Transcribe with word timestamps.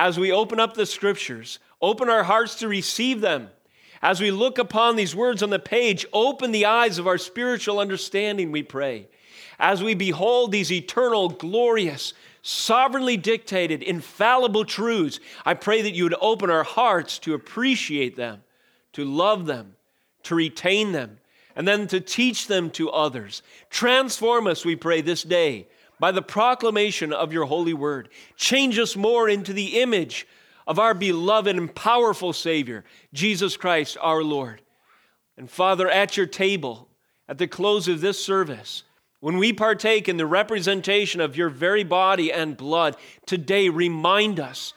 as 0.00 0.18
we 0.18 0.32
open 0.32 0.58
up 0.58 0.72
the 0.72 0.86
scriptures, 0.86 1.58
open 1.82 2.08
our 2.08 2.22
hearts 2.22 2.54
to 2.54 2.66
receive 2.66 3.20
them. 3.20 3.50
As 4.00 4.18
we 4.18 4.30
look 4.30 4.56
upon 4.56 4.96
these 4.96 5.14
words 5.14 5.42
on 5.42 5.50
the 5.50 5.58
page, 5.58 6.06
open 6.10 6.52
the 6.52 6.64
eyes 6.64 6.98
of 6.98 7.06
our 7.06 7.18
spiritual 7.18 7.78
understanding, 7.78 8.50
we 8.50 8.62
pray. 8.62 9.08
As 9.58 9.82
we 9.82 9.92
behold 9.92 10.52
these 10.52 10.72
eternal, 10.72 11.28
glorious, 11.28 12.14
sovereignly 12.40 13.18
dictated, 13.18 13.82
infallible 13.82 14.64
truths, 14.64 15.20
I 15.44 15.52
pray 15.52 15.82
that 15.82 15.92
you 15.92 16.04
would 16.04 16.16
open 16.22 16.48
our 16.48 16.64
hearts 16.64 17.18
to 17.18 17.34
appreciate 17.34 18.16
them, 18.16 18.42
to 18.94 19.04
love 19.04 19.44
them, 19.44 19.74
to 20.22 20.34
retain 20.34 20.92
them, 20.92 21.18
and 21.54 21.68
then 21.68 21.86
to 21.88 22.00
teach 22.00 22.46
them 22.46 22.70
to 22.70 22.88
others. 22.88 23.42
Transform 23.68 24.46
us, 24.46 24.64
we 24.64 24.76
pray, 24.76 25.02
this 25.02 25.22
day 25.22 25.66
by 26.00 26.10
the 26.10 26.22
proclamation 26.22 27.12
of 27.12 27.32
your 27.32 27.44
holy 27.44 27.74
word. 27.74 28.08
Change 28.34 28.78
us 28.78 28.96
more 28.96 29.28
into 29.28 29.52
the 29.52 29.80
image 29.80 30.26
of 30.66 30.78
our 30.78 30.94
beloved 30.94 31.56
and 31.56 31.72
powerful 31.74 32.32
Savior, 32.32 32.84
Jesus 33.12 33.56
Christ 33.56 33.96
our 34.00 34.22
Lord. 34.22 34.62
And 35.36 35.48
Father, 35.48 35.88
at 35.88 36.16
your 36.16 36.26
table, 36.26 36.88
at 37.28 37.38
the 37.38 37.46
close 37.46 37.86
of 37.86 38.00
this 38.00 38.22
service, 38.22 38.82
when 39.20 39.36
we 39.36 39.52
partake 39.52 40.08
in 40.08 40.16
the 40.16 40.26
representation 40.26 41.20
of 41.20 41.36
your 41.36 41.50
very 41.50 41.84
body 41.84 42.32
and 42.32 42.56
blood, 42.56 42.96
today 43.26 43.68
remind 43.68 44.40
us 44.40 44.72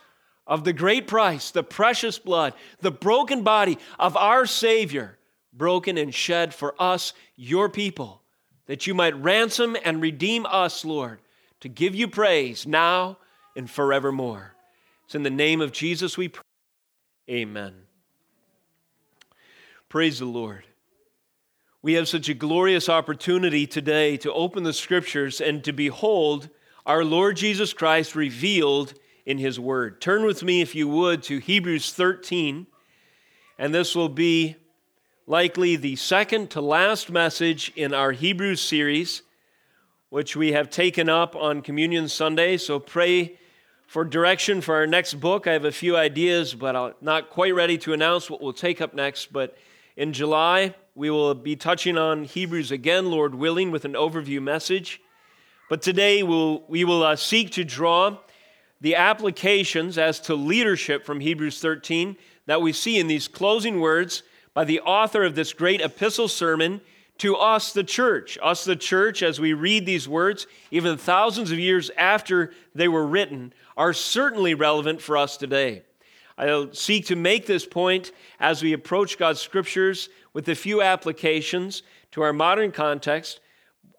of 0.46 0.66
the 0.66 0.74
great 0.74 1.08
price, 1.08 1.52
the 1.52 1.64
precious 1.64 2.20
blood, 2.20 2.54
the 2.82 2.92
broken 2.92 3.44
body 3.44 3.78
of 3.98 4.18
our 4.18 4.46
Savior, 4.46 5.18
broken 5.54 5.98
and 5.98 6.14
shed 6.14 6.54
for 6.54 6.76
us, 6.78 7.14
your 7.38 7.70
people, 7.70 8.23
that 8.68 8.88
you 8.88 8.94
might 8.94 9.22
ransom 9.22 9.76
and 9.84 10.02
redeem 10.02 10.46
us, 10.46 10.86
Lord, 10.86 11.20
to 11.60 11.70
give 11.70 11.96
you 11.96 12.08
praise 12.08 12.66
now 12.66 13.18
and 13.56 13.70
forevermore. 13.70 14.56
It's 15.06 15.16
in 15.16 15.24
the 15.24 15.30
name 15.30 15.62
of 15.62 15.72
Jesus 15.72 16.18
we 16.18 16.30
pray. 16.30 16.44
Amen. 17.30 17.74
Praise 19.90 20.20
the 20.20 20.26
Lord. 20.26 20.66
We 21.82 21.94
have 21.94 22.08
such 22.08 22.30
a 22.30 22.34
glorious 22.34 22.88
opportunity 22.88 23.68
today 23.68 24.18
to 24.18 24.32
open 24.34 24.64
the 24.64 24.74
scriptures 24.74 25.42
and 25.42 25.64
to 25.66 25.74
behold 25.74 26.50
our 26.86 27.04
Lord 27.04 27.38
Jesus 27.38 27.74
Christ 27.74 28.16
revealed 28.16 28.94
in 29.26 29.38
his 29.38 29.60
word. 29.60 30.02
Turn 30.02 30.26
with 30.26 30.44
me, 30.44 30.62
if 30.62 30.76
you 30.76 30.88
would, 30.88 31.24
to 31.24 31.40
Hebrews 31.40 31.94
13, 31.94 32.68
and 33.58 33.74
this 33.74 33.96
will 33.96 34.10
be 34.10 34.56
likely 35.26 35.78
the 35.78 35.96
second 35.96 36.50
to 36.50 36.60
last 36.60 37.10
message 37.10 37.72
in 37.78 37.94
our 37.94 38.12
Hebrews 38.12 38.60
series, 38.60 39.22
which 40.10 40.36
we 40.36 40.52
have 40.52 40.70
taken 40.70 41.08
up 41.08 41.34
on 41.36 41.62
Communion 41.62 42.10
Sunday. 42.10 42.58
So 42.58 42.78
pray 42.78 43.38
for 43.88 44.04
direction 44.04 44.60
for 44.60 44.76
our 44.76 44.88
next 44.88 45.16
book. 45.16 45.48
I 45.48 45.54
have 45.54 45.64
a 45.64 45.72
few 45.72 45.96
ideas, 45.96 46.54
but 46.54 46.76
I'm 46.76 46.94
not 47.00 47.30
quite 47.30 47.56
ready 47.56 47.78
to 47.80 47.94
announce 47.94 48.30
what 48.30 48.42
we'll 48.42 48.52
take 48.52 48.82
up 48.82 48.94
next. 48.94 49.32
But 49.32 49.58
in 49.96 50.12
July, 50.12 50.76
we 50.94 51.10
will 51.10 51.34
be 51.34 51.56
touching 51.56 51.98
on 51.98 52.26
Hebrews 52.26 52.72
again, 52.72 53.10
Lord 53.10 53.34
willing, 53.34 53.72
with 53.72 53.86
an 53.86 53.94
overview 53.94 54.42
message. 54.42 55.02
But 55.70 55.82
today 55.82 56.24
we'll, 56.24 56.64
we 56.68 56.84
will 56.84 57.04
uh, 57.04 57.16
seek 57.16 57.52
to 57.52 57.64
draw 57.64 58.18
the 58.82 58.96
applications 58.96 59.98
as 59.98 60.20
to 60.22 60.36
leadership 60.36 61.06
from 61.06 61.22
Hebrews 61.22 61.62
13 61.62 62.18
that 62.46 62.62
we 62.62 62.74
see 62.74 63.00
in 63.00 63.08
these 63.08 63.30
closing 63.30 63.80
words 63.80 64.24
by 64.54 64.64
the 64.64 64.80
author 64.82 65.24
of 65.24 65.36
this 65.36 65.54
great 65.54 65.82
epistle 65.82 66.28
sermon 66.28 66.82
to 67.20 67.36
us, 67.36 67.74
the 67.74 67.84
church. 67.84 68.38
Us, 68.42 68.66
the 68.66 68.76
church, 68.76 69.22
as 69.22 69.40
we 69.40 69.54
read 69.54 69.86
these 69.86 70.08
words, 70.08 70.48
even 70.72 70.98
thousands 70.98 71.52
of 71.52 71.60
years 71.60 71.92
after 71.98 72.54
they 72.74 72.88
were 72.88 73.06
written, 73.06 73.54
are 73.78 73.94
certainly 73.94 74.54
relevant 74.54 75.02
for 75.02 75.18
us 75.18 75.38
today. 75.38 75.84
I'll 76.38 76.74
seek 76.74 77.06
to 77.08 77.16
make 77.16 77.46
this 77.46 77.66
point 77.66 78.12
as 78.40 78.64
we 78.64 78.74
approach 78.74 79.20
God's 79.20 79.40
scriptures 79.40 80.10
with 80.34 80.50
a 80.50 80.56
few 80.56 80.82
applications 80.82 81.84
to 82.12 82.24
our 82.24 82.34
modern 82.34 82.72
context 82.72 83.40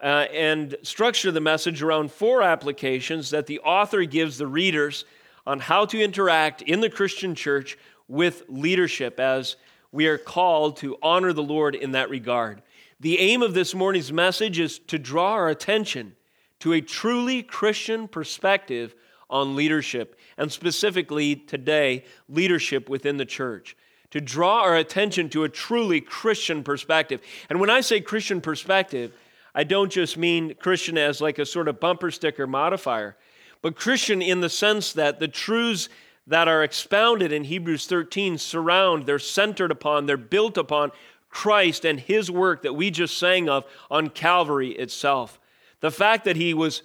uh, 0.02 0.26
and 0.32 0.76
structure 0.82 1.30
the 1.30 1.40
message 1.40 1.82
around 1.82 2.10
four 2.10 2.42
applications 2.42 3.30
that 3.30 3.46
the 3.46 3.60
author 3.60 4.04
gives 4.04 4.38
the 4.38 4.46
readers 4.46 5.04
on 5.46 5.60
how 5.60 5.86
to 5.86 6.02
interact 6.02 6.62
in 6.62 6.80
the 6.80 6.90
Christian 6.90 7.34
church 7.34 7.78
with 8.08 8.42
leadership 8.48 9.20
as 9.20 9.56
we 9.94 10.08
are 10.08 10.18
called 10.18 10.76
to 10.76 10.98
honor 11.00 11.32
the 11.32 11.42
Lord 11.42 11.76
in 11.76 11.92
that 11.92 12.10
regard. 12.10 12.60
The 12.98 13.20
aim 13.20 13.42
of 13.42 13.54
this 13.54 13.76
morning's 13.76 14.12
message 14.12 14.58
is 14.58 14.80
to 14.88 14.98
draw 14.98 15.34
our 15.34 15.48
attention 15.48 16.16
to 16.58 16.72
a 16.72 16.80
truly 16.80 17.44
Christian 17.44 18.08
perspective 18.08 18.96
on 19.30 19.54
leadership, 19.54 20.18
and 20.36 20.50
specifically 20.50 21.36
today, 21.36 22.04
leadership 22.28 22.88
within 22.88 23.18
the 23.18 23.24
church. 23.24 23.76
To 24.10 24.20
draw 24.20 24.62
our 24.62 24.76
attention 24.76 25.28
to 25.30 25.44
a 25.44 25.48
truly 25.48 26.00
Christian 26.00 26.64
perspective. 26.64 27.20
And 27.48 27.60
when 27.60 27.70
I 27.70 27.80
say 27.80 28.00
Christian 28.00 28.40
perspective, 28.40 29.12
I 29.54 29.62
don't 29.62 29.92
just 29.92 30.16
mean 30.16 30.56
Christian 30.56 30.98
as 30.98 31.20
like 31.20 31.38
a 31.38 31.46
sort 31.46 31.68
of 31.68 31.78
bumper 31.78 32.10
sticker 32.10 32.48
modifier, 32.48 33.16
but 33.62 33.76
Christian 33.76 34.20
in 34.20 34.40
the 34.40 34.48
sense 34.48 34.92
that 34.94 35.20
the 35.20 35.28
truths 35.28 35.88
that 36.26 36.48
are 36.48 36.62
expounded 36.62 37.32
in 37.32 37.44
Hebrews 37.44 37.86
13 37.86 38.38
surround, 38.38 39.06
they're 39.06 39.18
centered 39.18 39.70
upon, 39.70 40.06
they're 40.06 40.16
built 40.16 40.56
upon 40.56 40.90
Christ 41.28 41.84
and 41.84 42.00
his 42.00 42.30
work 42.30 42.62
that 42.62 42.74
we 42.74 42.90
just 42.90 43.18
sang 43.18 43.48
of 43.48 43.64
on 43.90 44.08
Calvary 44.08 44.70
itself. 44.70 45.38
The 45.80 45.90
fact 45.90 46.24
that 46.24 46.36
he 46.36 46.54
was 46.54 46.82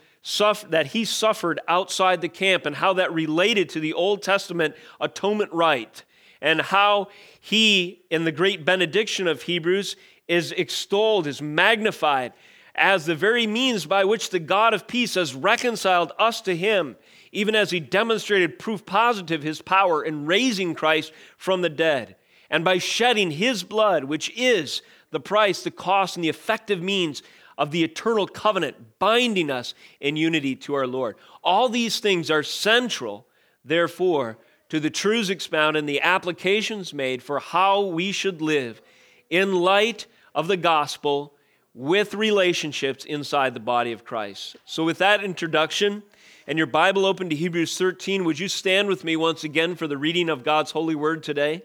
that 0.69 0.87
he 0.87 1.05
suffered 1.05 1.61
outside 1.67 2.19
the 2.19 2.27
camp 2.27 2.65
and 2.65 2.75
how 2.75 2.93
that 2.93 3.13
related 3.13 3.69
to 3.69 3.79
the 3.79 3.93
Old 3.93 4.21
Testament 4.21 4.75
atonement 4.99 5.51
rite 5.53 6.03
and 6.41 6.61
how 6.61 7.07
he 7.39 8.01
in 8.09 8.25
the 8.25 8.31
great 8.31 8.65
benediction 8.65 9.27
of 9.27 9.43
Hebrews 9.43 9.95
is 10.27 10.51
extolled, 10.51 11.25
is 11.25 11.41
magnified 11.41 12.33
as 12.75 13.05
the 13.05 13.15
very 13.15 13.47
means 13.47 13.85
by 13.85 14.03
which 14.05 14.29
the 14.29 14.39
God 14.39 14.73
of 14.73 14.87
peace 14.87 15.15
has 15.15 15.33
reconciled 15.33 16.11
us 16.19 16.41
to 16.41 16.55
him, 16.55 16.95
even 17.31 17.55
as 17.55 17.71
he 17.71 17.79
demonstrated 17.79 18.59
proof 18.59 18.85
positive 18.85 19.43
his 19.43 19.61
power 19.61 20.03
in 20.03 20.25
raising 20.25 20.73
Christ 20.73 21.11
from 21.37 21.61
the 21.61 21.69
dead, 21.69 22.15
and 22.49 22.63
by 22.63 22.77
shedding 22.77 23.31
his 23.31 23.63
blood, 23.63 24.05
which 24.05 24.31
is 24.35 24.81
the 25.11 25.19
price, 25.19 25.63
the 25.63 25.71
cost, 25.71 26.15
and 26.15 26.23
the 26.23 26.29
effective 26.29 26.81
means 26.81 27.21
of 27.57 27.71
the 27.71 27.83
eternal 27.83 28.25
covenant 28.25 28.99
binding 28.99 29.51
us 29.51 29.73
in 29.99 30.15
unity 30.15 30.55
to 30.55 30.73
our 30.73 30.87
Lord. 30.87 31.17
All 31.43 31.69
these 31.69 31.99
things 31.99 32.31
are 32.31 32.41
central, 32.41 33.27
therefore, 33.65 34.37
to 34.69 34.79
the 34.79 34.89
truths 34.89 35.29
expounded 35.29 35.79
and 35.79 35.89
the 35.89 36.01
applications 36.01 36.93
made 36.93 37.21
for 37.21 37.39
how 37.39 37.81
we 37.81 38.11
should 38.11 38.41
live 38.41 38.81
in 39.29 39.55
light 39.55 40.05
of 40.33 40.47
the 40.47 40.57
gospel 40.57 41.33
with 41.73 42.13
relationships 42.13 43.05
inside 43.05 43.53
the 43.53 43.59
body 43.59 43.91
of 43.91 44.05
Christ. 44.05 44.55
So, 44.65 44.83
with 44.83 44.97
that 44.99 45.23
introduction 45.23 46.03
and 46.49 46.57
your 46.57 46.65
Bible 46.65 47.05
open 47.05 47.29
to 47.29 47.35
Hebrews 47.35 47.77
13, 47.77 48.23
would 48.23 48.39
you 48.39 48.47
stand 48.47 48.87
with 48.87 49.03
me 49.03 49.15
once 49.15 49.43
again 49.43 49.75
for 49.75 49.85
the 49.85 49.99
reading 49.99 50.29
of 50.29 50.43
God's 50.43 50.71
holy 50.71 50.95
word 50.95 51.21
today? 51.21 51.61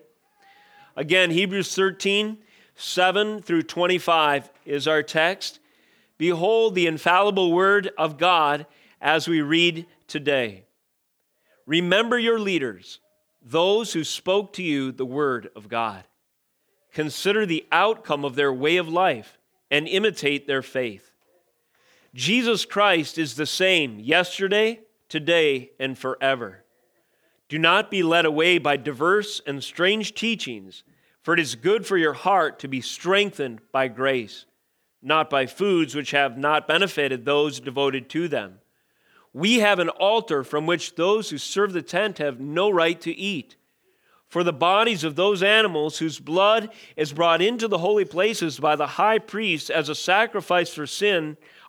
Again, 0.95 1.31
Hebrews 1.31 1.75
13, 1.75 2.37
7 2.75 3.41
through 3.41 3.63
25 3.63 4.51
is 4.67 4.87
our 4.87 5.03
text. 5.03 5.59
Behold 6.19 6.75
the 6.75 6.87
infallible 6.87 7.51
word 7.51 7.93
of 7.97 8.19
God 8.19 8.67
as 9.01 9.27
we 9.27 9.41
read 9.41 9.87
today. 10.07 10.67
Remember 11.65 12.19
your 12.19 12.39
leaders, 12.39 13.01
those 13.41 13.95
who 13.95 14.05
spoke 14.05 14.53
to 14.53 14.63
you 14.63 14.93
the 14.93 15.07
word 15.07 15.49
of 15.57 15.71
God. 15.71 16.05
Consider 16.93 17.47
the 17.47 17.65
outcome 17.73 18.23
of 18.23 18.35
their 18.35 18.53
way 18.53 18.77
of 18.77 18.91
life 18.91 19.39
and 19.71 19.89
imitate 19.89 20.47
their 20.47 20.61
faith. 20.61 21.14
Jesus 22.15 22.65
Christ 22.65 23.19
is 23.19 23.35
the 23.35 23.45
same 23.45 23.99
yesterday, 23.99 24.81
today, 25.09 25.73
and 25.81 25.99
forever. 25.99 26.65
Do 27.49 27.59
not 27.59 27.91
be 27.91 28.05
led 28.05 28.25
away 28.25 28.59
by 28.59 28.77
diverse 28.77 29.43
and 29.47 29.63
strange 29.63 30.15
teachings, 30.15 30.85
for 31.23 31.35
it 31.35 31.41
is 31.41 31.57
good 31.57 31.87
for 31.87 31.97
your 31.97 32.13
heart 32.13 32.61
to 32.61 32.69
be 32.69 32.81
strengthened 32.81 33.61
by 33.73 33.89
grace, 33.89 34.47
not 35.03 35.29
by 35.29 35.47
foods 35.47 35.97
which 35.97 36.13
have 36.13 36.39
not 36.39 36.69
benefited 36.69 37.25
those 37.25 37.59
devoted 37.59 38.09
to 38.11 38.29
them. 38.29 38.61
We 39.33 39.59
have 39.59 39.81
an 39.81 39.89
altar 39.89 40.45
from 40.45 40.67
which 40.67 40.95
those 40.95 41.31
who 41.31 41.39
serve 41.39 41.73
the 41.73 41.83
tent 41.83 42.19
have 42.19 42.39
no 42.39 42.71
right 42.71 43.01
to 43.01 43.13
eat 43.13 43.57
for 44.29 44.43
the 44.43 44.53
bodies 44.53 45.05
of 45.05 45.15
those 45.15 45.43
animals 45.43 45.99
whose 45.99 46.19
blood 46.19 46.69
is 46.97 47.13
brought 47.13 47.41
into 47.41 47.69
the 47.69 47.79
holy 47.79 48.05
places 48.05 48.59
by 48.59 48.75
the 48.75 48.87
high 48.87 49.19
priest 49.19 49.71
as 49.71 49.89
a 49.89 49.95
sacrifice 49.95 50.75
for 50.75 50.87
sin 50.87 51.37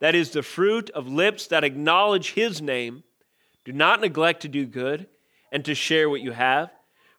that 0.00 0.14
is 0.14 0.30
the 0.30 0.42
fruit 0.42 0.90
of 0.90 1.08
lips 1.08 1.46
that 1.48 1.64
acknowledge 1.64 2.32
his 2.32 2.60
name. 2.60 3.04
Do 3.64 3.72
not 3.72 4.00
neglect 4.00 4.42
to 4.42 4.48
do 4.48 4.66
good 4.66 5.06
and 5.52 5.64
to 5.64 5.74
share 5.74 6.10
what 6.10 6.20
you 6.20 6.32
have, 6.32 6.70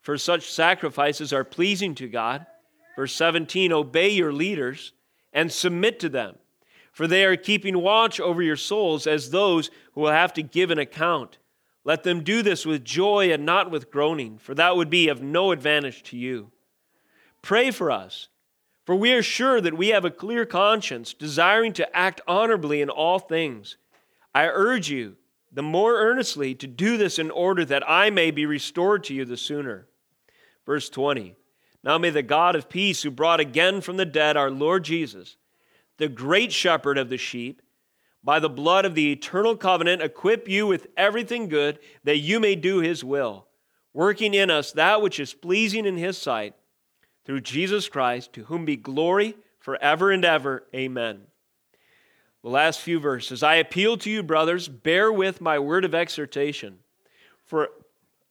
for 0.02 0.18
such 0.18 0.52
sacrifices 0.52 1.34
are 1.34 1.44
pleasing 1.44 1.96
to 1.96 2.08
God. 2.08 2.46
Verse 2.96 3.14
17 3.14 3.72
Obey 3.72 4.10
your 4.10 4.34
leaders 4.34 4.94
and 5.34 5.52
submit 5.52 6.00
to 6.00 6.10
them, 6.10 6.36
for 6.92 7.08
they 7.08 7.26
are 7.26 7.36
keeping 7.36 7.82
watch 7.82 8.20
over 8.20 8.42
your 8.42 8.56
souls 8.56 9.08
as 9.08 9.30
those 9.30 9.70
who 9.94 10.02
will 10.02 10.12
have 10.12 10.34
to 10.34 10.44
give 10.44 10.72
an 10.72 10.80
account. 10.80 11.38
Let 11.84 12.04
them 12.04 12.24
do 12.24 12.42
this 12.42 12.66
with 12.66 12.84
joy 12.84 13.32
and 13.32 13.46
not 13.46 13.70
with 13.70 13.92
groaning, 13.92 14.38
for 14.40 14.56
that 14.56 14.76
would 14.76 14.90
be 14.90 15.08
of 15.08 15.22
no 15.22 15.52
advantage 15.52 16.04
to 16.04 16.18
you. 16.18 16.52
Pray 17.42 17.70
for 17.70 17.92
us, 17.92 18.28
for 18.86 18.96
we 18.96 19.14
are 19.14 19.24
sure 19.24 19.60
that 19.60 19.76
we 19.76 19.90
have 19.90 20.06
a 20.06 20.12
clear 20.12 20.46
conscience, 20.46 21.14
desiring 21.14 21.74
to 21.74 21.96
act 21.96 22.22
honorably 22.28 22.82
in 22.82 22.90
all 22.90 23.18
things. 23.18 23.78
I 24.34 24.46
urge 24.48 24.90
you, 24.90 25.16
the 25.52 25.64
more 25.64 25.96
earnestly, 25.96 26.54
to 26.56 26.68
do 26.68 26.98
this 26.98 27.18
in 27.18 27.32
order 27.32 27.66
that 27.66 27.90
I 27.90 28.12
may 28.12 28.30
be 28.30 28.46
restored 28.46 29.04
to 29.06 29.14
you 29.14 29.26
the 29.26 29.38
sooner. 29.38 29.88
Verse 30.66 30.88
20 30.90 31.36
Now 31.84 31.98
may 31.98 32.12
the 32.12 32.22
God 32.22 32.56
of 32.56 32.70
peace, 32.70 33.02
who 33.02 33.10
brought 33.10 33.40
again 33.40 33.82
from 33.82 33.98
the 33.98 34.06
dead 34.06 34.38
our 34.38 34.52
Lord 34.52 34.84
Jesus, 34.84 35.36
the 35.98 36.08
great 36.08 36.52
shepherd 36.54 37.00
of 37.00 37.10
the 37.10 37.18
sheep, 37.18 37.64
by 38.24 38.40
the 38.40 38.50
blood 38.50 38.86
of 38.86 38.96
the 38.96 39.12
eternal 39.12 39.56
covenant, 39.56 40.02
equip 40.02 40.48
you 40.48 40.68
with 40.68 40.88
everything 40.98 41.48
good 41.48 41.80
that 42.04 42.18
you 42.18 42.40
may 42.40 42.56
do 42.56 42.80
his 42.80 43.04
will, 43.04 43.48
working 43.94 44.34
in 44.34 44.52
us 44.52 44.72
that 44.74 45.02
which 45.02 45.20
is 45.20 45.34
pleasing 45.34 45.86
in 45.86 45.98
his 45.98 46.18
sight, 46.18 46.56
through 47.26 47.42
Jesus 47.42 47.90
Christ, 47.90 48.34
to 48.34 48.46
whom 48.46 48.66
be 48.66 48.76
glory 48.76 49.36
forever 49.60 50.12
and 50.12 50.24
ever. 50.24 50.64
Amen. 50.74 51.22
The 52.44 52.50
last 52.50 52.80
few 52.80 53.00
verses 53.00 53.42
I 53.42 53.56
appeal 53.56 53.98
to 53.98 54.10
you, 54.10 54.22
brothers, 54.22 54.68
bear 54.68 55.12
with 55.12 55.42
my 55.42 55.58
word 55.58 55.84
of 55.84 55.96
exhortation. 55.96 56.80
For 57.44 57.70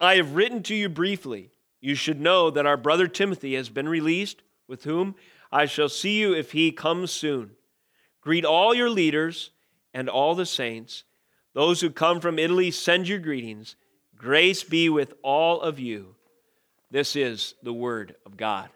I 0.01 0.17
have 0.17 0.37
written 0.37 0.63
to 0.65 0.75
you 0.75 0.89
briefly. 0.89 1.51
You 1.81 1.95
should 1.97 2.21
know 2.21 2.51
that 2.51 2.67
our 2.67 2.77
brother 2.77 3.09
Timothy 3.09 3.57
has 3.57 3.69
been 3.69 3.89
released, 3.89 4.43
with 4.69 4.85
whom 4.85 5.17
I 5.51 5.67
shall 5.67 5.89
see 5.89 6.21
you 6.21 6.33
if 6.33 6.53
he 6.53 6.71
comes 6.73 7.11
soon. 7.11 7.51
Greet 8.21 8.45
all 8.45 8.73
your 8.73 8.89
leaders 8.89 9.51
and 9.93 10.09
all 10.09 10.35
the 10.35 10.47
saints. 10.47 11.05
Those 11.53 11.81
who 11.81 11.91
come 11.91 12.21
from 12.21 12.39
Italy 12.39 12.71
send 12.71 13.09
your 13.09 13.19
greetings. 13.19 13.77
Grace 14.17 14.65
be 14.65 14.89
with 14.89 15.15
all 15.23 15.61
of 15.61 15.79
you. 15.79 16.15
This 16.91 17.17
is 17.17 17.55
the 17.63 17.73
word 17.73 18.15
of 18.25 18.37
God. 18.37 18.71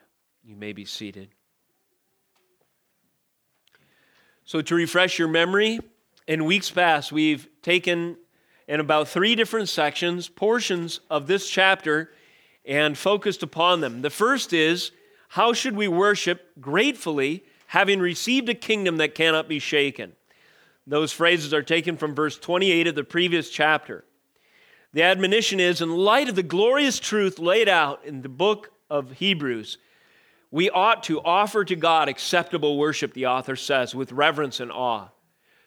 You 0.49 0.57
may 0.57 0.73
be 0.73 0.87
seated. 0.87 1.29
So, 4.47 4.63
to 4.63 4.75
refresh 4.75 5.19
your 5.19 5.29
memory, 5.29 5.79
in 6.27 6.47
weeks 6.47 6.71
past, 6.71 7.13
we've 7.13 7.47
taken 7.61 8.17
in 8.67 8.81
about 8.81 9.09
three 9.09 9.35
different 9.35 9.69
sections 9.69 10.27
portions 10.27 11.01
of 11.11 11.27
this 11.27 11.51
chapter 11.51 12.13
and 12.65 12.97
focused 12.97 13.43
upon 13.43 13.83
them. 13.83 14.01
The 14.01 14.09
first 14.09 14.55
is 14.55 14.91
how 15.29 15.53
should 15.53 15.77
we 15.77 15.87
worship 15.87 16.49
gratefully, 16.59 17.45
having 17.67 18.01
received 18.01 18.49
a 18.49 18.55
kingdom 18.55 18.97
that 18.97 19.15
cannot 19.15 19.51
be 19.51 19.59
shaken? 19.59 20.15
Those 20.87 21.13
phrases 21.13 21.53
are 21.53 21.63
taken 21.63 21.99
from 21.99 22.15
verse 22.15 22.39
28 22.39 22.87
of 22.87 22.95
the 22.95 23.05
previous 23.05 23.51
chapter. 23.51 24.07
The 24.95 25.03
admonition 25.03 25.61
is 25.61 25.83
in 25.83 25.95
light 25.95 26.31
of 26.31 26.37
the 26.37 26.43
glorious 26.43 26.99
truth 26.99 27.39
laid 27.39 27.69
out 27.69 28.03
in 28.07 28.23
the 28.23 28.31
book 28.31 28.71
of 28.89 29.13
Hebrews, 29.13 29.77
we 30.51 30.71
ought 30.71 31.03
to 31.05 31.21
offer 31.21 31.65
to 31.65 31.77
God 31.77 32.09
acceptable 32.09 32.79
worship, 32.79 33.13
the 33.13 33.27
author 33.27 33.57
says, 33.57 33.95
with 33.95 34.13
reverence 34.13 34.61
and 34.61 34.73
awe. 34.73 35.09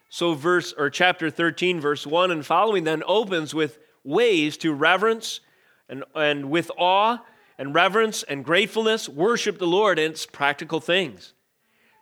So 0.08 0.34
verse 0.34 0.72
or 0.76 0.90
chapter 0.90 1.30
13, 1.30 1.80
verse 1.80 2.06
1 2.06 2.30
and 2.30 2.44
following 2.44 2.84
then 2.84 3.02
opens 3.06 3.54
with 3.54 3.78
ways 4.04 4.56
to 4.58 4.72
reverence 4.72 5.40
and, 5.88 6.04
and 6.14 6.50
with 6.50 6.70
awe 6.76 7.18
and 7.58 7.74
reverence 7.74 8.22
and 8.24 8.44
gratefulness 8.44 9.08
worship 9.08 9.58
the 9.58 9.66
Lord 9.66 9.98
in 9.98 10.10
its 10.10 10.26
practical 10.26 10.80
things. 10.80 11.32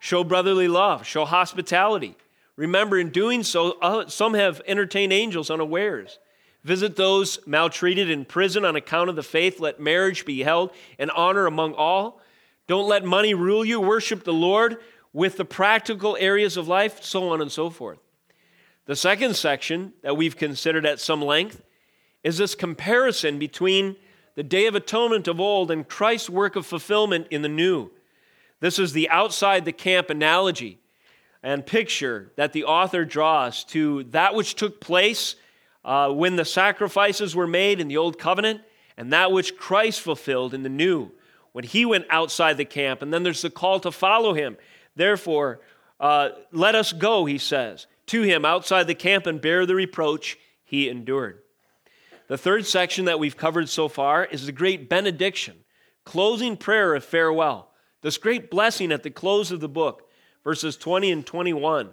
Show 0.01 0.25
brotherly 0.25 0.69
love, 0.69 1.07
show 1.07 1.25
hospitality 1.25 2.17
Remember, 2.61 2.99
in 2.99 3.09
doing 3.09 3.43
so, 3.43 3.79
uh, 3.81 4.07
some 4.09 4.35
have 4.35 4.61
entertained 4.67 5.15
angels 5.15 5.51
unawares. 5.51 6.19
Visit 6.63 6.95
those 6.95 7.39
maltreated 7.47 8.11
in 8.11 8.27
prison 8.27 8.67
on 8.67 8.77
account 8.77 9.09
of 9.09 9.17
the 9.17 9.23
faith. 9.23 9.61
Let 9.61 9.81
marriage 9.81 10.27
be 10.27 10.43
held 10.43 10.71
in 10.99 11.09
honor 11.09 11.47
among 11.47 11.73
all. 11.73 12.21
Don't 12.71 12.87
let 12.87 13.05
money 13.05 13.35
rule 13.35 13.65
you. 13.65 13.81
Worship 13.81 14.23
the 14.23 14.33
Lord 14.33 14.77
with 15.13 15.37
the 15.37 15.45
practical 15.45 16.17
areas 16.21 16.57
of 16.57 16.69
life, 16.69 17.03
so 17.03 17.31
on 17.31 17.41
and 17.41 17.51
so 17.51 17.69
forth. 17.69 17.99
The 18.87 18.95
second 18.95 19.35
section 19.35 19.93
that 20.03 20.17
we've 20.17 20.37
considered 20.37 20.87
at 20.87 21.01
some 21.01 21.21
length 21.21 21.65
is 22.23 22.39
this 22.39 22.55
comparison 22.55 23.41
between 23.41 23.97
the 24.37 24.45
Day 24.45 24.67
of 24.67 24.77
Atonement 24.77 25.27
of 25.27 25.41
old 25.41 25.73
and 25.73 25.89
Christ's 25.89 26.31
work 26.31 26.55
of 26.55 26.65
fulfillment 26.65 27.27
in 27.33 27.43
the 27.43 27.49
new. 27.49 27.91
This 28.61 28.79
is 28.79 28.93
the 28.93 29.11
outside 29.11 29.65
the 29.65 29.73
camp 29.73 30.09
analogy 30.09 30.79
and 31.43 31.67
picture 31.67 32.31
that 32.37 32.53
the 32.53 32.63
author 32.63 33.05
draws 33.05 33.65
to 33.65 34.05
that 34.11 34.37
which 34.37 34.55
took 34.55 34.81
place 34.81 35.35
uh, 35.85 36.13
when 36.13 36.37
the 36.37 36.45
sacrifices 36.45 37.35
were 37.35 37.49
made 37.49 37.81
in 37.81 37.89
the 37.89 37.97
old 37.97 38.17
covenant 38.17 38.61
and 38.97 39.13
that 39.13 39.33
which 39.33 39.57
Christ 39.57 40.03
fulfilled 40.03 40.55
in 40.55 40.63
the 40.63 40.69
new 40.69 41.11
when 41.53 41.65
he 41.65 41.85
went 41.85 42.07
outside 42.11 42.57
the 42.57 42.65
camp. 42.65 43.03
And 43.03 43.13
then 43.13 43.23
there's 43.23 43.43
the 43.43 43.51
call 43.51 43.81
to 43.81 43.91
follow 43.91 44.35
him. 44.35 44.57
Therefore, 44.97 45.61
uh, 45.99 46.31
let 46.53 46.75
us 46.75 46.93
go, 46.93 47.27
he 47.27 47.39
says, 47.39 47.87
to 48.07 48.23
him 48.23 48.45
outside 48.45 48.87
the 48.87 48.95
camp 48.95 49.27
and 49.27 49.41
bear 49.41 49.67
the 49.67 49.75
reproach 49.75 50.39
he 50.65 50.89
endured. 50.89 51.41
The 52.29 52.39
third 52.39 52.67
section 52.67 53.07
that 53.07 53.19
we've 53.19 53.37
covered 53.37 53.69
so 53.69 53.89
far 53.89 54.25
is 54.25 54.47
the 54.47 54.53
great 54.53 54.89
benediction, 54.89 55.57
closing 56.05 56.57
prayer 56.57 56.95
of 56.95 57.05
farewell, 57.05 57.71
this 58.03 58.19
great 58.19 58.51
blessing 58.51 58.93
at 58.93 59.03
the 59.03 59.11
close 59.11 59.51
of 59.51 59.61
the 59.61 59.69
book 59.69 60.11
verses 60.45 60.77
20 60.77 61.11
and 61.11 61.27
21. 61.27 61.93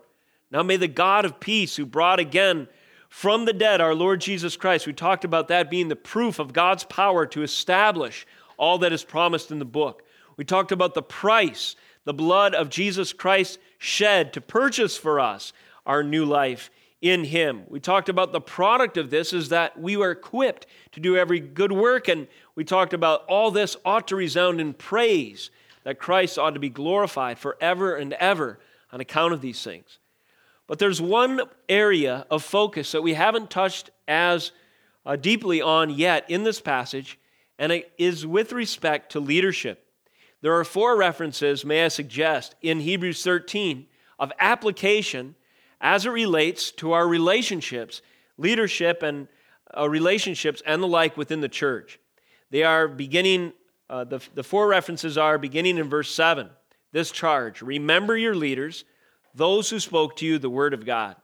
Now 0.51 0.63
may 0.63 0.77
the 0.77 0.87
God 0.87 1.25
of 1.25 1.39
peace, 1.39 1.75
who 1.75 1.85
brought 1.85 2.19
again 2.19 2.67
from 3.09 3.45
the 3.45 3.53
dead 3.53 3.81
our 3.81 3.95
Lord 3.95 4.21
Jesus 4.21 4.55
Christ, 4.57 4.87
we 4.87 4.93
talked 4.93 5.25
about 5.25 5.47
that 5.49 5.69
being 5.69 5.87
the 5.87 5.95
proof 5.95 6.39
of 6.39 6.53
God's 6.53 6.83
power 6.83 7.25
to 7.27 7.43
establish 7.43 8.25
all 8.57 8.79
that 8.79 8.93
is 8.93 9.03
promised 9.03 9.51
in 9.51 9.59
the 9.59 9.65
book. 9.65 10.03
We 10.35 10.45
talked 10.45 10.71
about 10.71 10.93
the 10.93 11.01
price, 11.01 11.75
the 12.03 12.13
blood 12.13 12.53
of 12.53 12.69
Jesus 12.69 13.13
Christ 13.13 13.59
shed 13.77 14.33
to 14.33 14.41
purchase 14.41 14.97
for 14.97 15.19
us 15.19 15.53
our 15.85 16.03
new 16.03 16.25
life 16.25 16.69
in 17.01 17.23
Him. 17.23 17.63
We 17.69 17.79
talked 17.79 18.09
about 18.09 18.31
the 18.31 18.41
product 18.41 18.97
of 18.97 19.09
this 19.09 19.33
is 19.33 19.49
that 19.49 19.79
we 19.79 19.95
are 19.97 20.11
equipped 20.11 20.65
to 20.93 20.99
do 20.99 21.15
every 21.15 21.39
good 21.39 21.71
work, 21.71 22.07
and 22.07 22.27
we 22.55 22.63
talked 22.63 22.93
about 22.93 23.23
all 23.27 23.51
this 23.51 23.77
ought 23.85 24.07
to 24.09 24.15
resound 24.15 24.59
in 24.59 24.73
praise 24.73 25.51
that 25.83 25.99
Christ 25.99 26.37
ought 26.37 26.53
to 26.55 26.59
be 26.59 26.69
glorified 26.69 27.39
forever 27.39 27.95
and 27.95 28.13
ever 28.13 28.59
on 28.91 28.99
account 28.99 29.33
of 29.33 29.41
these 29.41 29.63
things. 29.63 29.99
But 30.65 30.79
there's 30.79 31.01
one 31.01 31.41
area 31.69 32.25
of 32.29 32.43
focus 32.43 32.91
that 32.91 33.01
we 33.01 33.13
haven't 33.13 33.49
touched 33.49 33.89
as 34.07 34.51
uh, 35.05 35.15
deeply 35.15 35.61
on 35.61 35.89
yet 35.89 36.29
in 36.29 36.43
this 36.43 36.59
passage, 36.59 37.17
and 37.59 37.71
it 37.71 37.91
is 37.97 38.25
with 38.25 38.51
respect 38.51 39.11
to 39.13 39.19
leadership. 39.19 39.85
There 40.41 40.53
are 40.53 40.63
four 40.63 40.95
references, 40.95 41.65
may 41.65 41.85
I 41.85 41.87
suggest, 41.87 42.55
in 42.61 42.79
Hebrews 42.79 43.23
13 43.23 43.87
of 44.19 44.31
application 44.39 45.35
as 45.81 46.05
it 46.05 46.11
relates 46.11 46.71
to 46.71 46.93
our 46.93 47.07
relationships, 47.07 48.01
leadership 48.37 49.03
and 49.03 49.27
uh, 49.77 49.89
relationships 49.89 50.61
and 50.65 50.81
the 50.81 50.87
like 50.87 51.17
within 51.17 51.41
the 51.41 51.49
church. 51.49 51.99
They 52.49 52.63
are 52.63 52.87
beginning 52.87 53.53
uh, 53.89 54.03
the, 54.03 54.21
the 54.35 54.43
four 54.43 54.67
references 54.67 55.17
are 55.17 55.37
beginning 55.37 55.77
in 55.77 55.89
verse 55.89 56.13
7. 56.13 56.49
This 56.91 57.11
charge 57.11 57.61
remember 57.61 58.17
your 58.17 58.35
leaders, 58.35 58.85
those 59.33 59.69
who 59.69 59.79
spoke 59.79 60.17
to 60.17 60.25
you 60.25 60.39
the 60.39 60.49
word 60.49 60.73
of 60.73 60.85
God. 60.85 61.15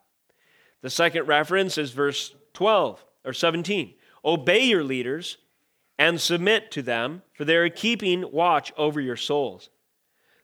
The 0.81 0.89
second 0.89 1.27
reference 1.27 1.77
is 1.77 1.91
verse 1.91 2.33
12 2.53 3.03
or 3.25 3.33
17. 3.33 3.95
Obey 4.23 4.63
your 4.65 4.83
leaders 4.83 5.37
and 5.97 6.19
submit 6.19 6.71
to 6.71 6.81
them, 6.81 7.21
for 7.33 7.45
they 7.45 7.55
are 7.55 7.69
keeping 7.69 8.31
watch 8.31 8.73
over 8.77 8.99
your 8.99 9.15
souls. 9.15 9.69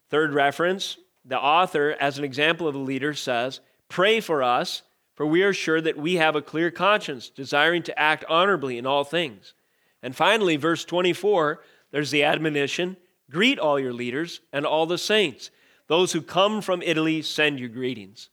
Third 0.09 0.33
reference, 0.33 0.97
the 1.25 1.39
author, 1.39 1.95
as 1.99 2.17
an 2.17 2.23
example 2.23 2.67
of 2.67 2.75
a 2.75 2.79
leader, 2.79 3.13
says, 3.13 3.59
Pray 3.87 4.19
for 4.19 4.43
us, 4.43 4.83
for 5.15 5.25
we 5.25 5.43
are 5.43 5.53
sure 5.53 5.81
that 5.81 5.97
we 5.97 6.15
have 6.15 6.35
a 6.35 6.41
clear 6.41 6.71
conscience, 6.71 7.29
desiring 7.29 7.83
to 7.83 7.99
act 7.99 8.23
honorably 8.29 8.77
in 8.77 8.85
all 8.85 9.03
things. 9.03 9.53
And 10.01 10.15
finally, 10.15 10.55
verse 10.55 10.85
24, 10.85 11.61
there's 11.91 12.11
the 12.11 12.23
admonition 12.23 12.97
greet 13.29 13.59
all 13.59 13.79
your 13.79 13.93
leaders 13.93 14.41
and 14.51 14.65
all 14.65 14.85
the 14.85 14.97
saints. 14.97 15.51
Those 15.87 16.13
who 16.13 16.21
come 16.21 16.61
from 16.61 16.81
Italy 16.81 17.21
send 17.21 17.59
you 17.59 17.67
greetings. 17.67 18.29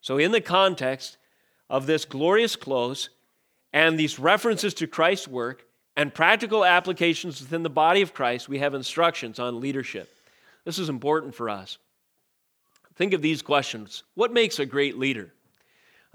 So, 0.00 0.18
in 0.18 0.32
the 0.32 0.40
context 0.40 1.18
of 1.68 1.86
this 1.86 2.04
glorious 2.04 2.56
close 2.56 3.10
and 3.72 3.98
these 3.98 4.18
references 4.18 4.74
to 4.74 4.86
Christ's 4.86 5.28
work 5.28 5.66
and 5.96 6.14
practical 6.14 6.64
applications 6.64 7.40
within 7.40 7.62
the 7.62 7.70
body 7.70 8.02
of 8.02 8.14
Christ, 8.14 8.48
we 8.48 8.58
have 8.58 8.74
instructions 8.74 9.38
on 9.38 9.60
leadership. 9.60 10.08
This 10.64 10.78
is 10.78 10.88
important 10.88 11.34
for 11.34 11.48
us. 11.48 11.78
Think 12.94 13.12
of 13.12 13.22
these 13.22 13.42
questions 13.42 14.02
What 14.14 14.32
makes 14.32 14.58
a 14.58 14.66
great 14.66 14.98
leader? 14.98 15.32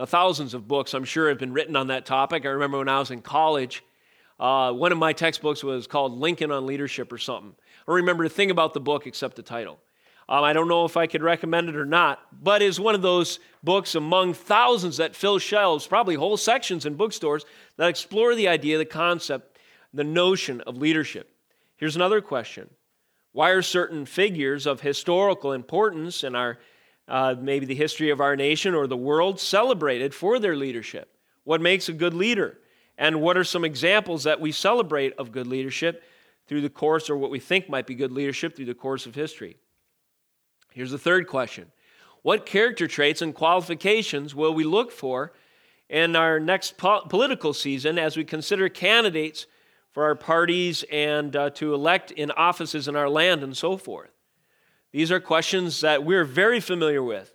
Thousands 0.03 0.53
of 0.53 0.67
books, 0.67 0.93
I'm 0.93 1.05
sure, 1.05 1.29
have 1.29 1.39
been 1.39 1.53
written 1.53 1.75
on 1.75 1.87
that 1.87 2.05
topic. 2.05 2.45
I 2.45 2.49
remember 2.49 2.79
when 2.79 2.89
I 2.89 2.99
was 2.99 3.11
in 3.11 3.21
college, 3.21 3.81
uh, 4.39 4.73
one 4.73 4.91
of 4.91 4.97
my 4.97 5.13
textbooks 5.13 5.63
was 5.63 5.87
called 5.87 6.11
Lincoln 6.11 6.51
on 6.51 6.65
Leadership 6.65 7.13
or 7.13 7.17
something. 7.17 7.55
I 7.87 7.91
remember 7.93 8.25
a 8.25 8.29
thing 8.29 8.51
about 8.51 8.73
the 8.73 8.81
book 8.81 9.07
except 9.07 9.37
the 9.37 9.41
title. 9.41 9.79
Um, 10.27 10.43
I 10.43 10.53
don't 10.53 10.67
know 10.67 10.85
if 10.85 10.97
I 10.97 11.07
could 11.07 11.23
recommend 11.23 11.69
it 11.69 11.75
or 11.75 11.85
not, 11.85 12.19
but 12.43 12.61
it's 12.61 12.79
one 12.79 12.95
of 12.95 13.03
those 13.03 13.39
books 13.63 13.95
among 13.95 14.33
thousands 14.33 14.97
that 14.97 15.15
fill 15.15 15.37
shelves, 15.37 15.85
probably 15.85 16.15
whole 16.15 16.35
sections 16.35 16.85
in 16.85 16.95
bookstores, 16.95 17.45
that 17.77 17.89
explore 17.89 18.33
the 18.35 18.47
idea, 18.47 18.77
the 18.77 18.85
concept, 18.85 19.54
the 19.95 20.03
notion 20.03 20.61
of 20.61 20.77
leadership. 20.77 21.31
Here's 21.77 21.95
another 21.95 22.21
question 22.21 22.69
Why 23.31 23.49
are 23.51 23.61
certain 23.61 24.05
figures 24.05 24.67
of 24.67 24.81
historical 24.81 25.53
importance 25.53 26.23
in 26.23 26.35
our 26.35 26.59
uh, 27.07 27.35
maybe 27.39 27.65
the 27.65 27.75
history 27.75 28.09
of 28.09 28.19
our 28.19 28.35
nation 28.35 28.73
or 28.73 28.87
the 28.87 28.97
world 28.97 29.39
celebrated 29.39 30.13
for 30.13 30.37
their 30.37 30.55
leadership? 30.55 31.09
What 31.43 31.61
makes 31.61 31.89
a 31.89 31.93
good 31.93 32.13
leader? 32.13 32.59
And 32.97 33.21
what 33.21 33.37
are 33.37 33.43
some 33.43 33.65
examples 33.65 34.23
that 34.23 34.39
we 34.39 34.51
celebrate 34.51 35.13
of 35.17 35.31
good 35.31 35.47
leadership 35.47 36.03
through 36.47 36.61
the 36.61 36.69
course, 36.69 37.09
or 37.09 37.17
what 37.17 37.31
we 37.31 37.39
think 37.39 37.67
might 37.67 37.87
be 37.87 37.95
good 37.95 38.11
leadership 38.11 38.55
through 38.55 38.65
the 38.65 38.73
course 38.73 39.05
of 39.05 39.15
history? 39.15 39.57
Here's 40.71 40.91
the 40.91 40.97
third 40.97 41.27
question 41.27 41.71
What 42.21 42.45
character 42.45 42.87
traits 42.87 43.21
and 43.21 43.33
qualifications 43.33 44.35
will 44.35 44.53
we 44.53 44.63
look 44.63 44.91
for 44.91 45.33
in 45.89 46.15
our 46.15 46.39
next 46.39 46.77
po- 46.77 47.01
political 47.01 47.53
season 47.53 47.99
as 47.99 48.17
we 48.17 48.23
consider 48.23 48.69
candidates 48.69 49.45
for 49.95 50.03
our 50.03 50.15
parties 50.15 50.83
and 50.91 51.37
uh, 51.37 51.49
to 51.51 51.73
elect 51.73 52.11
in 52.11 52.29
offices 52.31 52.89
in 52.89 52.97
our 52.97 53.07
land 53.07 53.41
and 53.43 53.55
so 53.55 53.77
forth? 53.77 54.11
These 54.91 55.09
are 55.09 55.21
questions 55.21 55.79
that 55.79 56.03
we're 56.03 56.25
very 56.25 56.59
familiar 56.59 57.01
with. 57.01 57.33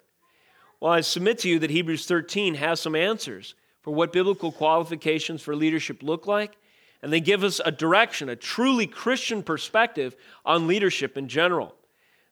Well, 0.78 0.92
I 0.92 1.00
submit 1.00 1.38
to 1.38 1.48
you 1.48 1.58
that 1.60 1.70
Hebrews 1.70 2.04
13 2.04 2.56
has 2.56 2.78
some 2.78 2.94
answers 2.94 3.54
for 3.80 3.94
what 3.94 4.12
biblical 4.12 4.52
qualifications 4.52 5.40
for 5.40 5.56
leadership 5.56 6.02
look 6.02 6.26
like, 6.26 6.58
and 7.02 7.10
they 7.10 7.20
give 7.20 7.44
us 7.44 7.62
a 7.64 7.72
direction, 7.72 8.28
a 8.28 8.36
truly 8.36 8.86
Christian 8.86 9.42
perspective 9.42 10.14
on 10.44 10.66
leadership 10.66 11.16
in 11.16 11.28
general. 11.28 11.74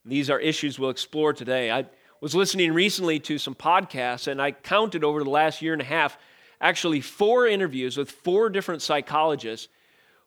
These 0.04 0.28
are 0.28 0.38
issues 0.38 0.78
we'll 0.78 0.90
explore 0.90 1.32
today. 1.32 1.70
I 1.70 1.86
was 2.20 2.34
listening 2.34 2.74
recently 2.74 3.18
to 3.20 3.38
some 3.38 3.54
podcasts, 3.54 4.26
and 4.26 4.42
I 4.42 4.50
counted 4.50 5.04
over 5.04 5.24
the 5.24 5.30
last 5.30 5.62
year 5.62 5.72
and 5.72 5.80
a 5.80 5.86
half 5.86 6.18
actually 6.60 7.00
four 7.00 7.46
interviews 7.46 7.96
with 7.96 8.10
four 8.10 8.50
different 8.50 8.82
psychologists 8.82 9.68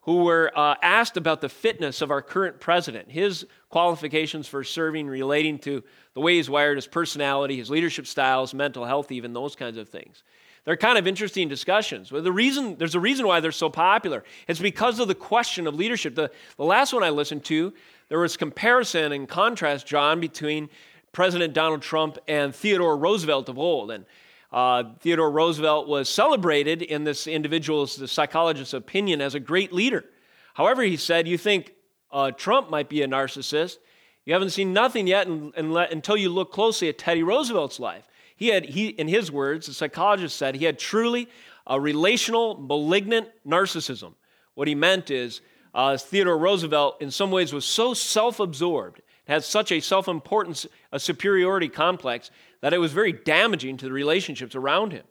who 0.02 0.24
were 0.24 0.52
uh, 0.56 0.76
asked 0.82 1.16
about 1.16 1.42
the 1.42 1.50
fitness 1.50 2.02
of 2.02 2.10
our 2.10 2.22
current 2.22 2.60
president, 2.60 3.10
his 3.12 3.46
qualifications 3.70 4.48
for 4.48 4.64
serving 4.64 5.08
relating 5.08 5.60
to 5.60 5.84
the 6.16 6.20
way 6.20 6.36
he's 6.36 6.50
wired, 6.50 6.78
his 6.78 6.88
personality, 6.88 7.58
his 7.58 7.70
leadership 7.70 8.08
styles, 8.08 8.54
mental 8.54 8.84
health, 8.86 9.12
even 9.12 9.34
those 9.34 9.56
kinds 9.56 9.78
of 9.78 9.88
things. 9.90 10.24
They're 10.66 10.78
kind 10.78 10.98
of 10.98 11.08
interesting 11.08 11.48
discussions. 11.48 12.12
Well, 12.12 12.22
the 12.22 12.32
reason, 12.32 12.78
there's 12.78 12.96
a 12.96 13.00
reason 13.00 13.26
why 13.26 13.40
they're 13.40 13.52
so 13.52 13.70
popular. 13.70 14.24
It's 14.48 14.60
because 14.60 15.00
of 15.00 15.08
the 15.08 15.16
question 15.16 15.66
of 15.66 15.76
leadership. 15.76 16.14
The, 16.14 16.32
the 16.58 16.66
last 16.66 16.94
one 16.94 17.04
I 17.04 17.10
listened 17.10 17.44
to, 17.46 17.74
there 18.10 18.20
was 18.20 18.38
comparison 18.38 19.12
and 19.12 19.28
contrast, 19.28 19.88
John, 19.88 20.20
between 20.20 20.70
President 21.14 21.54
Donald 21.54 21.82
Trump 21.82 22.18
and 22.28 22.54
Theodore 22.54 22.98
Roosevelt 22.98 23.50
of 23.50 23.58
old. 23.58 23.92
And 23.92 24.06
uh, 24.52 24.84
Theodore 25.00 25.32
Roosevelt 25.32 25.88
was 25.88 26.10
celebrated 26.10 26.82
in 26.82 27.04
this 27.04 27.28
individual's, 27.28 27.96
the 27.96 28.08
psychologist's 28.08 28.74
opinion, 28.74 29.22
as 29.22 29.36
a 29.36 29.40
great 29.40 29.72
leader. 29.72 30.06
However, 30.54 30.84
he 30.84 30.98
said, 30.98 31.28
You 31.28 31.38
think 31.38 31.74
uh, 32.12 32.32
Trump 32.32 32.70
might 32.70 32.90
be 32.90 33.02
a 33.02 33.08
narcissist. 33.08 33.78
You 34.26 34.34
haven't 34.34 34.52
seen 34.52 34.74
nothing 34.74 35.08
yet 35.08 35.28
until 35.28 36.18
you 36.18 36.30
look 36.30 36.52
closely 36.52 36.90
at 36.90 36.98
Teddy 36.98 37.24
Roosevelt's 37.24 37.80
life. 37.80 38.08
He 38.36 38.50
had, 38.50 38.66
he, 38.66 38.90
in 38.90 39.08
his 39.08 39.32
words, 39.32 39.68
the 39.68 39.74
psychologist 39.74 40.36
said, 40.36 40.56
he 40.56 40.66
had 40.66 40.78
truly 40.78 41.28
a 41.66 41.80
relational, 41.80 42.60
malignant 42.60 43.30
narcissism. 43.48 44.14
What 44.56 44.68
he 44.68 44.76
meant 44.76 45.10
is, 45.10 45.42
uh, 45.74 45.98
Theodore 45.98 46.38
Roosevelt, 46.38 47.02
in 47.02 47.12
some 47.12 47.32
ways, 47.32 47.54
was 47.54 47.66
so 47.66 47.94
self 47.94 48.40
absorbed, 48.40 49.02
had 49.26 49.44
such 49.44 49.72
a 49.72 49.80
self 49.80 50.08
importance, 50.08 50.68
a 50.92 51.00
superiority 51.00 51.70
complex, 51.70 52.30
that 52.62 52.74
it 52.74 52.78
was 52.78 52.94
very 52.94 53.12
damaging 53.12 53.78
to 53.78 53.86
the 53.86 53.92
relationships 53.92 54.56
around 54.56 54.92
him. 54.94 55.04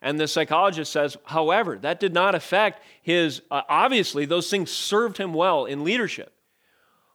And 0.00 0.18
the 0.18 0.26
psychologist 0.26 0.92
says, 0.92 1.16
however, 1.24 1.78
that 1.78 2.00
did 2.00 2.12
not 2.12 2.34
affect 2.34 2.82
his, 3.02 3.40
uh, 3.50 3.62
obviously, 3.68 4.24
those 4.24 4.50
things 4.50 4.70
served 4.70 5.16
him 5.16 5.32
well 5.32 5.64
in 5.64 5.84
leadership. 5.84 6.32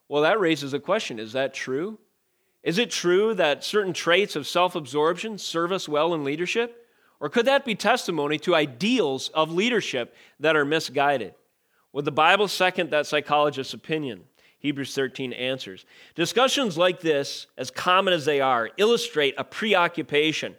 Well, 0.07 0.23
that 0.23 0.39
raises 0.39 0.73
a 0.73 0.79
question 0.79 1.19
is 1.19 1.33
that 1.33 1.53
true? 1.53 1.99
Is 2.63 2.77
it 2.77 2.89
true 2.89 3.33
that 3.33 3.63
certain 3.63 3.93
traits 3.93 4.35
of 4.35 4.47
self 4.47 4.75
absorption 4.75 5.37
serve 5.37 5.71
us 5.71 5.87
well 5.87 6.13
in 6.13 6.23
leadership? 6.23 6.85
Or 7.19 7.29
could 7.29 7.45
that 7.45 7.65
be 7.65 7.75
testimony 7.75 8.37
to 8.39 8.55
ideals 8.55 9.29
of 9.29 9.51
leadership 9.51 10.15
that 10.39 10.55
are 10.55 10.65
misguided? 10.65 11.33
Would 11.93 12.05
the 12.05 12.11
Bible 12.11 12.47
second 12.47 12.91
that 12.91 13.07
psychologist's 13.07 13.73
opinion? 13.73 14.23
Hebrews 14.59 14.95
13 14.95 15.33
answers. 15.33 15.85
Discussions 16.15 16.77
like 16.77 17.01
this, 17.01 17.47
as 17.57 17.69
common 17.71 18.13
as 18.13 18.25
they 18.25 18.41
are, 18.41 18.69
illustrate 18.77 19.35
a 19.37 19.43
preoccupation 19.43 20.55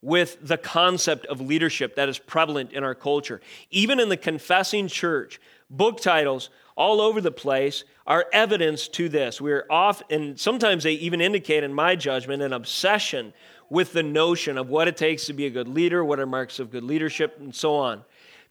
with 0.00 0.36
the 0.46 0.58
concept 0.58 1.24
of 1.26 1.40
leadership 1.40 1.96
that 1.96 2.08
is 2.08 2.18
prevalent 2.18 2.72
in 2.72 2.84
our 2.84 2.94
culture. 2.94 3.40
Even 3.70 3.98
in 3.98 4.08
the 4.08 4.16
confessing 4.16 4.88
church, 4.88 5.40
book 5.70 6.00
titles 6.00 6.50
all 6.76 7.00
over 7.00 7.20
the 7.20 7.32
place 7.32 7.84
are 8.06 8.26
evidence 8.32 8.88
to 8.88 9.08
this. 9.08 9.40
We're 9.40 9.66
off, 9.70 10.02
and 10.10 10.38
sometimes 10.38 10.84
they 10.84 10.92
even 10.92 11.20
indicate, 11.20 11.64
in 11.64 11.72
my 11.72 11.96
judgment, 11.96 12.42
an 12.42 12.52
obsession 12.52 13.32
with 13.70 13.92
the 13.92 14.02
notion 14.02 14.58
of 14.58 14.68
what 14.68 14.88
it 14.88 14.96
takes 14.96 15.24
to 15.26 15.32
be 15.32 15.46
a 15.46 15.50
good 15.50 15.68
leader, 15.68 16.04
what 16.04 16.20
are 16.20 16.26
marks 16.26 16.58
of 16.58 16.70
good 16.70 16.84
leadership, 16.84 17.36
and 17.38 17.54
so 17.54 17.74
on. 17.74 18.04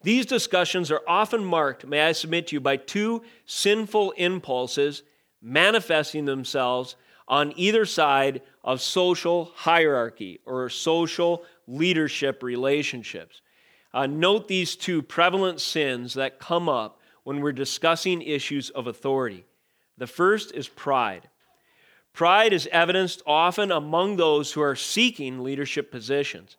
These 0.03 0.25
discussions 0.25 0.91
are 0.91 1.01
often 1.07 1.43
marked, 1.43 1.88
may 1.88 2.01
I 2.01 2.12
submit 2.12 2.48
to 2.48 2.57
you, 2.57 2.60
by 2.60 2.77
two 2.77 3.24
sinful 3.45 4.12
impulses 4.12 5.03
manifesting 5.41 6.25
themselves 6.25 6.95
on 7.27 7.53
either 7.55 7.86
side 7.86 8.41
of 8.63 8.81
social 8.81 9.51
hierarchy 9.55 10.41
or 10.45 10.69
social 10.69 11.43
leadership 11.67 12.43
relationships. 12.43 13.41
Uh, 13.93 14.05
note 14.05 14.48
these 14.48 14.75
two 14.75 15.01
prevalent 15.01 15.62
sins 15.62 16.15
that 16.15 16.39
come 16.39 16.67
up 16.67 17.00
when 17.24 17.39
we're 17.39 17.53
discussing 17.53 18.22
issues 18.22 18.69
of 18.72 18.88
authority. 18.88 19.45
The 19.98 20.07
first 20.07 20.53
is 20.53 20.67
pride. 20.67 21.29
Pride 22.12 22.53
is 22.53 22.67
evidenced 22.72 23.22
often 23.25 23.72
among 23.72 24.17
those 24.17 24.51
who 24.51 24.62
are 24.62 24.75
seeking 24.75 25.43
leadership 25.43 25.91
positions. 25.91 26.57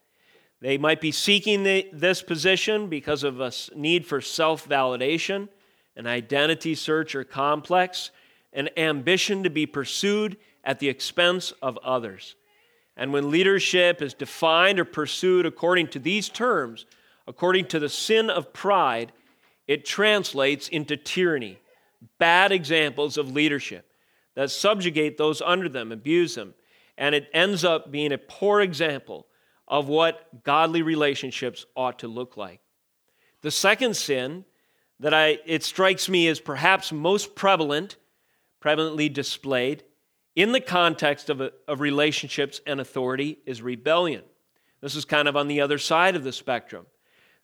They 0.64 0.78
might 0.78 1.02
be 1.02 1.12
seeking 1.12 1.62
the, 1.62 1.86
this 1.92 2.22
position 2.22 2.86
because 2.86 3.22
of 3.22 3.38
a 3.38 3.52
need 3.74 4.06
for 4.06 4.22
self 4.22 4.66
validation, 4.66 5.50
an 5.94 6.06
identity 6.06 6.74
search 6.74 7.14
or 7.14 7.22
complex, 7.22 8.10
an 8.54 8.70
ambition 8.78 9.42
to 9.42 9.50
be 9.50 9.66
pursued 9.66 10.38
at 10.64 10.78
the 10.78 10.88
expense 10.88 11.52
of 11.60 11.76
others. 11.84 12.34
And 12.96 13.12
when 13.12 13.30
leadership 13.30 14.00
is 14.00 14.14
defined 14.14 14.80
or 14.80 14.86
pursued 14.86 15.44
according 15.44 15.88
to 15.88 15.98
these 15.98 16.30
terms, 16.30 16.86
according 17.28 17.66
to 17.66 17.78
the 17.78 17.90
sin 17.90 18.30
of 18.30 18.54
pride, 18.54 19.12
it 19.68 19.84
translates 19.84 20.68
into 20.68 20.96
tyranny, 20.96 21.58
bad 22.18 22.52
examples 22.52 23.18
of 23.18 23.30
leadership 23.30 23.84
that 24.34 24.50
subjugate 24.50 25.18
those 25.18 25.42
under 25.42 25.68
them, 25.68 25.92
abuse 25.92 26.36
them, 26.36 26.54
and 26.96 27.14
it 27.14 27.28
ends 27.34 27.66
up 27.66 27.90
being 27.90 28.12
a 28.12 28.18
poor 28.18 28.62
example 28.62 29.26
of 29.66 29.88
what 29.88 30.44
godly 30.44 30.82
relationships 30.82 31.66
ought 31.76 32.00
to 32.00 32.08
look 32.08 32.36
like. 32.36 32.60
The 33.42 33.50
second 33.50 33.96
sin 33.96 34.44
that 35.00 35.14
I, 35.14 35.38
it 35.46 35.64
strikes 35.64 36.08
me 36.08 36.28
as 36.28 36.40
perhaps 36.40 36.92
most 36.92 37.34
prevalent, 37.34 37.96
prevalently 38.62 39.12
displayed 39.12 39.84
in 40.36 40.52
the 40.52 40.60
context 40.60 41.30
of, 41.30 41.40
of 41.40 41.80
relationships 41.80 42.60
and 42.66 42.80
authority 42.80 43.38
is 43.46 43.62
rebellion. 43.62 44.22
This 44.80 44.96
is 44.96 45.04
kind 45.04 45.28
of 45.28 45.36
on 45.36 45.48
the 45.48 45.60
other 45.60 45.78
side 45.78 46.16
of 46.16 46.24
the 46.24 46.32
spectrum. 46.32 46.86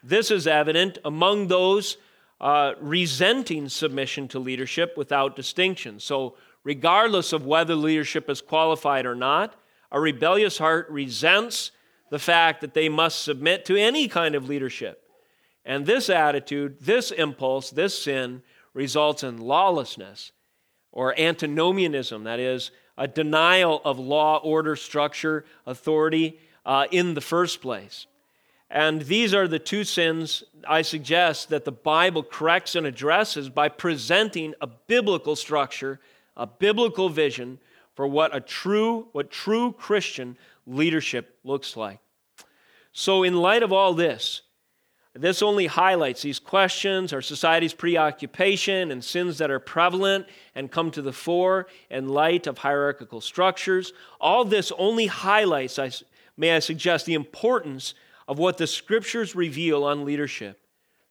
This 0.02 0.30
is 0.30 0.46
evident 0.46 0.98
among 1.04 1.48
those 1.48 1.96
uh, 2.40 2.72
resenting 2.80 3.68
submission 3.68 4.28
to 4.28 4.38
leadership 4.38 4.96
without 4.96 5.36
distinction. 5.36 6.00
So, 6.00 6.36
regardless 6.64 7.32
of 7.32 7.46
whether 7.46 7.74
leadership 7.74 8.28
is 8.30 8.40
qualified 8.40 9.06
or 9.06 9.14
not, 9.14 9.54
a 9.92 10.00
rebellious 10.00 10.58
heart 10.58 10.88
resents 10.90 11.70
the 12.10 12.18
fact 12.18 12.60
that 12.60 12.74
they 12.74 12.88
must 12.88 13.22
submit 13.22 13.64
to 13.64 13.76
any 13.76 14.08
kind 14.08 14.34
of 14.34 14.48
leadership. 14.48 15.02
And 15.64 15.86
this 15.86 16.10
attitude, 16.10 16.78
this 16.80 17.10
impulse, 17.10 17.70
this 17.70 18.02
sin 18.02 18.42
results 18.74 19.22
in 19.22 19.38
lawlessness 19.38 20.32
or 20.92 21.18
antinomianism, 21.18 22.24
that 22.24 22.40
is, 22.40 22.70
a 22.98 23.08
denial 23.08 23.80
of 23.84 23.98
law, 23.98 24.38
order, 24.38 24.76
structure, 24.76 25.44
authority 25.66 26.38
uh, 26.66 26.86
in 26.90 27.14
the 27.14 27.20
first 27.20 27.62
place. 27.62 28.06
And 28.70 29.02
these 29.02 29.34
are 29.34 29.48
the 29.48 29.58
two 29.58 29.84
sins 29.84 30.44
I 30.68 30.82
suggest 30.82 31.48
that 31.48 31.64
the 31.64 31.72
Bible 31.72 32.22
corrects 32.22 32.76
and 32.76 32.86
addresses 32.86 33.48
by 33.48 33.68
presenting 33.68 34.54
a 34.60 34.66
biblical 34.66 35.34
structure, 35.34 35.98
a 36.36 36.46
biblical 36.46 37.08
vision 37.08 37.58
for 38.00 38.06
what 38.06 38.34
a 38.34 38.40
true 38.40 39.08
what 39.12 39.30
true 39.30 39.72
Christian 39.72 40.38
leadership 40.66 41.36
looks 41.44 41.76
like. 41.76 41.98
So 42.92 43.24
in 43.24 43.36
light 43.36 43.62
of 43.62 43.74
all 43.74 43.92
this, 43.92 44.40
this 45.12 45.42
only 45.42 45.66
highlights 45.66 46.22
these 46.22 46.38
questions, 46.38 47.12
our 47.12 47.20
society's 47.20 47.74
preoccupation, 47.74 48.90
and 48.90 49.04
sins 49.04 49.36
that 49.36 49.50
are 49.50 49.58
prevalent 49.58 50.26
and 50.54 50.70
come 50.70 50.90
to 50.92 51.02
the 51.02 51.12
fore 51.12 51.66
in 51.90 52.08
light 52.08 52.46
of 52.46 52.56
hierarchical 52.56 53.20
structures. 53.20 53.92
All 54.18 54.46
this 54.46 54.72
only 54.78 55.04
highlights, 55.04 55.78
I, 55.78 55.90
may 56.38 56.56
I 56.56 56.60
suggest, 56.60 57.04
the 57.04 57.12
importance 57.12 57.92
of 58.26 58.38
what 58.38 58.56
the 58.56 58.66
scriptures 58.66 59.36
reveal 59.36 59.84
on 59.84 60.06
leadership. 60.06 60.58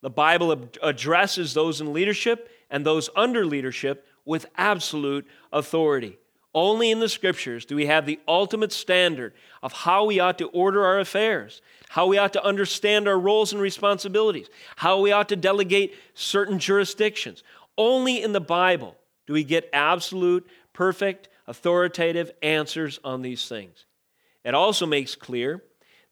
The 0.02 0.10
Bible 0.10 0.68
addresses 0.82 1.54
those 1.54 1.82
in 1.82 1.94
leadership 1.94 2.50
and 2.72 2.84
those 2.84 3.12
under 3.16 3.46
leadership 3.46 4.08
with 4.26 4.48
absolute 4.58 5.28
authority. 5.54 6.18
Only 6.54 6.90
in 6.90 7.00
the 7.00 7.10
scriptures 7.10 7.66
do 7.66 7.76
we 7.76 7.86
have 7.86 8.06
the 8.06 8.20
ultimate 8.28 8.72
standard 8.72 9.34
of 9.62 9.72
how 9.72 10.06
we 10.06 10.20
ought 10.20 10.40
to 10.40 10.48
order 10.48 10.84
our 10.84 11.00
affairs, 11.00 11.62
how 11.90 12.08
we 12.08 12.18
ought 12.18 12.34
to 12.34 12.44
understand 12.44 13.08
our 13.08 13.20
roles 13.20 13.54
and 13.54 13.62
responsibilities, 13.62 14.50
how 14.76 15.00
we 15.00 15.12
ought 15.12 15.30
to 15.30 15.36
delegate 15.36 15.94
certain 16.16 16.58
jurisdictions. 16.58 17.44
Only 17.78 18.24
in 18.24 18.34
the 18.34 18.42
Bible 18.42 18.96
do 19.28 19.34
we 19.34 19.44
get 19.44 19.70
absolute, 19.74 20.48
perfect, 20.74 21.30
authoritative 21.46 22.32
answers 22.42 23.00
on 23.04 23.22
these 23.22 23.48
things. 23.48 23.86
It 24.44 24.56
also 24.56 24.88
makes 24.88 25.16
clear 25.16 25.64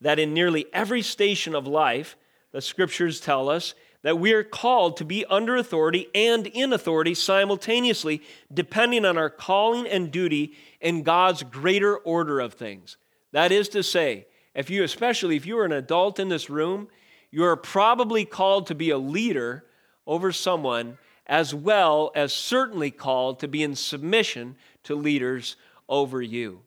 that 0.01 0.19
in 0.19 0.33
nearly 0.33 0.67
every 0.71 1.01
station 1.01 1.55
of 1.55 1.65
life, 1.65 2.15
the 2.51 2.61
scriptures 2.61 3.19
tell 3.19 3.49
us 3.49 3.73
that 4.07 4.19
we 4.19 4.31
are 4.31 4.41
called 4.41 4.95
to 4.95 5.03
be 5.03 5.25
under 5.25 5.57
authority 5.57 6.07
and 6.15 6.47
in 6.47 6.71
authority 6.71 7.13
simultaneously, 7.13 8.21
depending 8.53 9.03
on 9.03 9.17
our 9.17 9.29
calling 9.29 9.85
and 9.85 10.11
duty 10.11 10.53
in 10.79 11.03
God's 11.03 11.43
greater 11.43 11.97
order 11.97 12.39
of 12.39 12.53
things. 12.53 12.95
That 13.33 13.51
is 13.51 13.67
to 13.67 13.83
say, 13.83 14.27
if 14.55 14.69
you, 14.69 14.85
especially 14.85 15.35
if 15.35 15.45
you 15.45 15.59
are 15.59 15.65
an 15.65 15.73
adult 15.73 16.21
in 16.21 16.29
this 16.29 16.49
room, 16.49 16.87
you 17.31 17.43
are 17.43 17.57
probably 17.57 18.23
called 18.23 18.67
to 18.67 18.75
be 18.75 18.91
a 18.91 18.97
leader 18.97 19.65
over 20.05 20.31
someone, 20.31 20.97
as 21.25 21.53
well 21.53 22.13
as 22.15 22.31
certainly 22.31 22.91
called 22.91 23.41
to 23.41 23.47
be 23.49 23.61
in 23.61 23.75
submission 23.75 24.55
to 24.83 24.95
leaders 24.95 25.57
over 25.89 26.21
you. 26.21 26.61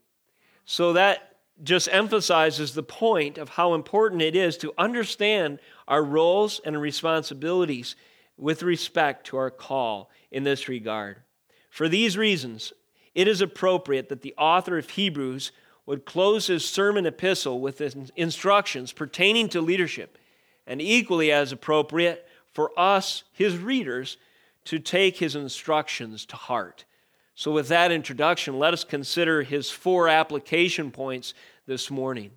So 0.67 0.93
that 0.93 1.30
just 1.63 1.89
emphasizes 1.93 2.75
the 2.75 2.83
point 2.83 3.39
of 3.39 3.51
how 3.51 3.75
important 3.75 4.23
it 4.23 4.35
is 4.35 4.57
to 4.59 4.73
understand 4.79 5.59
our 5.87 6.03
roles 6.03 6.61
and 6.65 6.81
responsibilities 6.81 7.97
with 8.37 8.63
respect 8.63 9.27
to 9.27 9.37
our 9.37 9.51
call 9.51 10.11
in 10.31 10.45
this 10.45 10.69
regard. 10.69 11.19
For 11.69 11.89
these 11.89 12.17
reasons, 12.17 12.73
it 13.15 13.29
is 13.29 13.41
appropriate 13.41 14.09
that 14.09 14.23
the 14.23 14.35
author 14.39 14.79
of 14.79 14.91
Hebrews 14.91 15.53
would 15.87 16.05
close 16.05 16.47
his 16.47 16.65
sermon 16.65 17.07
epistle 17.07 17.61
with 17.61 17.81
instructions 18.17 18.93
pertaining 18.93 19.49
to 19.51 19.61
leadership, 19.61 20.19
and 20.67 20.81
equally 20.81 21.33
as 21.33 21.53
appropriate 21.53 22.27
for 22.53 22.71
us, 22.79 23.25
his 23.33 23.59
readers, 23.59 24.17
to 24.65 24.79
take 24.79 25.17
his 25.17 25.35
instructions 25.35 26.25
to 26.27 26.37
heart. 26.37 26.85
So, 27.35 27.53
with 27.53 27.69
that 27.69 27.93
introduction, 27.93 28.59
let 28.59 28.75
us 28.75 28.85
consider 28.85 29.43
his 29.43 29.71
four 29.71 30.09
application 30.09 30.91
points 30.91 31.33
this 31.67 31.91
morning. 31.91 32.33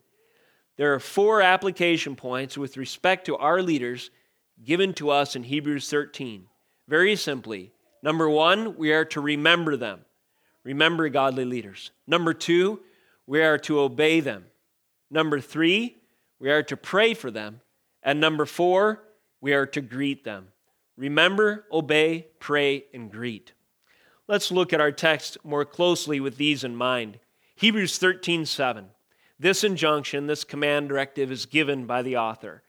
There 0.78 0.94
are 0.94 1.00
four 1.00 1.42
application 1.42 2.16
points 2.16 2.58
with 2.58 2.78
respect 2.78 3.26
to 3.26 3.38
our 3.38 3.62
leaders 3.62 4.10
given 4.64 4.94
to 4.96 5.10
us 5.10 5.36
in 5.36 5.44
Hebrews 5.44 5.90
13. 5.90 6.46
Very 6.88 7.16
simply, 7.16 7.72
number 8.02 8.30
one, 8.30 8.78
we 8.78 8.92
are 8.94 9.06
to 9.06 9.22
remember 9.22 9.78
them. 9.78 10.02
Remember 10.64 11.10
godly 11.10 11.46
leaders. 11.46 11.92
Number 12.08 12.34
two, 12.34 12.80
we 13.28 13.44
are 13.44 13.58
to 13.60 13.80
obey 13.80 14.20
them. 14.20 14.46
Number 15.10 15.40
three, 15.40 15.98
we 16.40 16.50
are 16.50 16.64
to 16.64 16.78
pray 16.78 17.14
for 17.14 17.30
them. 17.30 17.62
And 18.02 18.20
number 18.20 18.46
four, 18.46 19.04
we 19.42 19.54
are 19.54 19.66
to 19.68 19.82
greet 19.82 20.24
them. 20.24 20.48
Remember, 20.98 21.66
obey, 21.72 22.28
pray, 22.40 22.86
and 22.94 23.12
greet. 23.12 23.54
Let's 24.28 24.52
look 24.52 24.72
at 24.72 24.82
our 24.82 24.92
text 24.92 25.38
more 25.44 25.66
closely 25.66 26.20
with 26.20 26.38
these 26.38 26.64
in 26.64 26.76
mind. 26.76 27.20
Hebrews 27.56 27.98
13 27.98 28.46
7. 28.46 28.86
This 29.40 29.64
injunction, 29.64 30.28
this 30.28 30.44
command 30.44 30.90
directive 30.90 31.32
is 31.32 31.46
given 31.46 31.86
by 31.86 32.02
the 32.02 32.18
author. 32.18 32.64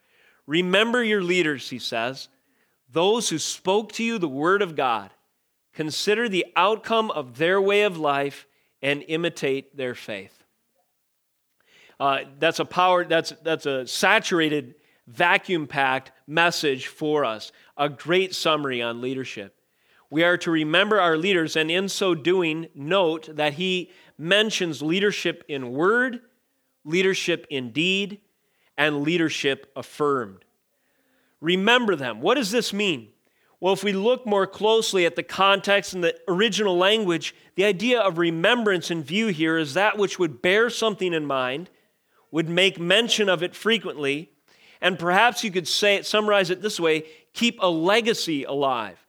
Remember 0.46 1.02
your 1.04 1.22
leaders, 1.22 1.70
he 1.70 1.78
says, 1.78 2.28
those 2.90 3.28
who 3.28 3.38
spoke 3.38 3.92
to 3.92 4.04
you 4.04 4.18
the 4.18 4.28
word 4.28 4.62
of 4.62 4.76
God. 4.76 5.10
Consider 5.72 6.28
the 6.28 6.46
outcome 6.56 7.10
of 7.10 7.38
their 7.38 7.60
way 7.60 7.82
of 7.82 7.98
life 7.98 8.46
and 8.82 9.04
imitate 9.08 9.76
their 9.76 9.94
faith. 9.94 10.44
Uh, 11.98 12.20
that's 12.38 12.60
a 12.60 12.64
power, 12.64 13.04
that's, 13.04 13.32
that's 13.42 13.66
a 13.66 13.86
saturated, 13.86 14.74
vacuum 15.06 15.66
packed 15.66 16.12
message 16.26 16.86
for 16.86 17.24
us, 17.24 17.52
a 17.76 17.88
great 17.88 18.34
summary 18.34 18.82
on 18.82 19.00
leadership. 19.00 19.56
We 20.10 20.22
are 20.22 20.36
to 20.38 20.50
remember 20.50 21.00
our 21.00 21.16
leaders, 21.16 21.56
and 21.56 21.70
in 21.70 21.88
so 21.88 22.14
doing, 22.14 22.68
note 22.74 23.34
that 23.36 23.54
he 23.54 23.90
mentions 24.16 24.82
leadership 24.82 25.44
in 25.48 25.72
word 25.72 26.20
leadership 26.84 27.46
in 27.50 27.70
deed, 27.70 28.20
and 28.76 29.02
leadership 29.02 29.70
affirmed. 29.76 30.44
Remember 31.40 31.96
them. 31.96 32.20
What 32.20 32.34
does 32.34 32.50
this 32.50 32.72
mean? 32.72 33.08
Well, 33.60 33.72
if 33.72 33.84
we 33.84 33.92
look 33.92 34.26
more 34.26 34.46
closely 34.46 35.06
at 35.06 35.16
the 35.16 35.22
context 35.22 35.94
and 35.94 36.04
the 36.04 36.14
original 36.28 36.76
language, 36.76 37.34
the 37.54 37.64
idea 37.64 38.00
of 38.00 38.18
remembrance 38.18 38.90
in 38.90 39.02
view 39.02 39.28
here 39.28 39.56
is 39.56 39.74
that 39.74 39.96
which 39.96 40.18
would 40.18 40.42
bear 40.42 40.68
something 40.68 41.14
in 41.14 41.24
mind, 41.24 41.70
would 42.30 42.48
make 42.48 42.78
mention 42.78 43.28
of 43.28 43.42
it 43.42 43.54
frequently, 43.54 44.30
and 44.80 44.98
perhaps 44.98 45.44
you 45.44 45.50
could 45.50 45.68
say 45.68 45.94
it, 45.96 46.04
summarize 46.04 46.50
it 46.50 46.60
this 46.60 46.78
way 46.78 47.04
keep 47.32 47.58
a 47.60 47.68
legacy 47.68 48.44
alive. 48.44 49.03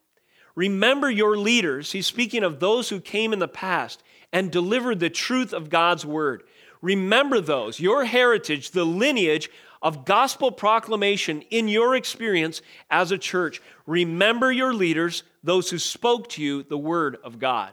Remember 0.55 1.09
your 1.09 1.37
leaders. 1.37 1.91
He's 1.91 2.07
speaking 2.07 2.43
of 2.43 2.59
those 2.59 2.89
who 2.89 2.99
came 2.99 3.33
in 3.33 3.39
the 3.39 3.47
past 3.47 4.01
and 4.31 4.51
delivered 4.51 4.99
the 4.99 5.09
truth 5.09 5.53
of 5.53 5.69
God's 5.69 6.05
word. 6.05 6.43
Remember 6.81 7.41
those, 7.41 7.79
your 7.79 8.05
heritage, 8.05 8.71
the 8.71 8.85
lineage 8.85 9.49
of 9.81 10.05
gospel 10.05 10.51
proclamation 10.51 11.41
in 11.49 11.67
your 11.67 11.95
experience 11.95 12.61
as 12.89 13.11
a 13.11 13.17
church. 13.17 13.61
Remember 13.85 14.51
your 14.51 14.73
leaders, 14.73 15.23
those 15.43 15.69
who 15.69 15.77
spoke 15.77 16.29
to 16.29 16.41
you 16.41 16.63
the 16.63 16.77
word 16.77 17.17
of 17.23 17.39
God. 17.39 17.71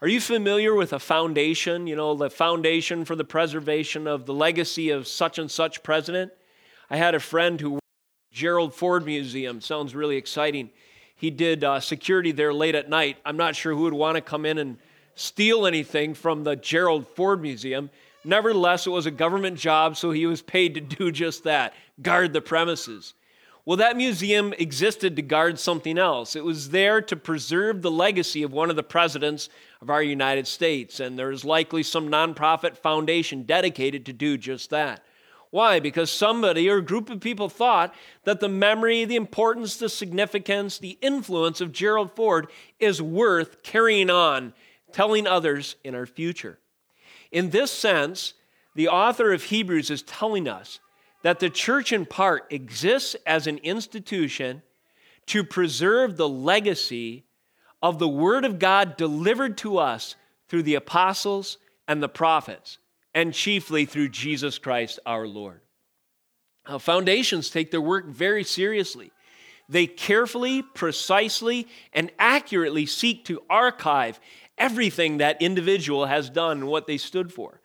Are 0.00 0.08
you 0.08 0.20
familiar 0.20 0.74
with 0.74 0.92
a 0.92 1.00
foundation? 1.00 1.86
You 1.86 1.96
know, 1.96 2.14
the 2.14 2.30
foundation 2.30 3.04
for 3.04 3.16
the 3.16 3.24
preservation 3.24 4.06
of 4.06 4.26
the 4.26 4.34
legacy 4.34 4.90
of 4.90 5.08
such 5.08 5.38
and 5.38 5.50
such 5.50 5.82
president? 5.82 6.32
I 6.88 6.96
had 6.96 7.14
a 7.16 7.20
friend 7.20 7.60
who 7.60 7.80
Gerald 8.30 8.74
Ford 8.74 9.04
Museum. 9.04 9.60
Sounds 9.60 9.94
really 9.94 10.16
exciting. 10.16 10.70
He 11.18 11.30
did 11.30 11.64
uh, 11.64 11.80
security 11.80 12.32
there 12.32 12.54
late 12.54 12.76
at 12.76 12.88
night. 12.88 13.18
I'm 13.24 13.36
not 13.36 13.56
sure 13.56 13.74
who 13.74 13.82
would 13.82 13.92
want 13.92 14.14
to 14.14 14.20
come 14.20 14.46
in 14.46 14.56
and 14.56 14.78
steal 15.16 15.66
anything 15.66 16.14
from 16.14 16.44
the 16.44 16.54
Gerald 16.54 17.06
Ford 17.08 17.42
Museum. 17.42 17.90
Nevertheless, 18.24 18.86
it 18.86 18.90
was 18.90 19.06
a 19.06 19.10
government 19.10 19.58
job, 19.58 19.96
so 19.96 20.12
he 20.12 20.26
was 20.26 20.42
paid 20.42 20.74
to 20.74 20.80
do 20.80 21.10
just 21.10 21.44
that 21.44 21.74
guard 22.00 22.32
the 22.32 22.40
premises. 22.40 23.14
Well, 23.64 23.78
that 23.78 23.96
museum 23.96 24.54
existed 24.54 25.16
to 25.16 25.22
guard 25.22 25.58
something 25.58 25.98
else. 25.98 26.36
It 26.36 26.44
was 26.44 26.70
there 26.70 27.02
to 27.02 27.16
preserve 27.16 27.82
the 27.82 27.90
legacy 27.90 28.42
of 28.42 28.52
one 28.52 28.70
of 28.70 28.76
the 28.76 28.82
presidents 28.82 29.50
of 29.82 29.90
our 29.90 30.02
United 30.02 30.46
States, 30.46 31.00
and 31.00 31.18
there's 31.18 31.44
likely 31.44 31.82
some 31.82 32.08
nonprofit 32.08 32.76
foundation 32.76 33.42
dedicated 33.42 34.06
to 34.06 34.12
do 34.12 34.38
just 34.38 34.70
that. 34.70 35.04
Why? 35.50 35.80
Because 35.80 36.10
somebody 36.10 36.68
or 36.68 36.78
a 36.78 36.84
group 36.84 37.08
of 37.08 37.20
people 37.20 37.48
thought 37.48 37.94
that 38.24 38.40
the 38.40 38.48
memory, 38.48 39.04
the 39.04 39.16
importance, 39.16 39.76
the 39.76 39.88
significance, 39.88 40.78
the 40.78 40.98
influence 41.00 41.60
of 41.60 41.72
Gerald 41.72 42.14
Ford 42.14 42.48
is 42.78 43.00
worth 43.00 43.62
carrying 43.62 44.10
on, 44.10 44.52
telling 44.92 45.26
others 45.26 45.76
in 45.84 45.94
our 45.94 46.06
future. 46.06 46.58
In 47.32 47.50
this 47.50 47.70
sense, 47.70 48.34
the 48.74 48.88
author 48.88 49.32
of 49.32 49.44
Hebrews 49.44 49.90
is 49.90 50.02
telling 50.02 50.46
us 50.46 50.80
that 51.22 51.40
the 51.40 51.50
church, 51.50 51.92
in 51.92 52.06
part, 52.06 52.46
exists 52.50 53.16
as 53.26 53.46
an 53.46 53.58
institution 53.58 54.62
to 55.26 55.44
preserve 55.44 56.16
the 56.16 56.28
legacy 56.28 57.24
of 57.82 57.98
the 57.98 58.08
Word 58.08 58.44
of 58.44 58.58
God 58.58 58.96
delivered 58.96 59.58
to 59.58 59.78
us 59.78 60.14
through 60.48 60.62
the 60.62 60.74
apostles 60.74 61.58
and 61.86 62.02
the 62.02 62.08
prophets, 62.08 62.78
and 63.18 63.34
chiefly 63.34 63.84
through 63.84 64.08
Jesus 64.08 64.58
Christ 64.58 65.00
our 65.04 65.26
Lord. 65.26 65.60
Now, 66.68 66.78
foundations 66.78 67.50
take 67.50 67.72
their 67.72 67.80
work 67.80 68.06
very 68.06 68.44
seriously. 68.44 69.10
They 69.68 69.88
carefully, 69.88 70.62
precisely, 70.62 71.66
and 71.92 72.12
accurately 72.20 72.86
seek 72.86 73.24
to 73.24 73.42
archive 73.50 74.20
everything 74.56 75.18
that 75.18 75.42
individual 75.42 76.06
has 76.06 76.30
done 76.30 76.58
and 76.58 76.68
what 76.68 76.86
they 76.86 76.96
stood 76.96 77.32
for. 77.32 77.60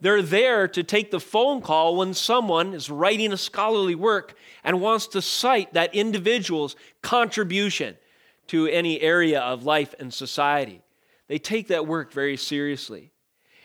They're 0.00 0.22
there 0.22 0.66
to 0.68 0.82
take 0.82 1.10
the 1.10 1.20
phone 1.20 1.60
call 1.60 1.96
when 1.96 2.14
someone 2.14 2.72
is 2.72 2.88
writing 2.88 3.30
a 3.30 3.36
scholarly 3.36 3.94
work 3.94 4.34
and 4.64 4.80
wants 4.80 5.06
to 5.08 5.20
cite 5.20 5.74
that 5.74 5.94
individual's 5.94 6.76
contribution 7.02 7.98
to 8.46 8.68
any 8.68 9.02
area 9.02 9.40
of 9.42 9.64
life 9.64 9.94
and 9.98 10.14
society. 10.14 10.80
They 11.28 11.38
take 11.38 11.68
that 11.68 11.86
work 11.86 12.10
very 12.10 12.38
seriously. 12.38 13.12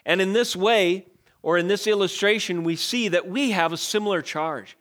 And 0.06 0.20
in 0.20 0.34
this 0.34 0.54
way, 0.54 1.06
or 1.42 1.58
in 1.58 1.68
this 1.68 1.88
illustration, 1.88 2.64
we 2.64 2.76
see 2.76 3.08
that 3.08 3.28
we 3.28 3.52
have 3.52 3.72
a 3.72 3.78
similar 3.78 4.22
charge. 4.22 4.78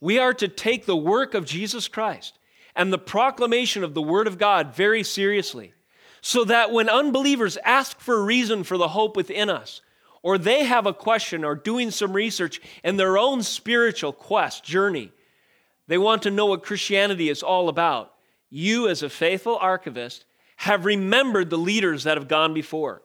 We 0.00 0.18
are 0.18 0.34
to 0.34 0.48
take 0.48 0.86
the 0.86 0.96
work 0.96 1.34
of 1.34 1.44
Jesus 1.44 1.88
Christ 1.88 2.38
and 2.74 2.92
the 2.92 2.98
proclamation 2.98 3.84
of 3.84 3.94
the 3.94 4.02
Word 4.02 4.26
of 4.26 4.38
God 4.38 4.74
very 4.74 5.02
seriously, 5.02 5.74
so 6.20 6.44
that 6.44 6.72
when 6.72 6.88
unbelievers 6.88 7.58
ask 7.64 8.00
for 8.00 8.18
a 8.18 8.24
reason 8.24 8.64
for 8.64 8.76
the 8.76 8.88
hope 8.88 9.16
within 9.16 9.50
us, 9.50 9.82
or 10.22 10.38
they 10.38 10.64
have 10.64 10.86
a 10.86 10.94
question 10.94 11.44
or 11.44 11.54
doing 11.54 11.90
some 11.90 12.12
research 12.12 12.60
in 12.82 12.96
their 12.96 13.18
own 13.18 13.42
spiritual 13.42 14.12
quest, 14.12 14.64
journey, 14.64 15.12
they 15.88 15.98
want 15.98 16.22
to 16.22 16.30
know 16.30 16.46
what 16.46 16.62
Christianity 16.62 17.28
is 17.28 17.42
all 17.42 17.68
about. 17.68 18.14
You, 18.48 18.88
as 18.88 19.02
a 19.02 19.10
faithful 19.10 19.58
archivist, 19.60 20.24
have 20.56 20.84
remembered 20.84 21.50
the 21.50 21.58
leaders 21.58 22.04
that 22.04 22.16
have 22.16 22.28
gone 22.28 22.54
before. 22.54 23.02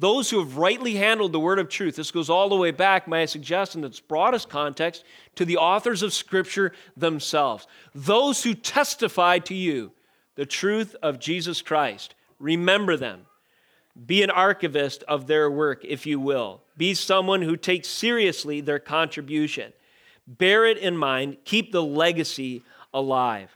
Those 0.00 0.30
who 0.30 0.38
have 0.38 0.56
rightly 0.56 0.94
handled 0.94 1.32
the 1.32 1.38
word 1.38 1.58
of 1.58 1.68
truth. 1.68 1.96
This 1.96 2.10
goes 2.10 2.30
all 2.30 2.48
the 2.48 2.56
way 2.56 2.70
back, 2.70 3.06
may 3.06 3.24
I 3.24 3.26
suggest, 3.26 3.76
in 3.76 3.84
its 3.84 4.00
broadest 4.00 4.48
context, 4.48 5.04
to 5.34 5.44
the 5.44 5.58
authors 5.58 6.02
of 6.02 6.14
Scripture 6.14 6.72
themselves. 6.96 7.66
Those 7.94 8.42
who 8.42 8.54
testify 8.54 9.40
to 9.40 9.54
you 9.54 9.92
the 10.36 10.46
truth 10.46 10.96
of 11.02 11.20
Jesus 11.20 11.60
Christ. 11.60 12.14
Remember 12.38 12.96
them. 12.96 13.26
Be 14.06 14.22
an 14.22 14.30
archivist 14.30 15.02
of 15.02 15.26
their 15.26 15.50
work, 15.50 15.84
if 15.84 16.06
you 16.06 16.18
will. 16.18 16.62
Be 16.78 16.94
someone 16.94 17.42
who 17.42 17.58
takes 17.58 17.86
seriously 17.86 18.62
their 18.62 18.78
contribution. 18.78 19.70
Bear 20.26 20.64
it 20.64 20.78
in 20.78 20.96
mind, 20.96 21.36
keep 21.44 21.72
the 21.72 21.82
legacy 21.82 22.62
alive. 22.94 23.54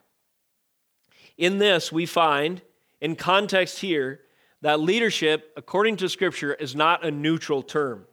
In 1.38 1.56
this, 1.56 1.90
we 1.90 2.04
find, 2.04 2.60
in 3.00 3.16
context 3.16 3.78
here, 3.78 4.20
that 4.64 4.80
leadership, 4.80 5.52
according 5.58 5.96
to 5.96 6.08
Scripture, 6.08 6.54
is 6.54 6.74
not 6.74 7.04
a 7.04 7.10
neutral 7.10 7.62
term. 7.62 8.06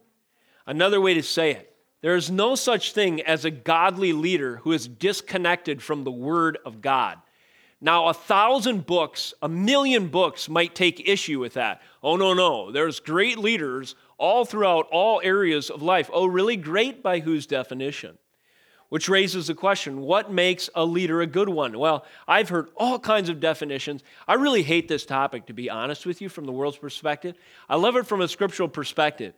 Another 0.66 1.00
way 1.00 1.14
to 1.14 1.22
say 1.22 1.52
it, 1.52 1.74
there 2.02 2.14
is 2.14 2.30
no 2.30 2.56
such 2.56 2.92
thing 2.92 3.22
as 3.22 3.46
a 3.46 3.50
godly 3.50 4.12
leader 4.12 4.58
who 4.58 4.72
is 4.72 4.86
disconnected 4.86 5.82
from 5.82 6.04
the 6.04 6.10
Word 6.10 6.58
of 6.66 6.82
God. 6.82 7.16
Now, 7.80 8.08
a 8.08 8.12
thousand 8.12 8.84
books, 8.84 9.32
a 9.40 9.48
million 9.48 10.08
books 10.08 10.46
might 10.50 10.74
take 10.74 11.08
issue 11.08 11.40
with 11.40 11.54
that. 11.54 11.80
Oh, 12.02 12.16
no, 12.16 12.34
no. 12.34 12.70
There's 12.70 13.00
great 13.00 13.38
leaders 13.38 13.94
all 14.18 14.44
throughout 14.44 14.88
all 14.92 15.22
areas 15.24 15.70
of 15.70 15.80
life. 15.80 16.10
Oh, 16.12 16.26
really? 16.26 16.56
Great 16.56 17.02
by 17.02 17.20
whose 17.20 17.46
definition? 17.46 18.18
Which 18.92 19.08
raises 19.08 19.46
the 19.46 19.54
question 19.54 20.02
what 20.02 20.30
makes 20.30 20.68
a 20.74 20.84
leader 20.84 21.22
a 21.22 21.26
good 21.26 21.48
one? 21.48 21.78
Well, 21.78 22.04
I've 22.28 22.50
heard 22.50 22.68
all 22.76 22.98
kinds 22.98 23.30
of 23.30 23.40
definitions. 23.40 24.02
I 24.28 24.34
really 24.34 24.62
hate 24.62 24.86
this 24.86 25.06
topic, 25.06 25.46
to 25.46 25.54
be 25.54 25.70
honest 25.70 26.04
with 26.04 26.20
you, 26.20 26.28
from 26.28 26.44
the 26.44 26.52
world's 26.52 26.76
perspective. 26.76 27.34
I 27.70 27.76
love 27.76 27.96
it 27.96 28.06
from 28.06 28.20
a 28.20 28.28
scriptural 28.28 28.68
perspective. 28.68 29.32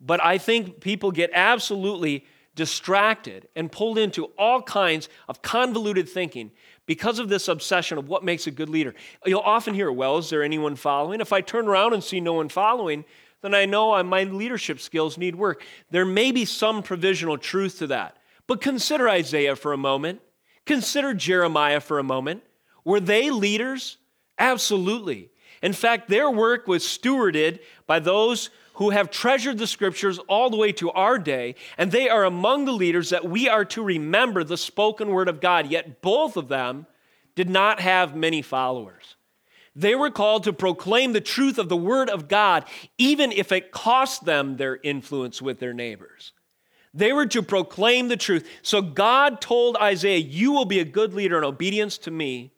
But 0.00 0.20
I 0.24 0.38
think 0.38 0.80
people 0.80 1.12
get 1.12 1.30
absolutely 1.32 2.26
distracted 2.56 3.46
and 3.54 3.70
pulled 3.70 3.96
into 3.96 4.24
all 4.36 4.60
kinds 4.60 5.08
of 5.28 5.40
convoluted 5.40 6.08
thinking 6.08 6.50
because 6.86 7.20
of 7.20 7.28
this 7.28 7.46
obsession 7.46 7.98
of 7.98 8.08
what 8.08 8.24
makes 8.24 8.48
a 8.48 8.50
good 8.50 8.68
leader. 8.68 8.92
You'll 9.24 9.38
often 9.38 9.72
hear, 9.72 9.92
well, 9.92 10.18
is 10.18 10.30
there 10.30 10.42
anyone 10.42 10.74
following? 10.74 11.20
If 11.20 11.32
I 11.32 11.42
turn 11.42 11.68
around 11.68 11.94
and 11.94 12.02
see 12.02 12.18
no 12.18 12.32
one 12.32 12.48
following, 12.48 13.04
then 13.40 13.54
I 13.54 13.66
know 13.66 14.02
my 14.02 14.24
leadership 14.24 14.80
skills 14.80 15.16
need 15.16 15.36
work. 15.36 15.62
There 15.92 16.04
may 16.04 16.32
be 16.32 16.44
some 16.44 16.82
provisional 16.82 17.38
truth 17.38 17.78
to 17.78 17.86
that. 17.86 18.16
But 18.46 18.60
consider 18.60 19.08
Isaiah 19.08 19.56
for 19.56 19.72
a 19.72 19.78
moment. 19.78 20.20
Consider 20.64 21.14
Jeremiah 21.14 21.80
for 21.80 21.98
a 21.98 22.04
moment. 22.04 22.42
Were 22.84 23.00
they 23.00 23.30
leaders? 23.30 23.98
Absolutely. 24.38 25.30
In 25.62 25.72
fact, 25.72 26.08
their 26.08 26.30
work 26.30 26.68
was 26.68 26.84
stewarded 26.84 27.60
by 27.86 27.98
those 27.98 28.50
who 28.74 28.90
have 28.90 29.10
treasured 29.10 29.58
the 29.58 29.66
scriptures 29.66 30.18
all 30.28 30.50
the 30.50 30.56
way 30.56 30.70
to 30.70 30.90
our 30.90 31.18
day, 31.18 31.54
and 31.78 31.90
they 31.90 32.08
are 32.08 32.24
among 32.24 32.66
the 32.66 32.72
leaders 32.72 33.10
that 33.10 33.24
we 33.24 33.48
are 33.48 33.64
to 33.64 33.82
remember 33.82 34.44
the 34.44 34.56
spoken 34.56 35.08
word 35.08 35.28
of 35.28 35.40
God. 35.40 35.70
Yet 35.70 36.02
both 36.02 36.36
of 36.36 36.48
them 36.48 36.86
did 37.34 37.48
not 37.48 37.80
have 37.80 38.14
many 38.14 38.42
followers. 38.42 39.16
They 39.74 39.94
were 39.94 40.10
called 40.10 40.44
to 40.44 40.52
proclaim 40.52 41.12
the 41.12 41.20
truth 41.20 41.58
of 41.58 41.68
the 41.68 41.76
word 41.76 42.10
of 42.10 42.28
God, 42.28 42.64
even 42.98 43.32
if 43.32 43.50
it 43.50 43.72
cost 43.72 44.24
them 44.24 44.56
their 44.56 44.76
influence 44.76 45.40
with 45.40 45.58
their 45.58 45.74
neighbors. 45.74 46.32
They 46.96 47.12
were 47.12 47.26
to 47.26 47.42
proclaim 47.42 48.08
the 48.08 48.16
truth. 48.16 48.48
So 48.62 48.80
God 48.80 49.40
told 49.40 49.76
Isaiah, 49.76 50.18
You 50.18 50.52
will 50.52 50.64
be 50.64 50.80
a 50.80 50.84
good 50.84 51.12
leader 51.12 51.36
in 51.36 51.44
obedience 51.44 51.98
to 51.98 52.10
me 52.10 52.52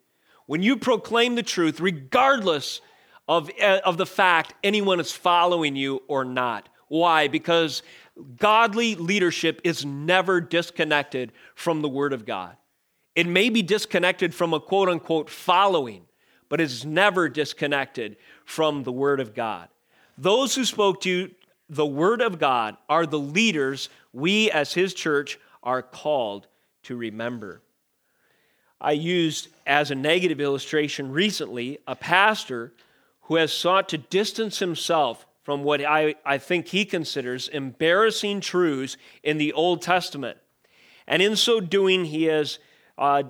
when 0.45 0.63
you 0.63 0.77
proclaim 0.77 1.35
the 1.35 1.43
truth, 1.43 1.81
regardless 1.81 2.79
of, 3.27 3.51
uh, 3.61 3.81
of 3.85 3.97
the 3.97 4.05
fact 4.05 4.53
anyone 4.63 4.99
is 4.99 5.11
following 5.11 5.75
you 5.75 6.01
or 6.07 6.23
not. 6.23 6.69
Why? 6.87 7.27
Because 7.27 7.83
godly 8.37 8.95
leadership 8.95 9.59
is 9.65 9.85
never 9.85 10.39
disconnected 10.39 11.33
from 11.53 11.81
the 11.81 11.89
Word 11.89 12.13
of 12.13 12.25
God. 12.25 12.55
It 13.15 13.27
may 13.27 13.49
be 13.49 13.61
disconnected 13.61 14.33
from 14.33 14.53
a 14.53 14.59
quote 14.59 14.87
unquote 14.87 15.29
following, 15.29 16.05
but 16.47 16.61
it's 16.61 16.85
never 16.85 17.27
disconnected 17.27 18.15
from 18.45 18.83
the 18.83 18.91
Word 18.91 19.19
of 19.19 19.35
God. 19.35 19.67
Those 20.17 20.55
who 20.55 20.63
spoke 20.63 21.01
to 21.01 21.09
you, 21.09 21.31
the 21.69 21.85
Word 21.85 22.21
of 22.21 22.39
God 22.39 22.77
are 22.87 23.05
the 23.05 23.19
leaders 23.19 23.89
we 24.13 24.51
as 24.51 24.73
His 24.73 24.93
church 24.93 25.39
are 25.63 25.81
called 25.81 26.47
to 26.83 26.95
remember. 26.95 27.61
I 28.81 28.93
used 28.93 29.49
as 29.67 29.91
a 29.91 29.95
negative 29.95 30.39
illustration 30.39 31.11
recently 31.11 31.79
a 31.85 31.95
pastor 31.95 32.73
who 33.23 33.35
has 33.35 33.51
sought 33.51 33.89
to 33.89 33.97
distance 33.97 34.59
himself 34.59 35.25
from 35.43 35.63
what 35.63 35.83
I, 35.83 36.15
I 36.25 36.37
think 36.37 36.67
he 36.67 36.85
considers 36.85 37.47
embarrassing 37.47 38.41
truths 38.41 38.97
in 39.23 39.37
the 39.37 39.53
Old 39.53 39.81
Testament. 39.81 40.37
And 41.07 41.21
in 41.21 41.35
so 41.35 41.59
doing, 41.59 42.05
he 42.05 42.25
has, 42.25 42.59
uh, 42.97 43.23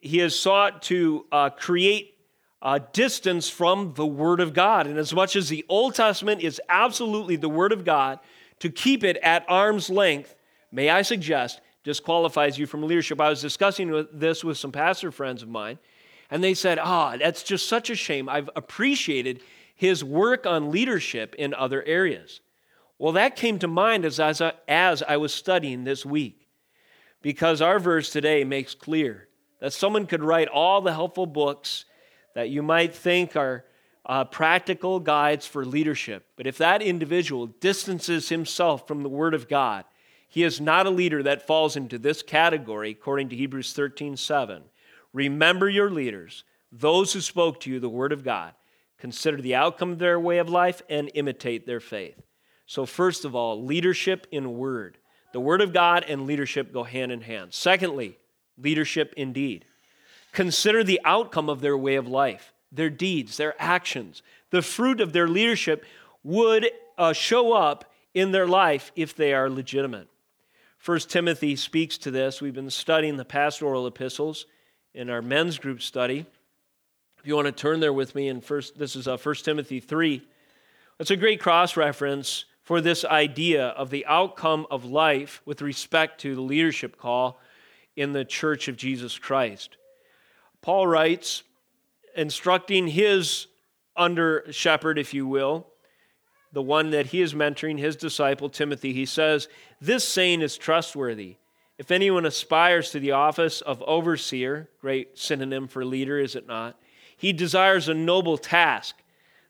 he 0.00 0.18
has 0.18 0.38
sought 0.38 0.82
to 0.84 1.26
uh, 1.30 1.50
create 1.50 2.18
a 2.62 2.80
distance 2.80 3.48
from 3.48 3.94
the 3.94 4.06
Word 4.06 4.40
of 4.40 4.54
God. 4.54 4.86
And 4.86 4.98
as 4.98 5.14
much 5.14 5.36
as 5.36 5.48
the 5.48 5.64
Old 5.68 5.94
Testament 5.94 6.42
is 6.42 6.60
absolutely 6.68 7.36
the 7.36 7.48
Word 7.48 7.72
of 7.72 7.84
God, 7.84 8.18
to 8.60 8.70
keep 8.70 9.04
it 9.04 9.16
at 9.18 9.44
arm's 9.48 9.90
length, 9.90 10.34
may 10.72 10.90
I 10.90 11.02
suggest, 11.02 11.60
disqualifies 11.84 12.58
you 12.58 12.66
from 12.66 12.82
leadership. 12.82 13.20
I 13.20 13.28
was 13.28 13.40
discussing 13.40 14.06
this 14.12 14.42
with 14.42 14.58
some 14.58 14.72
pastor 14.72 15.12
friends 15.12 15.42
of 15.42 15.48
mine, 15.48 15.78
and 16.30 16.42
they 16.42 16.54
said, 16.54 16.78
Ah, 16.80 17.12
oh, 17.14 17.18
that's 17.18 17.42
just 17.42 17.68
such 17.68 17.90
a 17.90 17.94
shame. 17.94 18.28
I've 18.28 18.50
appreciated 18.56 19.40
his 19.74 20.02
work 20.02 20.46
on 20.46 20.70
leadership 20.70 21.34
in 21.38 21.54
other 21.54 21.82
areas. 21.84 22.40
Well, 22.98 23.12
that 23.12 23.36
came 23.36 23.58
to 23.58 23.68
mind 23.68 24.04
as, 24.04 24.18
as, 24.18 24.42
as 24.66 25.02
I 25.02 25.18
was 25.18 25.34
studying 25.34 25.84
this 25.84 26.04
week, 26.06 26.48
because 27.20 27.60
our 27.60 27.78
verse 27.78 28.10
today 28.10 28.42
makes 28.42 28.74
clear 28.74 29.28
that 29.60 29.72
someone 29.72 30.06
could 30.06 30.22
write 30.22 30.48
all 30.48 30.80
the 30.80 30.94
helpful 30.94 31.26
books 31.26 31.84
that 32.34 32.48
you 32.48 32.62
might 32.62 32.94
think 32.94 33.36
are 33.36 33.64
uh, 34.06 34.24
practical 34.24 35.00
guides 35.00 35.46
for 35.46 35.64
leadership. 35.64 36.26
But 36.36 36.46
if 36.46 36.58
that 36.58 36.80
individual 36.80 37.46
distances 37.46 38.28
himself 38.28 38.86
from 38.86 39.02
the 39.02 39.08
Word 39.08 39.34
of 39.34 39.48
God, 39.48 39.84
he 40.28 40.42
is 40.42 40.60
not 40.60 40.86
a 40.86 40.90
leader 40.90 41.22
that 41.22 41.46
falls 41.46 41.76
into 41.76 41.98
this 41.98 42.22
category, 42.22 42.90
according 42.90 43.30
to 43.30 43.36
Hebrews 43.36 43.72
13 43.72 44.16
7. 44.16 44.62
Remember 45.12 45.68
your 45.68 45.90
leaders, 45.90 46.44
those 46.70 47.12
who 47.12 47.20
spoke 47.20 47.60
to 47.60 47.70
you 47.70 47.80
the 47.80 47.88
word 47.88 48.12
of 48.12 48.22
God. 48.22 48.52
Consider 48.98 49.40
the 49.40 49.54
outcome 49.54 49.92
of 49.92 49.98
their 49.98 50.20
way 50.20 50.38
of 50.38 50.48
life 50.48 50.82
and 50.88 51.10
imitate 51.14 51.66
their 51.66 51.80
faith. 51.80 52.20
So, 52.66 52.84
first 52.84 53.24
of 53.24 53.34
all, 53.34 53.64
leadership 53.64 54.26
in 54.30 54.58
word. 54.58 54.98
The 55.32 55.40
word 55.40 55.60
of 55.60 55.72
God 55.72 56.04
and 56.06 56.26
leadership 56.26 56.72
go 56.72 56.82
hand 56.82 57.12
in 57.12 57.20
hand. 57.20 57.54
Secondly, 57.54 58.18
leadership 58.58 59.14
indeed. 59.16 59.64
Consider 60.32 60.82
the 60.82 61.00
outcome 61.04 61.48
of 61.48 61.60
their 61.60 61.76
way 61.76 61.94
of 61.94 62.08
life, 62.08 62.52
their 62.72 62.90
deeds, 62.90 63.36
their 63.36 63.54
actions. 63.58 64.22
The 64.50 64.62
fruit 64.62 65.00
of 65.00 65.12
their 65.12 65.28
leadership 65.28 65.84
would 66.22 66.70
uh, 66.98 67.12
show 67.12 67.52
up 67.52 67.84
in 68.14 68.32
their 68.32 68.46
life 68.46 68.92
if 68.96 69.14
they 69.14 69.34
are 69.34 69.50
legitimate. 69.50 70.08
First 70.78 71.10
Timothy 71.10 71.56
speaks 71.56 71.98
to 71.98 72.10
this. 72.10 72.40
We've 72.40 72.54
been 72.54 72.70
studying 72.70 73.16
the 73.16 73.24
pastoral 73.24 73.86
epistles 73.86 74.46
in 74.94 75.10
our 75.10 75.22
men's 75.22 75.58
group 75.58 75.82
study. 75.82 76.26
If 77.18 77.26
you 77.26 77.34
want 77.34 77.46
to 77.46 77.52
turn 77.52 77.80
there 77.80 77.92
with 77.92 78.14
me 78.14 78.28
in 78.28 78.40
first, 78.40 78.78
this 78.78 78.96
is 78.96 79.08
uh, 79.08 79.16
1 79.16 79.34
Timothy 79.36 79.80
3. 79.80 80.22
It's 80.98 81.10
a 81.10 81.16
great 81.16 81.40
cross 81.40 81.76
reference 81.76 82.44
for 82.62 82.80
this 82.80 83.04
idea 83.04 83.68
of 83.68 83.90
the 83.90 84.06
outcome 84.06 84.66
of 84.70 84.84
life 84.84 85.42
with 85.44 85.60
respect 85.60 86.20
to 86.22 86.34
the 86.34 86.40
leadership 86.40 86.96
call 86.96 87.40
in 87.96 88.12
the 88.12 88.24
church 88.24 88.68
of 88.68 88.76
Jesus 88.76 89.18
Christ. 89.18 89.76
Paul 90.62 90.86
writes, 90.86 91.42
instructing 92.16 92.88
his 92.88 93.46
under 93.96 94.44
shepherd, 94.50 94.98
if 94.98 95.14
you 95.14 95.26
will, 95.26 95.68
the 96.52 96.62
one 96.62 96.90
that 96.90 97.06
he 97.06 97.20
is 97.20 97.34
mentoring, 97.34 97.78
his 97.78 97.96
disciple 97.96 98.48
Timothy, 98.48 98.92
he 98.92 99.06
says, 99.06 99.48
This 99.80 100.06
saying 100.06 100.42
is 100.42 100.56
trustworthy. 100.56 101.36
If 101.78 101.90
anyone 101.90 102.24
aspires 102.24 102.90
to 102.90 103.00
the 103.00 103.12
office 103.12 103.60
of 103.60 103.82
overseer, 103.82 104.70
great 104.80 105.18
synonym 105.18 105.68
for 105.68 105.84
leader, 105.84 106.18
is 106.18 106.34
it 106.34 106.46
not? 106.46 106.78
He 107.16 107.32
desires 107.32 107.88
a 107.88 107.94
noble 107.94 108.38
task. 108.38 108.96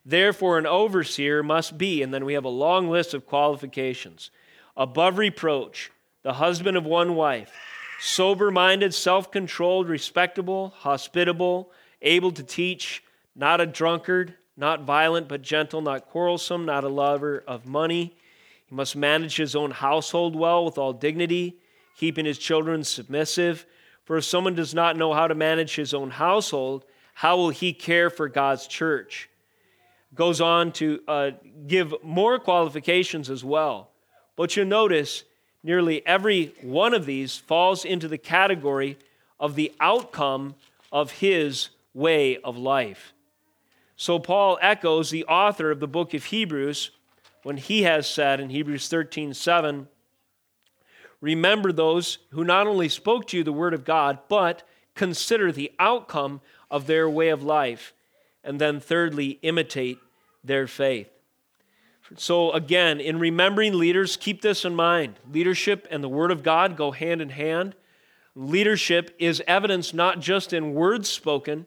Therefore, 0.04 0.58
an 0.58 0.66
overseer 0.66 1.42
must 1.42 1.78
be, 1.78 2.02
and 2.02 2.12
then 2.12 2.24
we 2.24 2.34
have 2.34 2.44
a 2.44 2.48
long 2.48 2.88
list 2.88 3.14
of 3.14 3.26
qualifications 3.26 4.30
above 4.76 5.18
reproach, 5.18 5.90
the 6.22 6.34
husband 6.34 6.76
of 6.76 6.84
one 6.84 7.14
wife, 7.14 7.52
sober 8.00 8.50
minded, 8.50 8.92
self 8.92 9.30
controlled, 9.30 9.88
respectable, 9.88 10.74
hospitable, 10.76 11.70
able 12.06 12.32
to 12.32 12.42
teach, 12.42 13.02
not 13.34 13.60
a 13.60 13.66
drunkard, 13.66 14.34
not 14.56 14.82
violent 14.82 15.28
but 15.28 15.42
gentle, 15.42 15.82
not 15.82 16.06
quarrelsome, 16.08 16.64
not 16.64 16.84
a 16.84 16.88
lover 16.88 17.44
of 17.46 17.66
money. 17.66 18.16
He 18.66 18.74
must 18.74 18.96
manage 18.96 19.36
his 19.36 19.54
own 19.54 19.70
household 19.70 20.34
well 20.34 20.64
with 20.64 20.78
all 20.78 20.92
dignity, 20.92 21.58
keeping 21.98 22.24
his 22.24 22.38
children 22.38 22.82
submissive. 22.84 23.66
For 24.04 24.16
if 24.16 24.24
someone 24.24 24.54
does 24.54 24.74
not 24.74 24.96
know 24.96 25.12
how 25.12 25.28
to 25.28 25.34
manage 25.34 25.74
his 25.74 25.92
own 25.92 26.10
household, 26.10 26.84
how 27.14 27.36
will 27.36 27.50
he 27.50 27.72
care 27.72 28.08
for 28.08 28.28
God's 28.28 28.66
church? 28.66 29.28
Goes 30.14 30.40
on 30.40 30.72
to 30.72 31.00
uh, 31.06 31.30
give 31.66 31.94
more 32.02 32.38
qualifications 32.38 33.28
as 33.28 33.44
well. 33.44 33.90
But 34.36 34.56
you'll 34.56 34.66
notice 34.66 35.24
nearly 35.62 36.06
every 36.06 36.54
one 36.62 36.94
of 36.94 37.06
these 37.06 37.36
falls 37.36 37.84
into 37.84 38.08
the 38.08 38.18
category 38.18 38.98
of 39.38 39.54
the 39.54 39.72
outcome 39.80 40.54
of 40.92 41.10
his 41.10 41.70
way 41.96 42.36
of 42.38 42.58
life. 42.58 43.14
So 43.96 44.18
Paul 44.18 44.58
echoes 44.60 45.10
the 45.10 45.24
author 45.24 45.70
of 45.70 45.80
the 45.80 45.88
book 45.88 46.12
of 46.12 46.24
Hebrews 46.24 46.90
when 47.42 47.56
he 47.56 47.84
has 47.84 48.08
said 48.08 48.38
in 48.38 48.50
Hebrews 48.50 48.88
13 48.88 49.32
7, 49.32 49.88
Remember 51.22 51.72
those 51.72 52.18
who 52.30 52.44
not 52.44 52.66
only 52.66 52.90
spoke 52.90 53.26
to 53.28 53.38
you 53.38 53.42
the 53.42 53.52
word 53.52 53.72
of 53.72 53.84
God, 53.84 54.18
but 54.28 54.62
consider 54.94 55.50
the 55.50 55.72
outcome 55.78 56.42
of 56.70 56.86
their 56.86 57.08
way 57.08 57.30
of 57.30 57.42
life. 57.42 57.94
And 58.44 58.60
then, 58.60 58.78
thirdly, 58.78 59.38
imitate 59.42 59.98
their 60.44 60.66
faith. 60.66 61.08
So, 62.16 62.52
again, 62.52 63.00
in 63.00 63.18
remembering 63.18 63.78
leaders, 63.78 64.16
keep 64.16 64.42
this 64.42 64.64
in 64.64 64.74
mind. 64.74 65.18
Leadership 65.32 65.88
and 65.90 66.04
the 66.04 66.08
Word 66.08 66.30
of 66.30 66.42
God 66.42 66.76
go 66.76 66.92
hand 66.92 67.20
in 67.22 67.30
hand. 67.30 67.74
Leadership 68.34 69.16
is 69.18 69.42
evidence 69.48 69.94
not 69.94 70.20
just 70.20 70.52
in 70.52 70.74
words 70.74 71.08
spoken, 71.08 71.66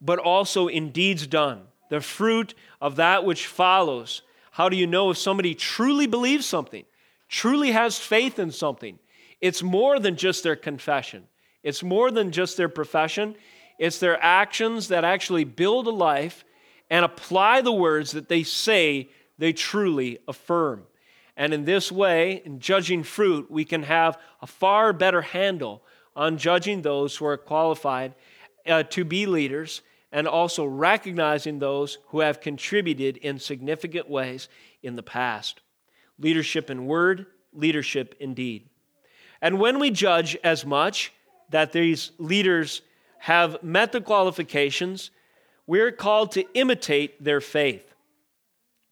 but 0.00 0.18
also 0.18 0.68
in 0.68 0.90
deeds 0.90 1.26
done. 1.26 1.62
The 1.90 2.00
fruit 2.00 2.54
of 2.80 2.96
that 2.96 3.24
which 3.24 3.46
follows. 3.46 4.22
How 4.52 4.68
do 4.68 4.76
you 4.76 4.86
know 4.86 5.10
if 5.10 5.18
somebody 5.18 5.54
truly 5.54 6.06
believes 6.06 6.46
something, 6.46 6.84
truly 7.28 7.72
has 7.72 7.98
faith 7.98 8.38
in 8.38 8.50
something? 8.50 8.98
It's 9.40 9.62
more 9.62 9.98
than 9.98 10.16
just 10.16 10.42
their 10.42 10.56
confession, 10.56 11.24
it's 11.62 11.82
more 11.82 12.10
than 12.10 12.30
just 12.30 12.56
their 12.56 12.68
profession. 12.68 13.36
It's 13.78 13.98
their 13.98 14.22
actions 14.22 14.88
that 14.88 15.04
actually 15.04 15.44
build 15.44 15.86
a 15.86 15.90
life 15.90 16.44
and 16.90 17.04
apply 17.04 17.60
the 17.60 17.72
words 17.72 18.12
that 18.12 18.28
they 18.28 18.42
say 18.42 19.08
they 19.38 19.52
truly 19.52 20.18
affirm. 20.28 20.84
And 21.36 21.52
in 21.52 21.64
this 21.64 21.90
way, 21.90 22.42
in 22.44 22.60
judging 22.60 23.02
fruit, 23.02 23.50
we 23.50 23.64
can 23.64 23.82
have 23.82 24.16
a 24.40 24.46
far 24.46 24.92
better 24.92 25.22
handle 25.22 25.82
on 26.14 26.38
judging 26.38 26.82
those 26.82 27.16
who 27.16 27.26
are 27.26 27.36
qualified 27.36 28.14
uh, 28.66 28.82
to 28.84 29.04
be 29.04 29.26
leaders 29.26 29.82
and 30.12 30.28
also 30.28 30.64
recognizing 30.64 31.58
those 31.58 31.98
who 32.08 32.20
have 32.20 32.40
contributed 32.40 33.16
in 33.16 33.38
significant 33.38 34.08
ways 34.08 34.48
in 34.82 34.96
the 34.96 35.02
past. 35.02 35.60
Leadership 36.18 36.70
in 36.70 36.86
word, 36.86 37.26
leadership 37.52 38.14
in 38.20 38.34
deed. 38.34 38.68
And 39.42 39.58
when 39.58 39.78
we 39.78 39.90
judge 39.90 40.36
as 40.44 40.64
much 40.64 41.12
that 41.50 41.72
these 41.72 42.12
leaders 42.18 42.82
have 43.18 43.62
met 43.62 43.92
the 43.92 44.00
qualifications, 44.00 45.10
we're 45.66 45.90
called 45.90 46.32
to 46.32 46.44
imitate 46.54 47.22
their 47.22 47.40
faith. 47.40 47.94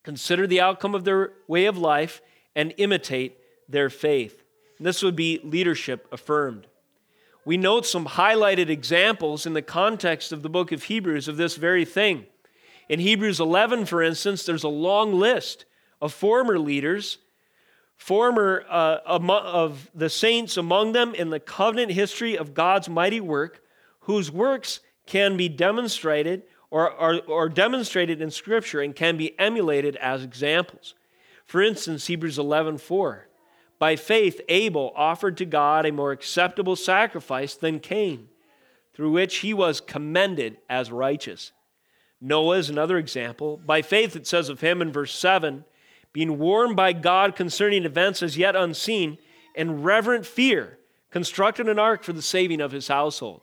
Consider 0.03 0.47
the 0.47 0.61
outcome 0.61 0.95
of 0.95 1.05
their 1.05 1.33
way 1.47 1.67
of 1.67 1.79
life 1.79 2.21
and 2.57 2.75
imitate 2.79 3.39
their 3.69 3.91
faith. 3.91 4.43
And 4.79 4.87
this 4.87 5.03
would 5.03 5.17
be 5.17 5.41
leadership 5.45 6.09
affirmed 6.11 6.67
we 7.45 7.57
note 7.57 7.87
some 7.87 8.07
highlighted 8.07 8.69
examples 8.69 9.47
in 9.47 9.53
the 9.53 9.63
context 9.63 10.33
of 10.33 10.43
the 10.43 10.49
book 10.49 10.71
of 10.73 10.85
Hebrews 10.85 11.29
of 11.29 11.37
this 11.37 11.57
very 11.57 11.85
thing. 11.85 12.27
In 12.89 13.01
Hebrews 13.01 13.41
11, 13.41 13.87
for 13.87 14.03
instance, 14.03 14.45
there's 14.45 14.65
a 14.65 14.69
long 14.69 15.15
list 15.15 15.65
of 16.01 16.13
former 16.13 16.59
leaders, 16.59 17.19
former 17.97 18.65
uh, 18.69 18.99
of 19.07 19.91
the 19.95 20.11
saints 20.11 20.57
among 20.57 20.93
them 20.93 21.15
in 21.15 21.31
the 21.31 21.41
covenant 21.41 21.93
history 21.93 22.37
of 22.37 22.55
God's 22.55 22.89
mighty 22.89 23.21
work, 23.21 23.63
whose 24.01 24.31
works 24.31 24.81
can 25.07 25.37
be 25.37 25.49
demonstrated 25.49 26.43
or 26.71 26.91
are 27.31 27.49
demonstrated 27.49 28.23
in 28.23 28.31
Scripture 28.31 28.81
and 28.81 28.97
can 28.97 29.17
be 29.17 29.39
emulated 29.39 29.95
as 29.97 30.23
examples. 30.23 30.95
For 31.45 31.61
instance, 31.61 32.07
Hebrews 32.07 32.39
11, 32.39 32.79
4. 32.79 33.29
By 33.83 33.97
faith, 33.97 34.41
Abel 34.49 34.93
offered 34.95 35.37
to 35.39 35.45
God 35.45 35.87
a 35.87 35.91
more 35.91 36.13
acceptable 36.13 36.77
sacrifice 36.77 37.57
than 37.57 37.81
Cain, 37.81 38.29
through 38.95 39.11
which 39.11 39.39
he 39.39 39.53
was 39.53 39.81
commended 39.81 40.59
as 40.71 40.93
righteous. 40.93 41.51
Noah 42.21 42.59
is 42.59 42.71
another 42.71 42.97
example. 42.97 43.57
By 43.57 43.83
faith, 43.83 44.15
it 44.15 44.25
says 44.25 44.49
of 44.49 44.61
him 44.61 44.83
in 44.83 44.93
verse 44.93 45.13
7 45.13 45.65
being 46.13 46.39
warned 46.39 46.77
by 46.77 46.93
God 46.93 47.35
concerning 47.35 47.85
events 47.85 48.23
as 48.23 48.39
yet 48.39 48.55
unseen, 48.55 49.19
in 49.57 49.83
reverent 49.83 50.27
fear, 50.27 50.79
constructed 51.11 51.69
an 51.69 51.81
ark 51.81 52.05
for 52.05 52.13
the 52.13 52.23
saving 52.23 52.61
of 52.61 52.71
his 52.71 52.87
household. 52.87 53.43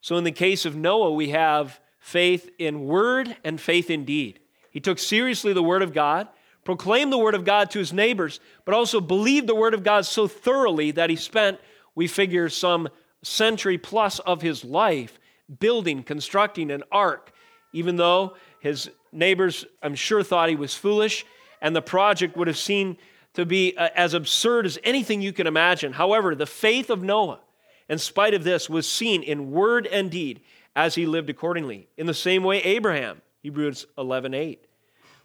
So, 0.00 0.16
in 0.16 0.24
the 0.24 0.32
case 0.32 0.64
of 0.64 0.74
Noah, 0.74 1.12
we 1.12 1.28
have 1.32 1.80
faith 1.98 2.48
in 2.58 2.86
word 2.86 3.36
and 3.44 3.60
faith 3.60 3.90
in 3.90 4.06
deed. 4.06 4.40
He 4.70 4.80
took 4.80 4.98
seriously 4.98 5.52
the 5.52 5.62
word 5.62 5.82
of 5.82 5.92
God 5.92 6.28
proclaimed 6.64 7.12
the 7.12 7.18
word 7.18 7.34
of 7.34 7.44
God 7.44 7.70
to 7.70 7.78
his 7.78 7.92
neighbors, 7.92 8.40
but 8.64 8.74
also 8.74 9.00
believed 9.00 9.46
the 9.46 9.54
word 9.54 9.74
of 9.74 9.82
God 9.82 10.06
so 10.06 10.28
thoroughly 10.28 10.90
that 10.92 11.10
he 11.10 11.16
spent, 11.16 11.58
we 11.94 12.06
figure, 12.06 12.48
some 12.48 12.88
century 13.22 13.78
plus 13.78 14.18
of 14.20 14.42
his 14.42 14.64
life 14.64 15.18
building, 15.58 16.02
constructing 16.02 16.70
an 16.70 16.82
ark, 16.92 17.32
even 17.72 17.96
though 17.96 18.36
his 18.60 18.90
neighbors, 19.12 19.64
I'm 19.82 19.94
sure, 19.94 20.22
thought 20.22 20.48
he 20.48 20.56
was 20.56 20.74
foolish, 20.74 21.26
and 21.60 21.74
the 21.74 21.82
project 21.82 22.36
would 22.36 22.46
have 22.46 22.58
seemed 22.58 22.96
to 23.34 23.46
be 23.46 23.76
uh, 23.76 23.88
as 23.94 24.14
absurd 24.14 24.66
as 24.66 24.78
anything 24.84 25.22
you 25.22 25.32
can 25.32 25.46
imagine. 25.46 25.92
However, 25.92 26.34
the 26.34 26.46
faith 26.46 26.90
of 26.90 27.02
Noah, 27.02 27.40
in 27.88 27.98
spite 27.98 28.34
of 28.34 28.44
this, 28.44 28.68
was 28.68 28.88
seen 28.88 29.22
in 29.22 29.50
word 29.50 29.86
and 29.86 30.10
deed 30.10 30.40
as 30.76 30.94
he 30.94 31.06
lived 31.06 31.30
accordingly. 31.30 31.88
In 31.96 32.06
the 32.06 32.14
same 32.14 32.44
way, 32.44 32.58
Abraham, 32.62 33.22
Hebrews 33.42 33.86
11 33.98 34.34
8. 34.34 34.66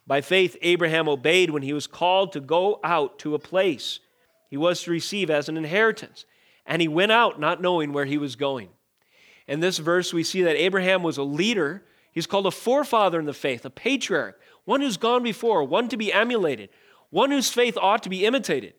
By 0.07 0.21
faith, 0.21 0.55
Abraham 0.61 1.09
obeyed 1.09 1.49
when 1.49 1.63
he 1.63 1.73
was 1.73 1.87
called 1.87 2.33
to 2.33 2.39
go 2.39 2.79
out 2.83 3.19
to 3.19 3.33
a 3.33 3.39
place 3.39 3.99
he 4.55 4.57
was 4.57 4.83
to 4.83 4.91
receive 4.91 5.29
as 5.29 5.49
an 5.49 5.57
inheritance. 5.57 6.25
And 6.65 6.81
he 6.81 6.87
went 6.87 7.11
out 7.11 7.39
not 7.39 7.61
knowing 7.61 7.93
where 7.93 8.05
he 8.05 8.17
was 8.17 8.35
going. 8.35 8.69
In 9.47 9.59
this 9.59 9.77
verse, 9.77 10.13
we 10.13 10.23
see 10.23 10.43
that 10.43 10.55
Abraham 10.55 11.03
was 11.03 11.17
a 11.17 11.23
leader. 11.23 11.83
He's 12.11 12.25
called 12.25 12.47
a 12.47 12.51
forefather 12.51 13.19
in 13.19 13.25
the 13.25 13.33
faith, 13.33 13.65
a 13.65 13.69
patriarch, 13.69 14.39
one 14.63 14.81
who's 14.81 14.97
gone 14.97 15.23
before, 15.23 15.63
one 15.63 15.89
to 15.89 15.97
be 15.97 16.13
emulated, 16.13 16.69
one 17.09 17.31
whose 17.31 17.49
faith 17.49 17.77
ought 17.77 18.01
to 18.03 18.09
be 18.09 18.25
imitated. 18.25 18.73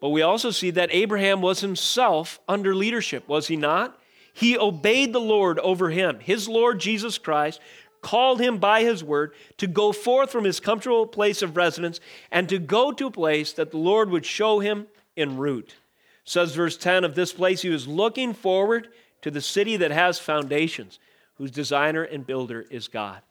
But 0.00 0.10
we 0.10 0.22
also 0.22 0.50
see 0.50 0.70
that 0.72 0.92
Abraham 0.92 1.40
was 1.40 1.60
himself 1.60 2.38
under 2.48 2.74
leadership, 2.74 3.28
was 3.28 3.46
he 3.46 3.56
not? 3.56 3.98
He 4.34 4.58
obeyed 4.58 5.14
the 5.14 5.20
Lord 5.20 5.58
over 5.60 5.88
him, 5.88 6.20
his 6.20 6.46
Lord 6.46 6.78
Jesus 6.78 7.16
Christ, 7.16 7.60
called 8.06 8.40
him 8.40 8.58
by 8.58 8.82
his 8.82 9.02
word 9.02 9.32
to 9.56 9.66
go 9.66 9.90
forth 9.90 10.30
from 10.30 10.44
his 10.44 10.60
comfortable 10.60 11.08
place 11.08 11.42
of 11.42 11.56
residence 11.56 11.98
and 12.30 12.48
to 12.48 12.56
go 12.56 12.92
to 12.92 13.08
a 13.08 13.10
place 13.10 13.52
that 13.54 13.72
the 13.72 13.78
Lord 13.78 14.10
would 14.10 14.24
show 14.24 14.60
him 14.60 14.86
en 15.16 15.36
route. 15.36 15.74
Says 16.24 16.54
verse 16.54 16.76
10 16.76 17.02
of 17.02 17.16
this 17.16 17.32
place, 17.32 17.62
he 17.62 17.68
was 17.68 17.88
looking 17.88 18.32
forward 18.32 18.90
to 19.22 19.30
the 19.32 19.40
city 19.40 19.76
that 19.78 19.90
has 19.90 20.20
foundations, 20.20 21.00
whose 21.34 21.50
designer 21.50 22.04
and 22.04 22.24
builder 22.24 22.64
is 22.70 22.86
God. 22.86 23.22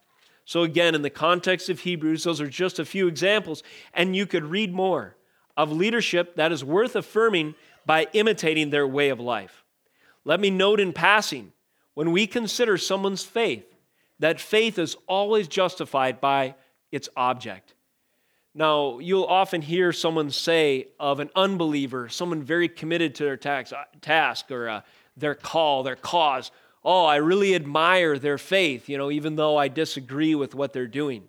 So, 0.44 0.64
again, 0.64 0.94
in 0.94 1.04
the 1.04 1.10
context 1.10 1.70
of 1.70 1.80
Hebrews, 1.80 2.26
those 2.26 2.42
are 2.42 2.50
just 2.50 2.78
a 2.78 2.84
few 2.84 3.08
examples, 3.08 3.64
and 3.94 4.14
you 4.14 4.26
could 4.26 4.44
read 4.44 4.74
more 4.74 5.16
of 5.56 5.72
leadership 5.72 6.36
that 6.36 6.52
is 6.52 6.66
worth 6.66 6.98
affirming 6.98 7.56
by 7.86 8.08
imitating 8.12 8.72
their 8.72 8.86
way 8.86 9.08
of 9.08 9.22
life. 9.22 9.64
Let 10.26 10.42
me 10.42 10.50
note 10.50 10.82
in 10.82 10.92
passing 10.92 11.54
when 11.94 12.12
we 12.12 12.28
consider 12.28 12.78
someone's 12.78 13.24
faith, 13.24 13.75
that 14.20 14.40
faith 14.40 14.80
is 14.80 14.96
always 15.08 15.48
justified 15.48 16.22
by 16.22 16.56
its 16.92 17.10
object. 17.16 17.74
Now, 18.54 19.00
you'll 19.00 19.26
often 19.26 19.62
hear 19.62 19.92
someone 19.92 20.32
say 20.32 20.88
of 21.00 21.20
an 21.20 21.30
unbeliever, 21.36 22.08
someone 22.08 22.42
very 22.42 22.70
committed 22.70 23.16
to 23.16 23.26
their 23.26 23.36
tax, 23.36 23.74
task 24.00 24.50
or 24.50 24.70
uh, 24.70 24.82
their 25.18 25.36
call, 25.36 25.84
their 25.84 25.98
cause, 25.98 26.52
oh, 26.86 27.04
I 27.04 27.18
really 27.18 27.56
admire 27.56 28.18
their 28.20 28.38
faith, 28.38 28.88
you 28.88 28.98
know, 28.98 29.10
even 29.10 29.36
though 29.36 29.58
I 29.58 29.68
disagree 29.68 30.36
with 30.36 30.54
what 30.54 30.72
they're 30.72 30.88
doing. 30.88 31.24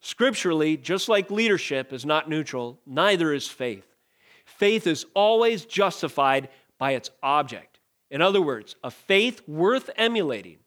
Scripturally, 0.00 0.76
just 0.76 1.08
like 1.08 1.30
leadership 1.30 1.92
is 1.92 2.04
not 2.04 2.28
neutral, 2.28 2.78
neither 2.86 3.32
is 3.32 3.48
faith. 3.48 3.86
Faith 4.44 4.86
is 4.86 5.06
always 5.14 5.64
justified 5.64 6.50
by 6.78 6.92
its 6.92 7.10
object. 7.22 7.80
In 8.10 8.20
other 8.20 8.42
words, 8.42 8.76
a 8.84 8.90
faith 8.90 9.40
worth 9.48 9.88
emulating 9.96 10.58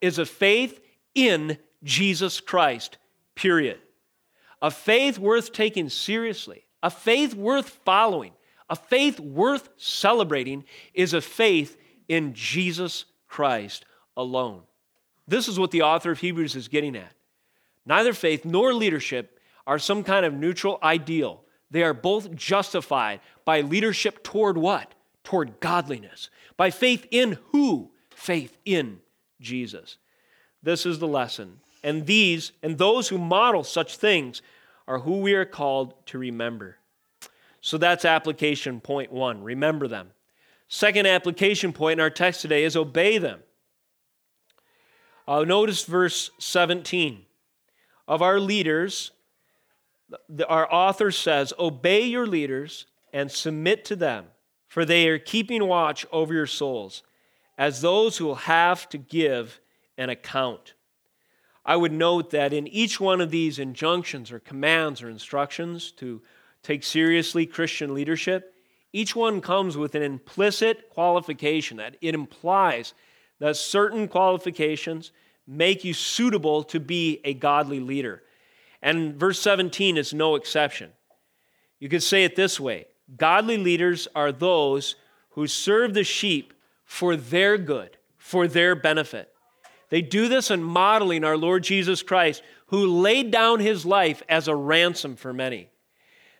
is 0.00 0.18
a 0.18 0.24
faith 0.24 0.80
in 1.14 1.58
Jesus 1.82 2.40
Christ, 2.40 2.98
period. 3.34 3.78
A 4.62 4.70
faith 4.70 5.18
worth 5.18 5.52
taking 5.52 5.88
seriously, 5.88 6.64
a 6.82 6.90
faith 6.90 7.34
worth 7.34 7.68
following, 7.84 8.32
a 8.70 8.76
faith 8.76 9.20
worth 9.20 9.68
celebrating 9.76 10.64
is 10.94 11.12
a 11.12 11.20
faith 11.20 11.76
in 12.08 12.32
Jesus 12.34 13.04
Christ 13.28 13.84
alone. 14.16 14.62
This 15.26 15.48
is 15.48 15.58
what 15.58 15.70
the 15.70 15.82
author 15.82 16.10
of 16.10 16.20
Hebrews 16.20 16.56
is 16.56 16.68
getting 16.68 16.96
at. 16.96 17.12
Neither 17.86 18.12
faith 18.12 18.44
nor 18.44 18.72
leadership 18.72 19.38
are 19.66 19.78
some 19.78 20.02
kind 20.02 20.24
of 20.26 20.34
neutral 20.34 20.78
ideal. 20.82 21.42
They 21.70 21.82
are 21.82 21.94
both 21.94 22.34
justified 22.34 23.20
by 23.44 23.62
leadership 23.62 24.22
toward 24.22 24.56
what? 24.56 24.94
Toward 25.24 25.60
godliness. 25.60 26.30
By 26.56 26.70
faith 26.70 27.06
in 27.10 27.38
who? 27.50 27.90
Faith 28.14 28.56
in 28.64 29.00
Jesus. 29.40 29.98
This 30.64 30.86
is 30.86 30.98
the 30.98 31.06
lesson. 31.06 31.60
And 31.82 32.06
these 32.06 32.52
and 32.62 32.78
those 32.78 33.08
who 33.08 33.18
model 33.18 33.62
such 33.62 33.98
things 33.98 34.40
are 34.88 34.98
who 34.98 35.18
we 35.18 35.34
are 35.34 35.44
called 35.44 35.94
to 36.06 36.18
remember. 36.18 36.78
So 37.60 37.78
that's 37.78 38.04
application 38.04 38.80
point 38.80 39.12
one. 39.12 39.42
Remember 39.42 39.86
them. 39.86 40.10
Second 40.68 41.06
application 41.06 41.72
point 41.72 41.98
in 41.98 42.02
our 42.02 42.10
text 42.10 42.40
today 42.40 42.64
is 42.64 42.76
obey 42.76 43.18
them. 43.18 43.40
Uh, 45.28 45.44
notice 45.44 45.84
verse 45.84 46.30
17. 46.38 47.24
Of 48.08 48.22
our 48.22 48.40
leaders, 48.40 49.12
our 50.48 50.70
author 50.72 51.10
says, 51.10 51.52
Obey 51.58 52.04
your 52.04 52.26
leaders 52.26 52.86
and 53.12 53.30
submit 53.30 53.84
to 53.86 53.96
them, 53.96 54.26
for 54.66 54.84
they 54.84 55.08
are 55.08 55.18
keeping 55.18 55.66
watch 55.66 56.04
over 56.12 56.34
your 56.34 56.46
souls, 56.46 57.02
as 57.56 57.80
those 57.80 58.16
who 58.18 58.26
will 58.26 58.34
have 58.34 58.88
to 58.90 58.98
give 58.98 59.60
an 59.98 60.10
account. 60.10 60.74
I 61.64 61.76
would 61.76 61.92
note 61.92 62.30
that 62.30 62.52
in 62.52 62.66
each 62.68 63.00
one 63.00 63.20
of 63.20 63.30
these 63.30 63.58
injunctions 63.58 64.30
or 64.30 64.38
commands 64.38 65.02
or 65.02 65.08
instructions 65.08 65.92
to 65.92 66.22
take 66.62 66.82
seriously 66.82 67.46
Christian 67.46 67.94
leadership, 67.94 68.54
each 68.92 69.16
one 69.16 69.40
comes 69.40 69.76
with 69.76 69.94
an 69.94 70.02
implicit 70.02 70.90
qualification 70.90 71.78
that 71.78 71.96
it 72.00 72.14
implies 72.14 72.94
that 73.40 73.56
certain 73.56 74.08
qualifications 74.08 75.10
make 75.46 75.84
you 75.84 75.92
suitable 75.92 76.62
to 76.64 76.80
be 76.80 77.20
a 77.24 77.34
godly 77.34 77.80
leader. 77.80 78.22
And 78.82 79.16
verse 79.16 79.40
17 79.40 79.96
is 79.96 80.14
no 80.14 80.36
exception. 80.36 80.92
You 81.80 81.88
could 81.88 82.02
say 82.02 82.24
it 82.24 82.36
this 82.36 82.60
way 82.60 82.86
Godly 83.16 83.58
leaders 83.58 84.08
are 84.14 84.32
those 84.32 84.96
who 85.30 85.46
serve 85.46 85.94
the 85.94 86.04
sheep 86.04 86.54
for 86.84 87.16
their 87.16 87.58
good, 87.58 87.96
for 88.16 88.46
their 88.46 88.74
benefit. 88.74 89.33
They 89.94 90.02
do 90.02 90.26
this 90.26 90.50
in 90.50 90.60
modeling 90.60 91.22
our 91.22 91.36
Lord 91.36 91.62
Jesus 91.62 92.02
Christ, 92.02 92.42
who 92.66 92.84
laid 92.84 93.30
down 93.30 93.60
his 93.60 93.86
life 93.86 94.24
as 94.28 94.48
a 94.48 94.56
ransom 94.56 95.14
for 95.14 95.32
many. 95.32 95.68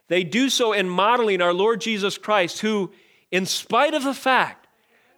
They 0.08 0.24
do 0.24 0.50
so 0.50 0.72
in 0.72 0.88
modeling 0.88 1.40
our 1.40 1.54
Lord 1.54 1.80
Jesus 1.80 2.18
Christ, 2.18 2.58
who, 2.62 2.90
in 3.30 3.46
spite 3.46 3.94
of 3.94 4.02
the 4.02 4.12
fact 4.12 4.66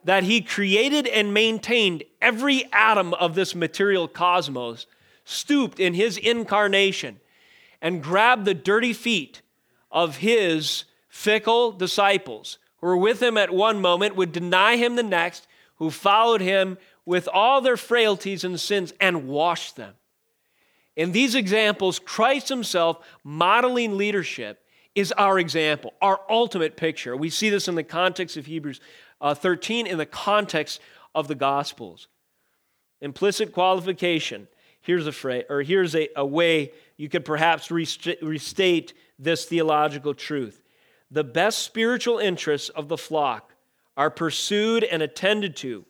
that 0.04 0.24
he 0.24 0.42
created 0.42 1.06
and 1.06 1.32
maintained 1.32 2.04
every 2.20 2.70
atom 2.74 3.14
of 3.14 3.34
this 3.34 3.54
material 3.54 4.06
cosmos, 4.06 4.86
stooped 5.24 5.80
in 5.80 5.94
his 5.94 6.18
incarnation 6.18 7.18
and 7.80 8.02
grabbed 8.02 8.44
the 8.44 8.52
dirty 8.52 8.92
feet 8.92 9.40
of 9.90 10.18
his 10.18 10.84
fickle 11.08 11.72
disciples 11.72 12.58
who 12.82 12.86
were 12.86 12.98
with 12.98 13.22
him 13.22 13.38
at 13.38 13.50
one 13.50 13.80
moment, 13.80 14.14
would 14.14 14.32
deny 14.32 14.76
him 14.76 14.96
the 14.96 15.02
next, 15.02 15.46
who 15.76 15.90
followed 15.90 16.42
him 16.42 16.76
with 17.06 17.28
all 17.32 17.62
their 17.62 17.78
frailties 17.78 18.44
and 18.44 18.60
sins 18.60 18.92
and 19.00 19.26
washed 19.26 19.76
them. 19.76 19.94
In 20.96 21.12
these 21.12 21.34
examples, 21.34 21.98
Christ 21.98 22.48
himself 22.48 22.98
modeling 23.24 23.96
leadership 23.96 24.62
is 24.94 25.12
our 25.12 25.38
example, 25.38 25.94
our 26.02 26.20
ultimate 26.28 26.76
picture. 26.76 27.16
We 27.16 27.30
see 27.30 27.48
this 27.48 27.68
in 27.68 27.74
the 27.74 27.82
context 27.82 28.36
of 28.36 28.46
Hebrews 28.46 28.80
uh, 29.20 29.34
13, 29.34 29.86
in 29.86 29.96
the 29.96 30.06
context 30.06 30.80
of 31.14 31.28
the 31.28 31.34
Gospels. 31.34 32.08
Implicit 33.00 33.52
qualification 33.52 34.48
Here's 34.86 35.08
a 35.08 35.12
phrase, 35.12 35.42
or 35.50 35.62
here's 35.62 35.96
a, 35.96 36.08
a 36.14 36.24
way 36.24 36.70
you 36.96 37.08
could 37.08 37.24
perhaps 37.24 37.72
restate 37.72 38.94
this 39.18 39.44
theological 39.44 40.14
truth. 40.14 40.62
The 41.10 41.24
best 41.24 41.64
spiritual 41.64 42.20
interests 42.20 42.68
of 42.68 42.86
the 42.86 42.96
flock 42.96 43.52
are 43.96 44.10
pursued 44.10 44.84
and 44.84 45.02
attended 45.02 45.56
to 45.56 45.84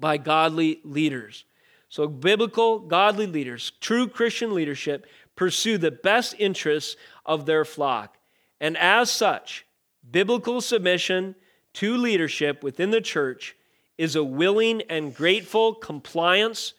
by 0.00 0.16
godly 0.16 0.80
leaders. 0.84 1.44
So, 1.88 2.08
biblical, 2.08 2.80
godly 2.80 3.26
leaders, 3.26 3.72
true 3.80 4.08
Christian 4.08 4.54
leadership, 4.54 5.06
pursue 5.36 5.78
the 5.78 5.90
best 5.90 6.34
interests 6.38 6.96
of 7.24 7.46
their 7.46 7.64
flock. 7.64 8.18
And 8.60 8.76
as 8.76 9.10
such, 9.10 9.66
biblical 10.10 10.60
submission 10.60 11.34
to 11.74 11.96
leadership 11.96 12.62
within 12.62 12.90
the 12.90 13.00
church 13.00 13.54
is 13.98 14.16
a 14.16 14.24
willing 14.24 14.82
and 14.88 15.14
grateful 15.14 15.74
compliance 15.74 16.74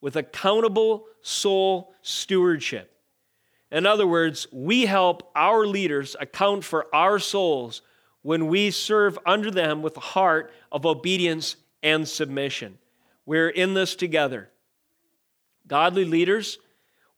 with 0.00 0.16
accountable 0.16 1.06
soul 1.22 1.94
stewardship. 2.02 2.90
In 3.70 3.86
other 3.86 4.06
words, 4.06 4.46
we 4.50 4.86
help 4.86 5.30
our 5.34 5.66
leaders 5.66 6.16
account 6.18 6.64
for 6.64 6.92
our 6.94 7.18
souls 7.18 7.82
when 8.22 8.48
we 8.48 8.70
serve 8.70 9.18
under 9.24 9.50
them 9.50 9.82
with 9.82 9.96
a 9.96 10.00
heart 10.00 10.52
of 10.72 10.84
obedience 10.84 11.56
and 11.82 12.08
submission. 12.08 12.78
We're 13.26 13.48
in 13.48 13.74
this 13.74 13.94
together. 13.94 14.50
Godly 15.66 16.04
leaders, 16.04 16.58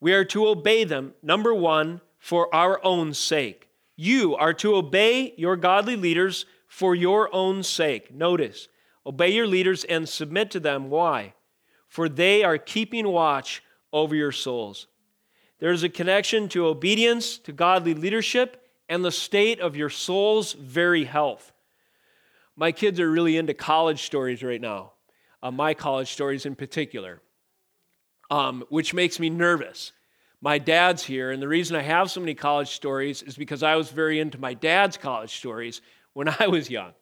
we 0.00 0.12
are 0.12 0.24
to 0.26 0.48
obey 0.48 0.84
them, 0.84 1.14
number 1.22 1.54
one, 1.54 2.00
for 2.18 2.54
our 2.54 2.80
own 2.84 3.14
sake. 3.14 3.68
You 3.96 4.36
are 4.36 4.54
to 4.54 4.74
obey 4.76 5.34
your 5.36 5.56
godly 5.56 5.96
leaders 5.96 6.46
for 6.66 6.94
your 6.94 7.34
own 7.34 7.62
sake. 7.62 8.14
Notice, 8.14 8.68
obey 9.06 9.30
your 9.30 9.46
leaders 9.46 9.84
and 9.84 10.08
submit 10.08 10.50
to 10.52 10.60
them. 10.60 10.90
Why? 10.90 11.34
for 11.92 12.08
they 12.08 12.42
are 12.42 12.56
keeping 12.56 13.06
watch 13.06 13.62
over 13.92 14.14
your 14.14 14.32
souls. 14.32 14.86
There 15.58 15.72
is 15.72 15.82
a 15.82 15.90
connection 15.90 16.48
to 16.48 16.64
obedience, 16.64 17.36
to 17.40 17.52
godly 17.52 17.92
leadership, 17.92 18.66
and 18.88 19.04
the 19.04 19.12
state 19.12 19.60
of 19.60 19.76
your 19.76 19.90
soul's 19.90 20.54
very 20.54 21.04
health. 21.04 21.51
My 22.56 22.72
kids 22.72 23.00
are 23.00 23.10
really 23.10 23.36
into 23.36 23.54
college 23.54 24.02
stories 24.02 24.42
right 24.42 24.60
now, 24.60 24.92
uh, 25.42 25.50
my 25.50 25.74
college 25.74 26.12
stories 26.12 26.46
in 26.46 26.54
particular, 26.54 27.22
um, 28.30 28.64
which 28.68 28.92
makes 28.92 29.18
me 29.18 29.30
nervous. 29.30 29.92
My 30.40 30.58
dad's 30.58 31.04
here, 31.04 31.30
and 31.30 31.40
the 31.40 31.48
reason 31.48 31.76
I 31.76 31.82
have 31.82 32.10
so 32.10 32.20
many 32.20 32.34
college 32.34 32.70
stories 32.70 33.22
is 33.22 33.36
because 33.36 33.62
I 33.62 33.76
was 33.76 33.90
very 33.90 34.18
into 34.18 34.38
my 34.38 34.54
dad's 34.54 34.96
college 34.96 35.36
stories 35.36 35.80
when 36.14 36.28
I 36.40 36.48
was 36.48 36.68
young. 36.68 36.92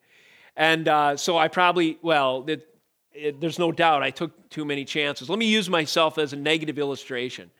And 0.56 0.86
uh, 0.86 1.16
so 1.16 1.38
I 1.38 1.48
probably, 1.48 1.98
well, 2.02 2.44
it, 2.46 2.66
it, 3.12 3.40
there's 3.40 3.58
no 3.58 3.72
doubt 3.72 4.02
I 4.02 4.10
took 4.10 4.50
too 4.50 4.64
many 4.64 4.84
chances. 4.84 5.30
Let 5.30 5.38
me 5.38 5.46
use 5.46 5.70
myself 5.70 6.18
as 6.18 6.32
a 6.32 6.36
negative 6.36 6.78
illustration. 6.78 7.50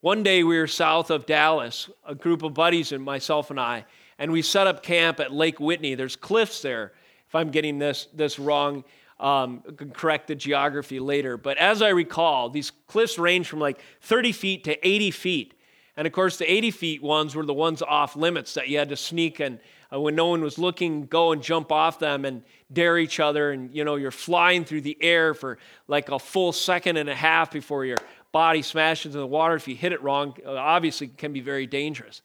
One 0.00 0.22
day 0.22 0.44
we 0.44 0.56
were 0.56 0.66
south 0.66 1.10
of 1.10 1.26
Dallas, 1.26 1.90
a 2.06 2.14
group 2.14 2.42
of 2.42 2.54
buddies 2.54 2.92
and 2.92 3.04
myself 3.04 3.50
and 3.50 3.60
I, 3.60 3.84
and 4.18 4.32
we 4.32 4.42
set 4.42 4.66
up 4.66 4.82
camp 4.82 5.20
at 5.20 5.32
Lake 5.32 5.60
Whitney. 5.60 5.94
There's 5.94 6.16
cliffs 6.16 6.62
there. 6.62 6.92
If 7.28 7.34
I'm 7.34 7.50
getting 7.50 7.78
this, 7.78 8.08
this 8.14 8.38
wrong, 8.38 8.84
um, 9.20 9.62
correct 9.92 10.28
the 10.28 10.34
geography 10.34 10.98
later. 10.98 11.36
But 11.36 11.58
as 11.58 11.82
I 11.82 11.90
recall, 11.90 12.48
these 12.48 12.72
cliffs 12.86 13.18
range 13.18 13.48
from 13.48 13.58
like 13.58 13.80
30 14.00 14.32
feet 14.32 14.64
to 14.64 14.86
80 14.86 15.10
feet. 15.10 15.54
And 15.96 16.06
of 16.06 16.12
course, 16.12 16.38
the 16.38 16.50
80 16.50 16.70
feet 16.70 17.02
ones 17.02 17.34
were 17.34 17.44
the 17.44 17.54
ones 17.54 17.82
off 17.82 18.16
limits 18.16 18.54
that 18.54 18.68
you 18.68 18.78
had 18.78 18.88
to 18.90 18.96
sneak 18.96 19.40
and 19.40 19.58
uh, 19.92 20.00
when 20.00 20.14
no 20.14 20.26
one 20.26 20.42
was 20.42 20.58
looking, 20.58 21.06
go 21.06 21.32
and 21.32 21.42
jump 21.42 21.72
off 21.72 21.98
them 21.98 22.24
and 22.24 22.42
dare 22.72 22.98
each 22.98 23.20
other. 23.20 23.52
And 23.52 23.74
you 23.74 23.84
know, 23.84 23.96
you're 23.96 24.10
flying 24.10 24.64
through 24.64 24.82
the 24.82 24.96
air 25.00 25.34
for 25.34 25.58
like 25.86 26.10
a 26.10 26.18
full 26.18 26.52
second 26.52 26.96
and 26.96 27.08
a 27.08 27.14
half 27.14 27.50
before 27.50 27.84
your 27.84 27.96
body 28.32 28.62
smashes 28.62 29.06
into 29.06 29.18
the 29.18 29.26
water. 29.26 29.54
If 29.54 29.66
you 29.66 29.74
hit 29.74 29.92
it 29.92 30.02
wrong, 30.02 30.36
uh, 30.44 30.52
obviously 30.52 31.08
can 31.08 31.32
be 31.32 31.40
very 31.40 31.66
dangerous. 31.66 32.22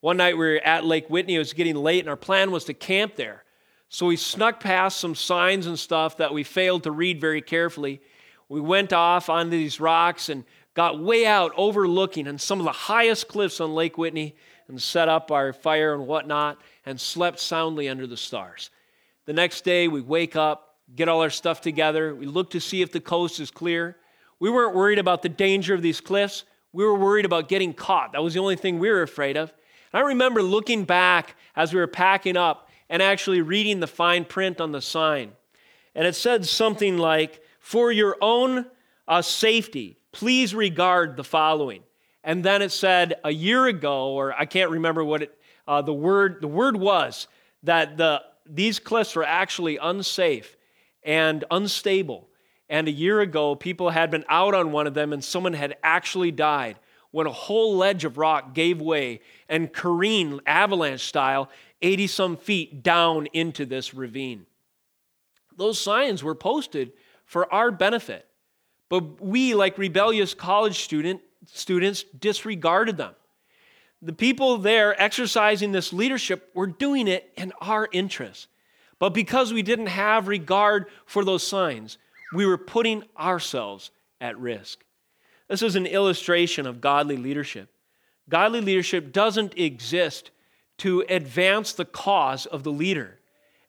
One 0.00 0.16
night 0.16 0.36
we 0.36 0.46
were 0.46 0.60
at 0.64 0.84
Lake 0.84 1.08
Whitney, 1.08 1.34
it 1.36 1.38
was 1.38 1.52
getting 1.52 1.74
late, 1.74 2.00
and 2.00 2.08
our 2.08 2.16
plan 2.16 2.50
was 2.50 2.64
to 2.66 2.74
camp 2.74 3.16
there. 3.16 3.42
So 3.88 4.06
we 4.06 4.16
snuck 4.16 4.60
past 4.60 4.98
some 4.98 5.14
signs 5.14 5.66
and 5.66 5.78
stuff 5.78 6.18
that 6.18 6.34
we 6.34 6.42
failed 6.44 6.82
to 6.82 6.90
read 6.90 7.20
very 7.20 7.40
carefully. 7.40 8.00
We 8.48 8.60
went 8.60 8.92
off 8.92 9.28
onto 9.28 9.50
these 9.50 9.80
rocks 9.80 10.28
and 10.28 10.44
got 10.74 11.00
way 11.00 11.26
out 11.26 11.52
overlooking 11.56 12.28
on 12.28 12.38
some 12.38 12.60
of 12.60 12.64
the 12.64 12.72
highest 12.72 13.28
cliffs 13.28 13.60
on 13.60 13.74
Lake 13.74 13.96
Whitney 13.96 14.36
and 14.68 14.80
set 14.80 15.08
up 15.08 15.30
our 15.30 15.52
fire 15.52 15.94
and 15.94 16.06
whatnot 16.06 16.60
and 16.84 17.00
slept 17.00 17.40
soundly 17.40 17.88
under 17.88 18.06
the 18.06 18.16
stars. 18.16 18.70
The 19.24 19.32
next 19.32 19.64
day, 19.64 19.88
we 19.88 20.00
wake 20.00 20.36
up, 20.36 20.76
get 20.94 21.08
all 21.08 21.22
our 21.22 21.30
stuff 21.30 21.60
together. 21.60 22.14
We 22.14 22.26
look 22.26 22.50
to 22.50 22.60
see 22.60 22.82
if 22.82 22.92
the 22.92 23.00
coast 23.00 23.40
is 23.40 23.50
clear. 23.50 23.96
We 24.38 24.50
weren't 24.50 24.74
worried 24.74 24.98
about 24.98 25.22
the 25.22 25.28
danger 25.28 25.74
of 25.74 25.82
these 25.82 26.00
cliffs. 26.00 26.44
we 26.72 26.84
were 26.84 26.94
worried 26.94 27.24
about 27.24 27.48
getting 27.48 27.72
caught. 27.72 28.12
That 28.12 28.22
was 28.22 28.34
the 28.34 28.40
only 28.40 28.56
thing 28.56 28.78
we 28.78 28.90
were 28.90 29.02
afraid 29.02 29.36
of. 29.38 29.52
And 29.92 30.02
I 30.02 30.06
remember 30.08 30.42
looking 30.42 30.84
back 30.84 31.34
as 31.56 31.72
we 31.72 31.80
were 31.80 31.86
packing 31.86 32.36
up 32.36 32.67
and 32.88 33.02
actually 33.02 33.42
reading 33.42 33.80
the 33.80 33.86
fine 33.86 34.24
print 34.24 34.60
on 34.60 34.72
the 34.72 34.80
sign. 34.80 35.32
And 35.94 36.06
it 36.06 36.14
said 36.14 36.46
something 36.46 36.98
like, 36.98 37.42
For 37.60 37.90
your 37.92 38.16
own 38.20 38.66
uh, 39.06 39.22
safety, 39.22 39.98
please 40.12 40.54
regard 40.54 41.16
the 41.16 41.24
following. 41.24 41.82
And 42.24 42.44
then 42.44 42.62
it 42.62 42.72
said 42.72 43.14
a 43.24 43.30
year 43.30 43.66
ago, 43.66 44.08
or 44.10 44.32
I 44.32 44.44
can't 44.44 44.70
remember 44.70 45.02
what 45.04 45.22
it, 45.22 45.38
uh, 45.66 45.82
the 45.82 45.94
word 45.94 46.40
the 46.40 46.48
word 46.48 46.76
was 46.76 47.28
that 47.62 47.96
the 47.96 48.22
these 48.46 48.78
cliffs 48.78 49.14
were 49.14 49.24
actually 49.24 49.76
unsafe 49.76 50.56
and 51.02 51.44
unstable. 51.50 52.28
And 52.68 52.86
a 52.86 52.92
year 52.92 53.20
ago, 53.20 53.54
people 53.54 53.90
had 53.90 54.10
been 54.10 54.24
out 54.28 54.54
on 54.54 54.72
one 54.72 54.86
of 54.86 54.94
them, 54.94 55.12
and 55.12 55.24
someone 55.24 55.54
had 55.54 55.76
actually 55.82 56.30
died 56.30 56.78
when 57.10 57.26
a 57.26 57.32
whole 57.32 57.76
ledge 57.76 58.04
of 58.04 58.18
rock 58.18 58.54
gave 58.54 58.80
way 58.80 59.20
and 59.48 59.72
careened 59.72 60.40
avalanche 60.46 61.00
style 61.00 61.48
80 61.82 62.06
some 62.06 62.36
feet 62.36 62.82
down 62.82 63.26
into 63.32 63.64
this 63.64 63.94
ravine. 63.94 64.46
Those 65.56 65.80
signs 65.80 66.22
were 66.22 66.34
posted 66.34 66.92
for 67.24 67.52
our 67.52 67.70
benefit, 67.70 68.26
but 68.88 69.20
we, 69.20 69.54
like 69.54 69.76
rebellious 69.78 70.34
college 70.34 70.80
student, 70.80 71.20
students, 71.46 72.04
disregarded 72.18 72.96
them. 72.96 73.14
The 74.00 74.12
people 74.12 74.58
there 74.58 75.00
exercising 75.00 75.72
this 75.72 75.92
leadership 75.92 76.50
were 76.54 76.68
doing 76.68 77.08
it 77.08 77.32
in 77.36 77.52
our 77.60 77.88
interest. 77.92 78.46
But 78.98 79.10
because 79.10 79.52
we 79.52 79.62
didn't 79.62 79.86
have 79.88 80.28
regard 80.28 80.86
for 81.06 81.24
those 81.24 81.46
signs, 81.46 81.98
we 82.32 82.46
were 82.46 82.58
putting 82.58 83.04
ourselves 83.18 83.90
at 84.20 84.38
risk. 84.38 84.84
This 85.48 85.62
is 85.62 85.76
an 85.76 85.86
illustration 85.86 86.66
of 86.66 86.80
godly 86.80 87.16
leadership. 87.16 87.70
Godly 88.28 88.60
leadership 88.60 89.12
doesn't 89.12 89.56
exist 89.56 90.30
to 90.78 91.04
advance 91.08 91.72
the 91.72 91.84
cause 91.84 92.46
of 92.46 92.62
the 92.62 92.72
leader. 92.72 93.18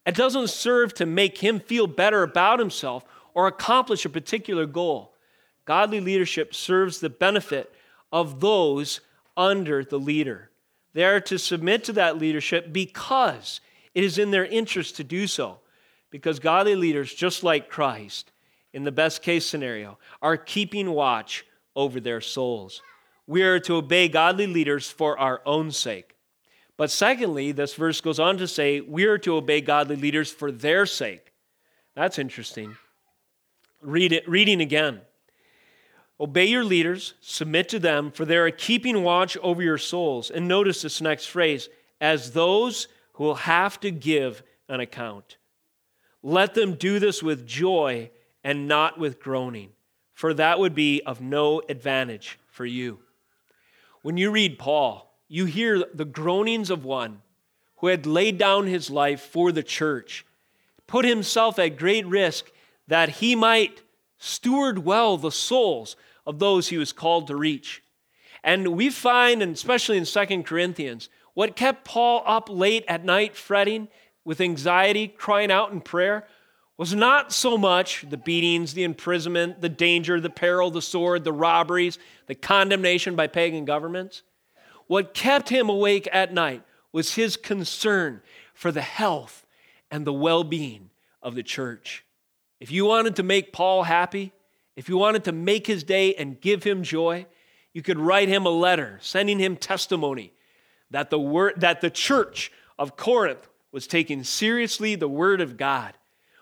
It 0.06 0.16
doesn't 0.16 0.50
serve 0.50 0.94
to 0.96 1.06
make 1.06 1.40
him 1.40 1.60
feel 1.60 1.88
better 1.88 2.24
about 2.24 2.60
himself 2.60 3.04
or 3.34 3.48
accomplish 3.48 4.06
a 4.06 4.10
particular 4.10 4.66
goal. 4.66 5.14
Godly 5.66 6.00
leadership 6.00 6.56
serves 6.56 7.00
the 7.00 7.10
benefit 7.10 7.74
of 8.12 8.40
those 8.40 9.02
under 9.38 9.84
the 9.84 10.00
leader. 10.00 10.50
They 10.94 11.04
are 11.04 11.20
to 11.22 11.38
submit 11.38 11.84
to 11.86 11.94
that 11.94 12.18
leadership 12.18 12.74
because 12.74 13.62
it 13.94 14.04
is 14.04 14.18
in 14.18 14.32
their 14.32 14.46
interest 14.46 14.96
to 14.98 15.04
do 15.04 15.28
so. 15.28 15.60
Because 16.10 16.40
godly 16.40 16.76
leaders, 16.76 17.14
just 17.14 17.44
like 17.44 17.70
Christ, 17.70 18.32
in 18.74 18.84
the 18.84 18.92
best 18.92 19.22
case 19.22 19.46
scenario, 19.46 20.00
are 20.22 20.38
keeping 20.38 20.90
watch 20.92 21.46
over 21.76 22.00
their 22.00 22.22
souls. 22.22 22.82
We 23.28 23.44
are 23.44 23.60
to 23.60 23.76
obey 23.76 24.08
godly 24.08 24.48
leaders 24.48 24.90
for 24.90 25.20
our 25.20 25.42
own 25.46 25.72
sake. 25.72 26.16
But 26.80 26.92
secondly, 26.92 27.52
this 27.52 27.74
verse 27.74 28.00
goes 28.00 28.22
on 28.22 28.38
to 28.38 28.48
say, 28.48 28.80
we 28.80 29.04
are 29.04 29.18
to 29.18 29.36
obey 29.36 29.60
godly 29.60 29.98
leaders 29.98 30.32
for 30.32 30.50
their 30.50 30.86
sake. 30.86 31.34
That's 31.94 32.18
interesting. 32.18 32.78
Read 33.82 34.14
it, 34.14 34.30
reading 34.30 34.62
again. 34.62 35.02
Obey 36.22 36.46
your 36.46 36.64
leaders, 36.64 37.16
submit 37.20 37.68
to 37.68 37.80
them, 37.80 38.12
for 38.12 38.24
they 38.24 38.38
are 38.38 38.50
keeping 38.50 39.04
watch 39.04 39.36
over 39.40 39.62
your 39.62 39.78
souls. 39.78 40.32
And 40.32 40.48
notice 40.48 40.82
this 40.82 41.02
next 41.02 41.26
phrase 41.26 41.68
as 42.00 42.32
those 42.32 42.88
who 43.12 43.26
will 43.26 43.36
have 43.36 43.82
to 43.82 43.92
give 43.92 44.42
an 44.70 44.80
account. 44.80 45.36
Let 46.24 46.54
them 46.54 46.76
do 46.76 46.98
this 46.98 47.22
with 47.22 47.46
joy 47.46 48.10
and 48.42 48.70
not 48.70 48.98
with 48.98 49.20
groaning, 49.20 49.72
for 50.14 50.34
that 50.34 50.60
would 50.60 50.76
be 50.76 51.02
of 51.06 51.20
no 51.20 51.62
advantage 51.68 52.40
for 52.48 52.66
you. 52.66 53.00
When 54.02 54.16
you 54.16 54.32
read 54.32 54.58
Paul, 54.58 55.09
you 55.30 55.46
hear 55.46 55.86
the 55.94 56.06
groanings 56.06 56.70
of 56.70 56.84
one 56.84 57.22
who 57.78 57.88
had 57.88 58.06
laid 58.06 58.38
down 58.38 58.68
his 58.68 58.90
life 58.90 59.22
for 59.22 59.52
the 59.54 59.64
church, 59.64 60.26
put 60.88 61.06
himself 61.06 61.58
at 61.60 61.78
great 61.78 62.06
risk 62.06 62.52
that 62.88 63.10
he 63.10 63.36
might 63.36 63.82
steward 64.18 64.80
well 64.80 65.18
the 65.18 65.32
souls 65.32 65.96
of 66.26 66.40
those 66.40 66.68
he 66.68 66.78
was 66.78 66.92
called 66.92 67.28
to 67.28 67.36
reach. 67.36 67.82
And 68.44 68.70
we 68.70 68.90
find, 68.90 69.42
and 69.42 69.54
especially 69.54 69.98
in 69.98 70.06
Second 70.06 70.44
Corinthians, 70.46 71.10
what 71.34 71.56
kept 71.56 71.86
Paul 71.86 72.24
up 72.26 72.50
late 72.50 72.84
at 72.88 73.06
night 73.06 73.36
fretting 73.36 73.88
with 74.26 74.42
anxiety, 74.42 75.08
crying 75.08 75.52
out 75.52 75.72
in 75.72 75.80
prayer, 75.80 76.28
was 76.78 76.94
not 76.96 77.32
so 77.32 77.58
much 77.58 78.06
the 78.10 78.18
beatings, 78.18 78.74
the 78.74 78.84
imprisonment, 78.84 79.62
the 79.62 79.70
danger, 79.70 80.20
the 80.20 80.30
peril, 80.30 80.72
the 80.72 80.82
sword, 80.82 81.24
the 81.24 81.34
robberies, 81.34 82.00
the 82.28 82.36
condemnation 82.36 83.16
by 83.16 83.28
pagan 83.28 83.66
governments. 83.66 84.24
What 84.90 85.14
kept 85.14 85.50
him 85.50 85.70
awake 85.70 86.10
at 86.12 86.34
night 86.34 86.64
was 86.92 87.14
his 87.14 87.38
concern 87.38 88.24
for 88.56 88.72
the 88.72 88.82
health 88.82 89.46
and 89.92 90.04
the 90.04 90.12
well 90.12 90.44
being 90.44 90.90
of 91.22 91.36
the 91.36 91.44
church. 91.44 92.04
If 92.60 92.72
you 92.72 92.86
wanted 92.86 93.16
to 93.18 93.24
make 93.24 93.54
Paul 93.54 93.84
happy, 93.84 94.32
if 94.76 94.90
you 94.90 94.98
wanted 94.98 95.26
to 95.26 95.32
make 95.32 95.68
his 95.68 95.84
day 95.84 96.16
and 96.16 96.42
give 96.42 96.64
him 96.64 96.82
joy, 96.82 97.28
you 97.72 97.84
could 97.84 98.00
write 98.00 98.30
him 98.30 98.48
a 98.48 98.50
letter 98.50 98.98
sending 99.00 99.38
him 99.38 99.58
testimony 99.58 100.34
that 100.90 101.12
the, 101.12 101.20
word, 101.20 101.62
that 101.62 101.82
the 101.82 101.92
church 101.92 102.52
of 102.80 102.98
Corinth 102.98 103.48
was 103.72 103.86
taking 103.86 104.24
seriously 104.24 104.96
the 104.96 105.08
word 105.08 105.40
of 105.40 105.56
God, 105.56 105.94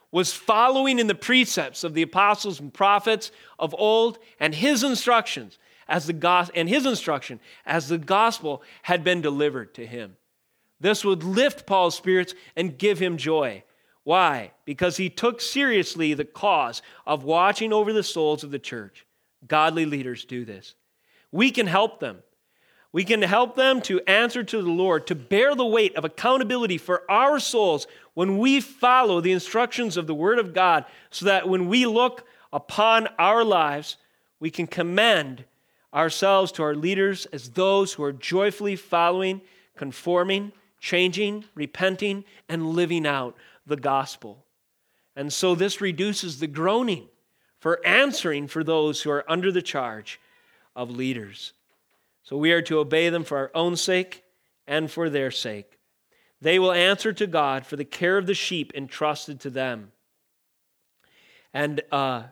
was 0.09 0.31
following 0.31 0.99
in 0.99 1.07
the 1.07 1.15
precepts 1.15 1.83
of 1.83 1.93
the 1.93 2.01
apostles 2.01 2.61
and 2.61 2.73
prophets 2.73 3.29
of 3.59 3.75
old, 3.77 4.19
and 4.39 4.55
his 4.55 4.85
instructions 4.85 5.59
as 5.87 6.07
the 6.07 6.13
gospel 6.13 6.53
and 6.57 6.69
his 6.69 6.85
instruction 6.85 7.39
as 7.65 7.87
the 7.87 7.97
gospel 7.97 8.61
had 8.83 9.03
been 9.03 9.21
delivered 9.21 9.73
to 9.75 9.85
him. 9.85 10.17
This 10.79 11.03
would 11.03 11.23
lift 11.23 11.65
Paul's 11.65 11.95
spirits 11.95 12.35
and 12.55 12.77
give 12.77 12.99
him 12.99 13.17
joy. 13.17 13.63
Why? 14.03 14.51
Because 14.63 14.97
he 14.97 15.09
took 15.09 15.41
seriously 15.41 16.13
the 16.13 16.25
cause 16.25 16.81
of 17.05 17.23
watching 17.23 17.73
over 17.73 17.91
the 17.91 18.03
souls 18.03 18.43
of 18.43 18.51
the 18.51 18.59
church. 18.59 19.05
Godly 19.47 19.85
leaders 19.85 20.23
do 20.23 20.45
this. 20.45 20.75
We 21.31 21.51
can 21.51 21.67
help 21.67 21.99
them. 21.99 22.19
We 22.93 23.03
can 23.03 23.21
help 23.21 23.55
them 23.55 23.81
to 23.81 23.99
answer 24.07 24.43
to 24.43 24.61
the 24.61 24.71
Lord, 24.71 25.07
to 25.07 25.15
bear 25.15 25.55
the 25.55 25.65
weight 25.65 25.95
of 25.95 26.05
accountability 26.05 26.77
for 26.77 27.03
our 27.11 27.37
souls 27.37 27.85
when 28.13 28.37
we 28.37 28.61
follow 28.61 29.19
the 29.19 29.33
instructions 29.33 29.97
of 29.97 30.07
the 30.07 30.15
Word 30.15 30.39
of 30.39 30.53
God, 30.53 30.85
so 31.11 31.25
that 31.25 31.49
when 31.49 31.67
we 31.67 31.85
look 31.85 32.25
upon 32.53 33.07
our 33.19 33.43
lives, 33.43 33.97
we 34.39 34.49
can 34.49 34.67
commend 34.67 35.43
ourselves 35.97 36.51
to 36.53 36.63
our 36.63 36.75
leaders 36.75 37.25
as 37.33 37.49
those 37.49 37.93
who 37.93 38.03
are 38.03 38.13
joyfully 38.13 38.75
following, 38.75 39.41
conforming, 39.75 40.51
changing, 40.79 41.43
repenting, 41.55 42.23
and 42.47 42.69
living 42.69 43.07
out 43.07 43.35
the 43.65 43.75
gospel. 43.75 44.45
And 45.15 45.33
so 45.33 45.55
this 45.55 45.81
reduces 45.81 46.39
the 46.39 46.45
groaning 46.45 47.07
for 47.59 47.83
answering 47.83 48.47
for 48.47 48.63
those 48.63 49.01
who 49.01 49.09
are 49.09 49.25
under 49.27 49.51
the 49.51 49.63
charge 49.63 50.21
of 50.75 50.91
leaders. 50.91 51.53
So 52.21 52.37
we 52.37 52.51
are 52.51 52.61
to 52.61 52.77
obey 52.77 53.09
them 53.09 53.23
for 53.23 53.37
our 53.37 53.51
own 53.55 53.75
sake 53.75 54.23
and 54.67 54.91
for 54.91 55.09
their 55.09 55.31
sake. 55.31 55.79
They 56.39 56.59
will 56.59 56.71
answer 56.71 57.11
to 57.13 57.25
God 57.25 57.65
for 57.65 57.75
the 57.75 57.85
care 57.85 58.19
of 58.19 58.27
the 58.27 58.35
sheep 58.35 58.71
entrusted 58.75 59.39
to 59.39 59.49
them. 59.49 59.91
And, 61.51 61.81
uh, 61.91 62.25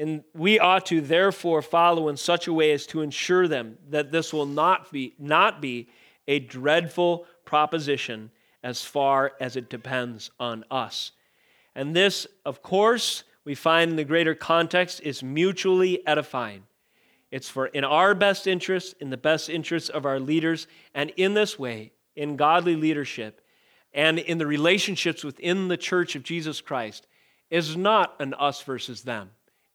and 0.00 0.24
we 0.34 0.58
ought 0.58 0.86
to 0.86 1.02
therefore 1.02 1.60
follow 1.60 2.08
in 2.08 2.16
such 2.16 2.46
a 2.46 2.52
way 2.52 2.72
as 2.72 2.86
to 2.86 3.02
ensure 3.02 3.46
them 3.46 3.76
that 3.90 4.10
this 4.10 4.32
will 4.32 4.46
not 4.46 4.90
be, 4.90 5.14
not 5.18 5.60
be 5.60 5.88
a 6.26 6.38
dreadful 6.38 7.26
proposition 7.44 8.30
as 8.62 8.82
far 8.82 9.32
as 9.40 9.56
it 9.56 9.68
depends 9.68 10.30
on 10.40 10.64
us. 10.70 11.12
And 11.74 11.94
this, 11.94 12.26
of 12.46 12.62
course, 12.62 13.24
we 13.44 13.54
find 13.54 13.90
in 13.90 13.96
the 13.96 14.04
greater 14.04 14.34
context 14.34 15.02
is 15.02 15.22
mutually 15.22 16.06
edifying. 16.06 16.64
It's 17.30 17.50
for 17.50 17.66
in 17.66 17.84
our 17.84 18.14
best 18.14 18.46
interest, 18.46 18.94
in 19.00 19.10
the 19.10 19.18
best 19.18 19.50
interest 19.50 19.90
of 19.90 20.06
our 20.06 20.18
leaders, 20.18 20.66
and 20.94 21.10
in 21.16 21.34
this 21.34 21.58
way, 21.58 21.92
in 22.16 22.36
godly 22.36 22.74
leadership, 22.74 23.42
and 23.92 24.18
in 24.18 24.38
the 24.38 24.46
relationships 24.46 25.22
within 25.22 25.68
the 25.68 25.76
church 25.76 26.16
of 26.16 26.22
Jesus 26.22 26.62
Christ, 26.62 27.06
is 27.50 27.76
not 27.76 28.16
an 28.18 28.32
us 28.34 28.62
versus 28.62 29.02
them. 29.02 29.30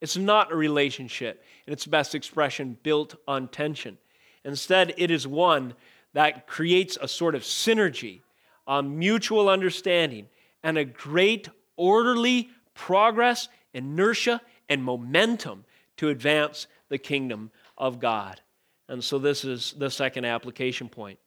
It's 0.06 0.16
not 0.16 0.51
a 0.51 0.56
relationship 0.56 1.43
in 1.66 1.74
its 1.74 1.88
best 1.88 2.14
expression 2.14 2.78
built 2.84 3.16
on 3.28 3.47
tension. 3.47 3.97
Instead, 4.43 4.93
it 4.99 5.10
is 5.10 5.28
one 5.28 5.74
that 6.14 6.45
creates 6.45 6.95
a 7.01 7.08
sort 7.08 7.34
of 7.34 7.41
synergy 7.41 8.22
on 8.68 8.99
mutual 8.99 9.49
understanding 9.49 10.28
and 10.62 10.78
a 10.78 10.86
great 10.86 11.49
orderly 11.76 12.51
progress, 12.76 13.49
inertia, 13.74 14.41
and 14.70 14.84
momentum 14.84 15.66
to 15.97 16.10
advance 16.10 16.68
the 16.89 16.99
kingdom 16.99 17.49
of 17.76 17.99
God. 17.99 18.41
And 18.88 19.03
so 19.03 19.18
this 19.18 19.43
is 19.43 19.74
the 19.76 19.89
second 19.89 20.26
application 20.26 20.88
point. 20.88 21.18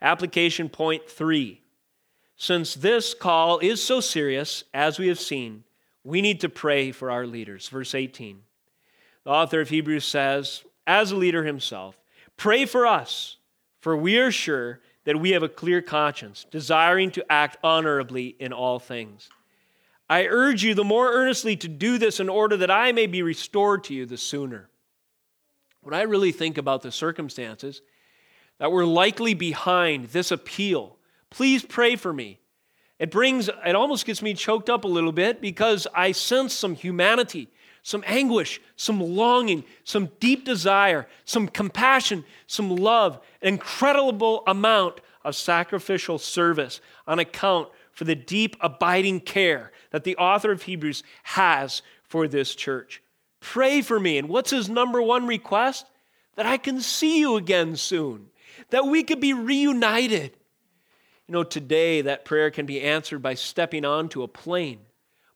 Application 0.00 0.68
point 0.68 1.10
three. 1.10 1.60
Since 2.36 2.74
this 2.74 3.14
call 3.14 3.58
is 3.58 3.82
so 3.82 3.98
serious, 3.98 4.62
as 4.72 4.96
we 4.96 5.08
have 5.08 5.18
seen, 5.18 5.64
we 6.04 6.20
need 6.20 6.40
to 6.40 6.48
pray 6.48 6.92
for 6.92 7.10
our 7.10 7.26
leaders. 7.26 7.68
Verse 7.68 7.94
18. 7.94 8.40
The 9.24 9.30
author 9.30 9.60
of 9.60 9.68
Hebrews 9.68 10.04
says, 10.04 10.64
as 10.86 11.10
a 11.10 11.16
leader 11.16 11.44
himself, 11.44 11.98
Pray 12.36 12.64
for 12.64 12.86
us, 12.86 13.36
for 13.80 13.96
we 13.96 14.16
are 14.18 14.30
sure 14.30 14.80
that 15.04 15.20
we 15.20 15.30
have 15.30 15.42
a 15.42 15.48
clear 15.48 15.82
conscience, 15.82 16.46
desiring 16.50 17.10
to 17.10 17.32
act 17.32 17.58
honorably 17.64 18.36
in 18.38 18.52
all 18.52 18.78
things. 18.78 19.28
I 20.08 20.26
urge 20.26 20.62
you 20.62 20.74
the 20.74 20.84
more 20.84 21.12
earnestly 21.12 21.56
to 21.56 21.68
do 21.68 21.98
this 21.98 22.20
in 22.20 22.28
order 22.28 22.56
that 22.58 22.70
I 22.70 22.92
may 22.92 23.06
be 23.06 23.22
restored 23.22 23.84
to 23.84 23.94
you 23.94 24.06
the 24.06 24.16
sooner. 24.16 24.70
When 25.82 25.94
I 25.94 26.02
really 26.02 26.32
think 26.32 26.58
about 26.58 26.82
the 26.82 26.92
circumstances 26.92 27.82
that 28.58 28.72
were 28.72 28.86
likely 28.86 29.34
behind 29.34 30.06
this 30.06 30.30
appeal, 30.30 30.96
please 31.30 31.64
pray 31.64 31.96
for 31.96 32.12
me. 32.12 32.38
It 32.98 33.10
brings, 33.10 33.48
it 33.48 33.74
almost 33.74 34.06
gets 34.06 34.22
me 34.22 34.34
choked 34.34 34.68
up 34.68 34.84
a 34.84 34.88
little 34.88 35.12
bit 35.12 35.40
because 35.40 35.86
I 35.94 36.12
sense 36.12 36.52
some 36.52 36.74
humanity, 36.74 37.48
some 37.82 38.02
anguish, 38.06 38.60
some 38.76 39.00
longing, 39.00 39.64
some 39.84 40.10
deep 40.18 40.44
desire, 40.44 41.06
some 41.24 41.46
compassion, 41.46 42.24
some 42.46 42.74
love, 42.74 43.20
an 43.40 43.48
incredible 43.48 44.42
amount 44.46 45.00
of 45.24 45.36
sacrificial 45.36 46.18
service 46.18 46.80
on 47.06 47.18
account 47.18 47.68
for 47.92 48.04
the 48.04 48.14
deep, 48.14 48.56
abiding 48.60 49.20
care 49.20 49.72
that 49.90 50.04
the 50.04 50.16
author 50.16 50.52
of 50.52 50.62
Hebrews 50.62 51.02
has 51.22 51.82
for 52.02 52.28
this 52.28 52.54
church. 52.54 53.02
Pray 53.40 53.82
for 53.82 53.98
me. 53.98 54.18
And 54.18 54.28
what's 54.28 54.50
his 54.50 54.68
number 54.68 55.02
one 55.02 55.26
request? 55.26 55.86
That 56.36 56.46
I 56.46 56.56
can 56.56 56.80
see 56.80 57.18
you 57.18 57.36
again 57.36 57.76
soon, 57.76 58.26
that 58.70 58.86
we 58.86 59.02
could 59.02 59.20
be 59.20 59.32
reunited. 59.32 60.37
You 61.28 61.34
know, 61.34 61.44
today 61.44 62.00
that 62.00 62.24
prayer 62.24 62.50
can 62.50 62.64
be 62.64 62.80
answered 62.80 63.20
by 63.20 63.34
stepping 63.34 63.84
onto 63.84 64.22
a 64.22 64.28
plane. 64.28 64.80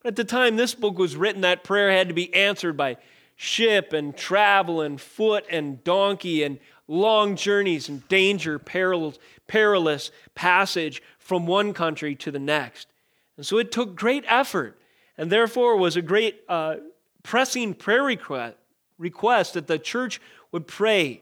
But 0.02 0.08
at 0.08 0.16
the 0.16 0.24
time 0.24 0.56
this 0.56 0.74
book 0.74 0.98
was 0.98 1.16
written, 1.16 1.42
that 1.42 1.64
prayer 1.64 1.92
had 1.92 2.08
to 2.08 2.14
be 2.14 2.32
answered 2.32 2.78
by 2.78 2.96
ship 3.36 3.92
and 3.92 4.16
travel 4.16 4.80
and 4.80 4.98
foot 4.98 5.44
and 5.50 5.84
donkey 5.84 6.44
and 6.44 6.58
long 6.88 7.36
journeys 7.36 7.90
and 7.90 8.08
danger, 8.08 8.58
perilous, 8.58 9.18
perilous 9.46 10.10
passage 10.34 11.02
from 11.18 11.46
one 11.46 11.74
country 11.74 12.14
to 12.16 12.30
the 12.30 12.38
next. 12.38 12.88
And 13.36 13.44
so 13.44 13.58
it 13.58 13.70
took 13.70 13.94
great 13.94 14.24
effort, 14.26 14.78
and 15.18 15.30
therefore 15.30 15.76
was 15.76 15.96
a 15.96 16.02
great 16.02 16.40
uh, 16.48 16.76
pressing 17.22 17.74
prayer 17.74 18.02
request, 18.02 18.56
request 18.96 19.54
that 19.54 19.66
the 19.66 19.78
church 19.78 20.22
would 20.52 20.66
pray. 20.66 21.20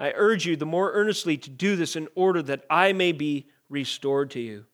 I 0.00 0.12
urge 0.16 0.46
you 0.46 0.56
the 0.56 0.66
more 0.66 0.92
earnestly 0.94 1.36
to 1.36 1.50
do 1.50 1.76
this 1.76 1.94
in 1.94 2.08
order 2.16 2.42
that 2.42 2.64
I 2.68 2.92
may 2.92 3.12
be 3.12 3.46
restored 3.70 4.30
to 4.32 4.40
you. 4.40 4.66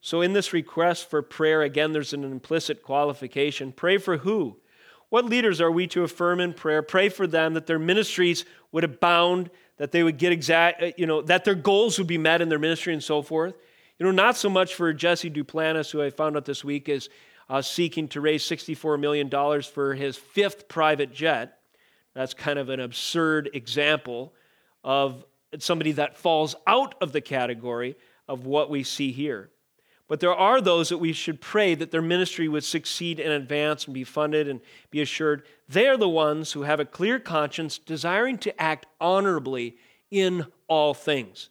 So, 0.00 0.20
in 0.20 0.32
this 0.32 0.52
request 0.52 1.08
for 1.08 1.22
prayer, 1.22 1.62
again, 1.62 1.92
there's 1.92 2.12
an 2.12 2.24
implicit 2.24 2.82
qualification. 2.82 3.72
Pray 3.72 3.98
for 3.98 4.18
who? 4.18 4.58
What 5.08 5.26
leaders 5.26 5.60
are 5.60 5.70
we 5.70 5.86
to 5.88 6.02
affirm 6.02 6.40
in 6.40 6.52
prayer? 6.52 6.82
Pray 6.82 7.08
for 7.08 7.26
them 7.26 7.54
that 7.54 7.66
their 7.66 7.78
ministries 7.78 8.44
would 8.72 8.84
abound, 8.84 9.48
that 9.76 9.92
they 9.92 10.02
would 10.02 10.18
get 10.18 10.32
exact, 10.32 10.82
uh, 10.82 10.90
you 10.96 11.06
know, 11.06 11.22
that 11.22 11.44
their 11.44 11.54
goals 11.54 11.98
would 11.98 12.06
be 12.06 12.18
met 12.18 12.42
in 12.42 12.48
their 12.48 12.58
ministry 12.58 12.92
and 12.92 13.02
so 13.02 13.22
forth. 13.22 13.54
You 13.98 14.06
know, 14.06 14.12
not 14.12 14.36
so 14.36 14.50
much 14.50 14.74
for 14.74 14.92
Jesse 14.92 15.30
Duplantis, 15.30 15.90
who 15.90 16.02
I 16.02 16.10
found 16.10 16.36
out 16.36 16.44
this 16.44 16.64
week 16.64 16.88
is 16.88 17.08
uh, 17.48 17.62
seeking 17.62 18.08
to 18.08 18.20
raise 18.20 18.42
$64 18.42 18.98
million 18.98 19.30
for 19.62 19.94
his 19.94 20.16
fifth 20.16 20.68
private 20.68 21.12
jet. 21.12 21.58
That's 22.14 22.34
kind 22.34 22.58
of 22.58 22.68
an 22.68 22.80
absurd 22.80 23.50
example 23.54 24.34
of 24.82 25.24
somebody 25.58 25.92
that 25.92 26.16
falls 26.16 26.56
out 26.66 26.94
of 27.00 27.12
the 27.12 27.20
category 27.20 27.96
of 28.28 28.46
what 28.46 28.70
we 28.70 28.82
see 28.82 29.12
here. 29.12 29.50
But 30.06 30.20
there 30.20 30.34
are 30.34 30.60
those 30.60 30.90
that 30.90 30.98
we 30.98 31.12
should 31.12 31.40
pray 31.40 31.74
that 31.74 31.90
their 31.90 32.02
ministry 32.02 32.46
would 32.46 32.64
succeed 32.64 33.18
and 33.18 33.32
advance 33.32 33.86
and 33.86 33.94
be 33.94 34.04
funded 34.04 34.48
and 34.48 34.60
be 34.90 35.00
assured. 35.00 35.44
They 35.68 35.88
are 35.88 35.96
the 35.96 36.08
ones 36.08 36.52
who 36.52 36.62
have 36.62 36.78
a 36.78 36.84
clear 36.84 37.18
conscience, 37.18 37.78
desiring 37.78 38.36
to 38.38 38.60
act 38.60 38.86
honorably 39.00 39.76
in 40.10 40.46
all 40.68 40.92
things. 40.92 41.48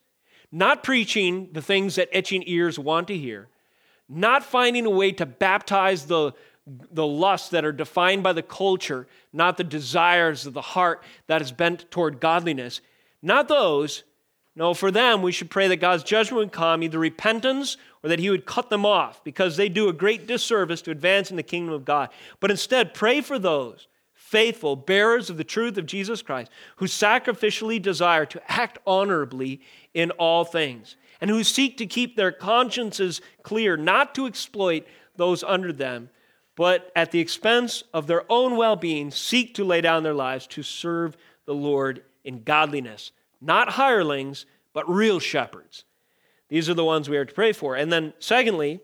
Not 0.52 0.84
preaching 0.84 1.50
the 1.52 1.64
things 1.64 1.96
that 1.96 2.10
itching 2.12 2.44
ears 2.46 2.78
want 2.78 3.08
to 3.08 3.18
hear, 3.18 3.48
not 4.08 4.44
finding 4.44 4.86
a 4.86 4.90
way 4.92 5.12
to 5.14 5.26
baptize 5.26 6.06
the, 6.06 6.34
the 6.68 7.08
lusts 7.08 7.50
that 7.50 7.66
are 7.66 7.72
defined 7.72 8.22
by 8.22 8.34
the 8.34 8.44
culture, 8.44 9.08
not 9.32 9.58
the 9.58 9.64
desires 9.64 10.46
of 10.46 10.54
the 10.54 10.62
heart 10.62 11.04
that 11.26 11.42
is 11.42 11.52
bent 11.52 11.90
toward 11.90 12.20
godliness. 12.20 12.82
Not 13.24 13.48
those. 13.48 14.04
No, 14.56 14.74
for 14.74 14.92
them, 14.92 15.22
we 15.22 15.32
should 15.32 15.50
pray 15.50 15.68
that 15.68 15.78
God's 15.78 16.04
judgment 16.04 16.38
would 16.38 16.52
come, 16.52 16.84
either 16.84 17.00
repentance 17.00 17.78
or 18.04 18.10
that 18.10 18.20
He 18.20 18.30
would 18.30 18.46
cut 18.46 18.70
them 18.70 18.86
off 18.86 19.24
because 19.24 19.58
they 19.58 19.68
do 19.68 19.90
a 19.90 19.94
great 19.94 20.28
disservice 20.28 20.82
to 20.84 20.92
advancing 20.92 21.38
the 21.38 21.44
kingdom 21.44 21.74
of 21.74 21.86
God. 21.86 22.10
But 22.40 22.52
instead, 22.52 22.94
pray 22.94 23.22
for 23.22 23.40
those 23.40 23.88
faithful 24.14 24.76
bearers 24.76 25.30
of 25.30 25.38
the 25.38 25.44
truth 25.44 25.78
of 25.78 25.86
Jesus 25.86 26.22
Christ 26.22 26.52
who 26.78 26.86
sacrificially 26.86 27.82
desire 27.82 28.26
to 28.28 28.52
act 28.52 28.78
honorably 28.86 29.62
in 29.94 30.12
all 30.12 30.44
things 30.44 30.96
and 31.22 31.30
who 31.30 31.44
seek 31.44 31.78
to 31.78 31.86
keep 31.86 32.16
their 32.16 32.32
consciences 32.32 33.22
clear, 33.44 33.78
not 33.78 34.14
to 34.16 34.26
exploit 34.26 34.86
those 35.16 35.44
under 35.44 35.72
them, 35.72 36.10
but 36.56 36.92
at 36.96 37.12
the 37.12 37.20
expense 37.20 37.84
of 37.94 38.08
their 38.08 38.24
own 38.30 38.58
well 38.58 38.76
being, 38.76 39.10
seek 39.10 39.56
to 39.56 39.64
lay 39.64 39.82
down 39.82 40.04
their 40.04 40.14
lives 40.14 40.46
to 40.48 40.64
serve 40.64 41.18
the 41.46 41.54
Lord 41.54 42.04
in 42.24 42.44
godliness. 42.44 43.12
Not 43.44 43.72
hirelings, 43.72 44.46
but 44.72 44.90
real 44.90 45.20
shepherds. 45.20 45.84
These 46.50 46.70
are 46.70 46.74
the 46.74 46.86
ones 46.86 47.10
we 47.10 47.18
are 47.18 47.26
to 47.26 47.34
pray 47.34 47.52
for. 47.52 47.76
And 47.76 47.92
then, 47.92 48.14
secondly, 48.20 48.80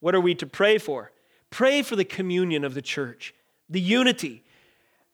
what 0.00 0.14
are 0.14 0.20
we 0.20 0.34
to 0.36 0.46
pray 0.46 0.78
for? 0.78 1.12
Pray 1.50 1.82
for 1.82 1.96
the 1.96 2.04
communion 2.04 2.64
of 2.64 2.74
the 2.74 2.82
church, 2.82 3.34
the 3.68 3.80
unity. 3.80 4.42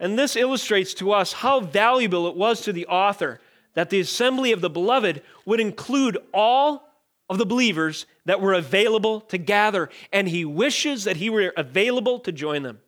And 0.01 0.18
this 0.18 0.36
illustrates 0.36 0.94
to 0.94 1.12
us 1.12 1.32
how 1.32 1.61
valuable 1.61 2.26
it 2.26 2.36
was 2.36 2.62
to 2.62 2.72
the 2.72 2.86
author 2.86 3.40
that 3.74 3.90
the 3.90 4.01
assembly 4.01 4.53
of 4.53 4.62
the 4.62 4.70
beloved 4.70 5.22
would 5.44 5.61
include 5.61 6.16
all 6.32 6.88
of 7.28 7.38
the 7.38 7.47
believers 7.47 8.07
that 8.24 8.40
were 8.40 8.55
available 8.55 9.20
to 9.22 9.36
gather, 9.36 9.90
and 10.12 10.28
he 10.28 10.44
wishes 10.44 11.05
that 11.05 11.16
he 11.16 11.28
were 11.28 11.53
available 11.57 12.18
to 12.20 12.32
join 12.32 12.62
them. 12.62 12.80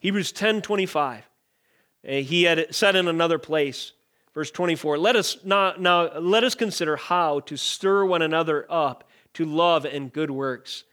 Hebrews 0.00 0.32
10 0.32 0.62
25. 0.62 1.28
Eh, 2.04 2.20
he 2.20 2.44
had 2.44 2.74
said 2.74 2.96
in 2.96 3.08
another 3.08 3.38
place, 3.38 3.92
verse 4.34 4.50
24, 4.50 4.98
let 4.98 5.16
us 5.16 5.38
now, 5.44 5.74
now 5.78 6.18
let 6.18 6.44
us 6.44 6.54
consider 6.54 6.96
how 6.96 7.40
to 7.40 7.56
stir 7.56 8.04
one 8.04 8.22
another 8.22 8.66
up 8.70 9.08
to 9.34 9.44
love 9.44 9.84
and 9.84 10.12
good 10.12 10.30
works, 10.30 10.84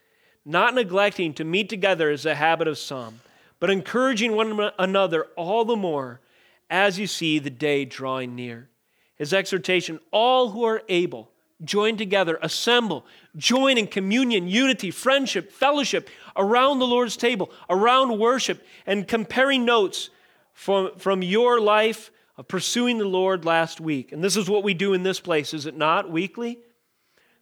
not 0.44 0.74
neglecting 0.74 1.34
to 1.34 1.44
meet 1.44 1.68
together 1.68 2.10
as 2.10 2.26
a 2.26 2.34
habit 2.34 2.68
of 2.68 2.78
some, 2.78 3.20
but 3.58 3.70
encouraging 3.70 4.32
one 4.32 4.70
another 4.78 5.24
all 5.36 5.64
the 5.64 5.76
more 5.76 6.20
as 6.70 6.98
you 6.98 7.06
see 7.06 7.38
the 7.38 7.50
day 7.50 7.84
drawing 7.84 8.34
near. 8.34 8.68
His 9.16 9.34
exhortation 9.34 10.00
all 10.10 10.50
who 10.50 10.64
are 10.64 10.82
able, 10.88 11.30
join 11.62 11.98
together, 11.98 12.38
assemble, 12.40 13.04
join 13.36 13.76
in 13.76 13.86
communion, 13.86 14.48
unity, 14.48 14.90
friendship, 14.90 15.52
fellowship 15.52 16.08
around 16.36 16.78
the 16.78 16.86
Lord's 16.86 17.18
table, 17.18 17.50
around 17.68 18.18
worship, 18.18 18.64
and 18.86 19.06
comparing 19.06 19.66
notes 19.66 20.08
from, 20.54 20.96
from 20.96 21.22
your 21.22 21.60
life 21.60 22.10
of 22.40 22.48
pursuing 22.48 22.96
the 22.96 23.04
Lord 23.04 23.44
last 23.44 23.82
week. 23.82 24.12
And 24.12 24.24
this 24.24 24.34
is 24.34 24.48
what 24.48 24.64
we 24.64 24.72
do 24.72 24.94
in 24.94 25.02
this 25.02 25.20
place, 25.20 25.52
is 25.52 25.66
it 25.66 25.76
not? 25.76 26.10
Weekly? 26.10 26.58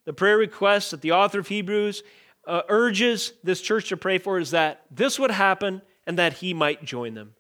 The 0.07 0.13
prayer 0.13 0.37
request 0.37 0.91
that 0.91 1.03
the 1.03 1.13
author 1.13 1.39
of 1.39 1.47
Hebrews 1.47 2.03
uh, 2.45 2.63
urges 2.69 3.33
this 3.45 3.61
church 3.61 3.91
to 3.91 3.97
pray 3.97 4.19
for 4.19 4.41
is 4.41 4.51
that 4.51 4.83
this 4.91 5.17
would 5.17 5.31
happen 5.31 5.83
and 6.05 6.19
that 6.19 6.33
he 6.33 6.53
might 6.53 6.85
join 6.85 7.15
them. 7.15 7.35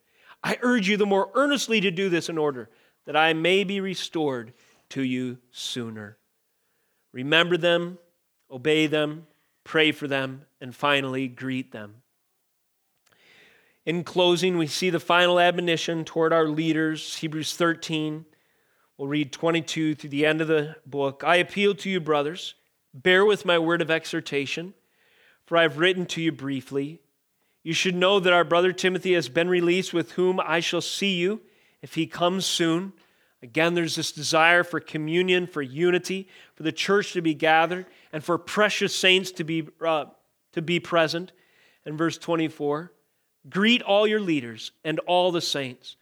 I 0.44 0.56
urge 0.62 0.88
you 0.88 0.96
the 0.96 1.04
more 1.04 1.32
earnestly 1.34 1.80
to 1.80 1.90
do 1.90 2.08
this 2.08 2.28
in 2.28 2.38
order 2.38 2.70
that 3.06 3.16
I 3.16 3.32
may 3.32 3.64
be 3.64 3.80
restored 3.80 4.52
to 4.90 5.02
you 5.02 5.38
sooner. 5.50 6.16
Remember 7.10 7.56
them, 7.56 7.98
obey 8.48 8.86
them, 8.86 9.26
pray 9.64 9.90
for 9.90 10.06
them, 10.06 10.42
and 10.60 10.72
finally 10.72 11.26
greet 11.26 11.72
them. 11.72 12.02
In 13.88 14.04
closing, 14.04 14.58
we 14.58 14.66
see 14.66 14.90
the 14.90 15.00
final 15.00 15.40
admonition 15.40 16.04
toward 16.04 16.30
our 16.30 16.46
leaders, 16.46 17.16
Hebrews 17.16 17.56
13. 17.56 18.26
We'll 18.98 19.08
read 19.08 19.32
22 19.32 19.94
through 19.94 20.10
the 20.10 20.26
end 20.26 20.42
of 20.42 20.48
the 20.48 20.76
book. 20.84 21.22
I 21.26 21.36
appeal 21.36 21.74
to 21.76 21.88
you, 21.88 21.98
brothers, 21.98 22.54
bear 22.92 23.24
with 23.24 23.46
my 23.46 23.58
word 23.58 23.80
of 23.80 23.90
exhortation, 23.90 24.74
for 25.46 25.56
I 25.56 25.62
have 25.62 25.78
written 25.78 26.04
to 26.04 26.20
you 26.20 26.32
briefly. 26.32 27.00
You 27.62 27.72
should 27.72 27.94
know 27.94 28.20
that 28.20 28.34
our 28.34 28.44
brother 28.44 28.72
Timothy 28.72 29.14
has 29.14 29.30
been 29.30 29.48
released, 29.48 29.94
with 29.94 30.12
whom 30.12 30.38
I 30.38 30.60
shall 30.60 30.82
see 30.82 31.14
you 31.14 31.40
if 31.80 31.94
he 31.94 32.06
comes 32.06 32.44
soon. 32.44 32.92
Again, 33.42 33.72
there's 33.72 33.96
this 33.96 34.12
desire 34.12 34.64
for 34.64 34.80
communion, 34.80 35.46
for 35.46 35.62
unity, 35.62 36.28
for 36.56 36.62
the 36.62 36.72
church 36.72 37.14
to 37.14 37.22
be 37.22 37.32
gathered, 37.32 37.86
and 38.12 38.22
for 38.22 38.36
precious 38.36 38.94
saints 38.94 39.30
to 39.32 39.44
be, 39.44 39.66
uh, 39.80 40.04
to 40.52 40.60
be 40.60 40.78
present. 40.78 41.32
In 41.86 41.96
verse 41.96 42.18
24 42.18 42.92
Greet 43.48 43.82
all 43.82 44.06
your 44.06 44.20
leaders 44.20 44.72
and 44.84 44.98
all 45.00 45.32
the 45.32 45.40
saints. 45.40 45.96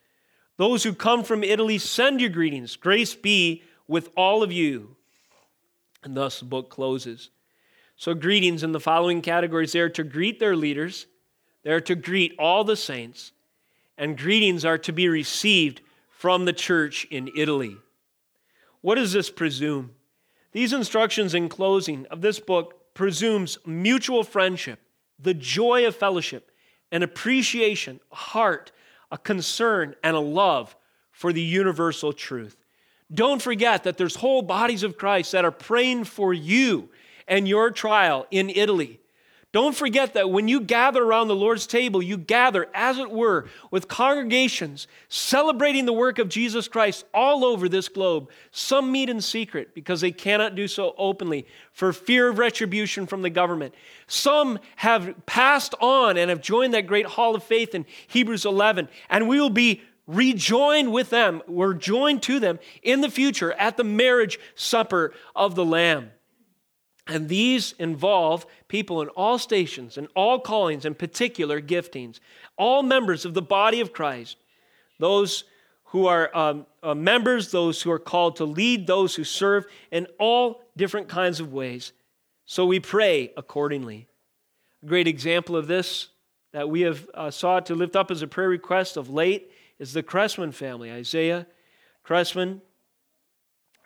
Those 0.57 0.83
who 0.83 0.95
come 0.95 1.23
from 1.23 1.45
Italy 1.45 1.79
send 1.79 2.21
your 2.21 2.31
greetings. 2.31 2.77
Grace 2.77 3.15
be 3.15 3.63
with 3.87 4.11
all 4.17 4.43
of 4.43 4.53
you. 4.53 4.97
And 6.03 6.17
thus 6.17 6.41
the 6.41 6.47
book 6.47 6.71
closes. 6.71 7.31
So, 7.97 8.15
greetings 8.15 8.63
in 8.63 8.73
the 8.73 8.81
following 8.81 9.23
categories 9.23 9.73
they 9.73 9.81
are 9.81 9.89
to 9.91 10.05
greet 10.05 10.39
their 10.39 10.55
leaders, 10.55 11.07
they 11.63 11.71
are 11.71 11.81
to 11.83 11.95
greet 11.95 12.35
all 12.39 12.63
the 12.63 12.77
saints, 12.77 13.33
and 13.97 14.19
greetings 14.19 14.65
are 14.65 14.79
to 14.79 14.93
be 14.93 15.09
received 15.09 15.81
from 16.11 16.45
the 16.45 16.53
church 16.53 17.07
in 17.11 17.31
Italy. 17.37 17.77
What 18.83 18.97
does 18.97 19.13
this 19.13 19.31
presume? 19.31 19.93
These 20.53 20.73
instructions 20.73 21.35
in 21.35 21.49
closing 21.49 22.07
of 22.07 22.21
this 22.21 22.39
book 22.39 22.95
presumes 22.95 23.59
mutual 23.67 24.25
friendship, 24.25 24.79
the 25.19 25.35
joy 25.35 25.87
of 25.87 25.97
fellowship, 25.97 26.51
an 26.93 27.03
appreciation, 27.03 28.01
a 28.13 28.17
heart, 28.17 28.73
a 29.11 29.19
concern, 29.19 29.95
and 30.03 30.17
a 30.17 30.21
love 30.21 30.77
for 31.13 31.33
the 31.33 31.43
universal 31.43 32.13
truth. 32.13 32.57
Don't 33.13 33.41
forget 33.41 33.85
that 33.85 33.97
there's 33.97 34.17
whole 34.17 34.43
bodies 34.43 34.83
of 34.83 34.99
Christ 34.99 35.33
that 35.33 35.45
are 35.45 35.53
praying 35.53 36.05
for 36.05 36.35
you 36.35 36.89
and 37.29 37.47
your 37.47 37.71
trial 37.71 38.27
in 38.31 38.51
Italy. 38.51 39.01
Don't 39.57 39.75
forget 39.75 40.13
that 40.13 40.29
when 40.29 40.49
you 40.49 40.61
gather 40.61 41.03
around 41.03 41.29
the 41.29 41.35
Lord's 41.35 41.67
table, 41.67 42.03
you 42.03 42.19
gather, 42.19 42.69
as 42.75 42.99
it 42.99 43.11
were, 43.11 43.47
with 43.71 43.89
congregations 43.89 44.87
celebrating 45.09 45.87
the 45.87 45.95
work 45.95 46.19
of 46.19 46.29
Jesus 46.29 46.69
Christ 46.69 47.07
all 47.15 47.43
over 47.43 47.67
this 47.67 47.89
globe. 47.89 48.29
Some 48.51 48.93
meet 48.93 49.09
in 49.09 49.23
secret 49.23 49.75
because 49.75 50.03
they 50.03 50.13
cannot 50.13 50.57
do 50.57 50.69
so 50.69 50.95
openly 50.99 51.47
for 51.73 51.95
fear 51.95 52.29
of 52.29 52.37
retribution 52.37 53.07
from 53.07 53.23
the 53.23 53.31
government. 53.31 53.75
Some 54.09 54.59
have 54.77 55.25
passed 55.25 55.75
on 55.81 56.19
and 56.19 56.29
have 56.29 56.43
joined 56.43 56.75
that 56.75 56.87
great 56.87 57.07
hall 57.07 57.35
of 57.35 57.43
faith 57.43 57.75
in 57.75 57.87
Hebrews 58.09 58.45
11, 58.45 58.91
and 59.09 59.27
we 59.27 59.41
will 59.41 59.49
be 59.49 59.81
rejoined 60.07 60.93
with 60.93 61.09
them. 61.09 61.41
We're 61.49 61.73
joined 61.73 62.23
to 62.25 62.41
them 62.41 62.59
in 62.83 63.01
the 63.01 63.11
future 63.11 63.55
at 63.55 63.79
the 63.79 63.85
marriage 63.85 64.39
supper 64.55 65.15
of 65.35 65.55
the 65.55 65.65
Lamb. 65.65 66.11
And 67.07 67.29
these 67.29 67.73
involve 67.79 68.47
people 68.69 69.01
in 69.01 69.09
all 69.11 69.39
stations 69.39 69.97
and 69.97 70.09
all 70.17 70.41
callings 70.41 70.85
and 70.85 70.99
particular 70.99 71.61
giftings, 71.61 72.19
all 72.57 72.83
members 72.83 73.25
of 73.25 73.35
the 73.35 73.43
body 73.43 73.81
of 73.81 73.93
Christ, 73.93 74.37
those 74.99 75.45
who 75.91 76.07
are 76.07 76.37
um, 76.37 76.67
uh, 76.83 76.95
members, 76.95 77.53
those 77.53 77.83
who 77.83 77.93
are 77.93 77.99
called 77.99 78.37
to 78.37 78.45
lead, 78.45 78.87
those 78.87 79.15
who 79.15 79.23
serve 79.23 79.67
in 79.93 80.07
all 80.19 80.63
different 80.77 81.09
kinds 81.09 81.39
of 81.39 81.53
ways. 81.53 81.93
So 82.45 82.67
we 82.67 82.81
pray 82.81 83.33
accordingly. 83.37 84.09
A 84.83 84.87
great 84.87 85.07
example 85.07 85.57
of 85.57 85.69
this 85.69 86.09
that 86.53 86.69
we 86.69 86.81
have 86.81 87.09
uh, 87.15 87.31
sought 87.31 87.67
to 87.67 87.75
lift 87.75 87.95
up 87.95 88.11
as 88.11 88.23
a 88.23 88.27
prayer 88.27 88.49
request 88.49 88.97
of 88.97 89.11
late 89.11 89.51
is 89.79 89.93
the 89.93 90.03
Cressman 90.03 90.53
family. 90.53 90.91
Isaiah 90.91 91.47
Cressman, 92.03 92.63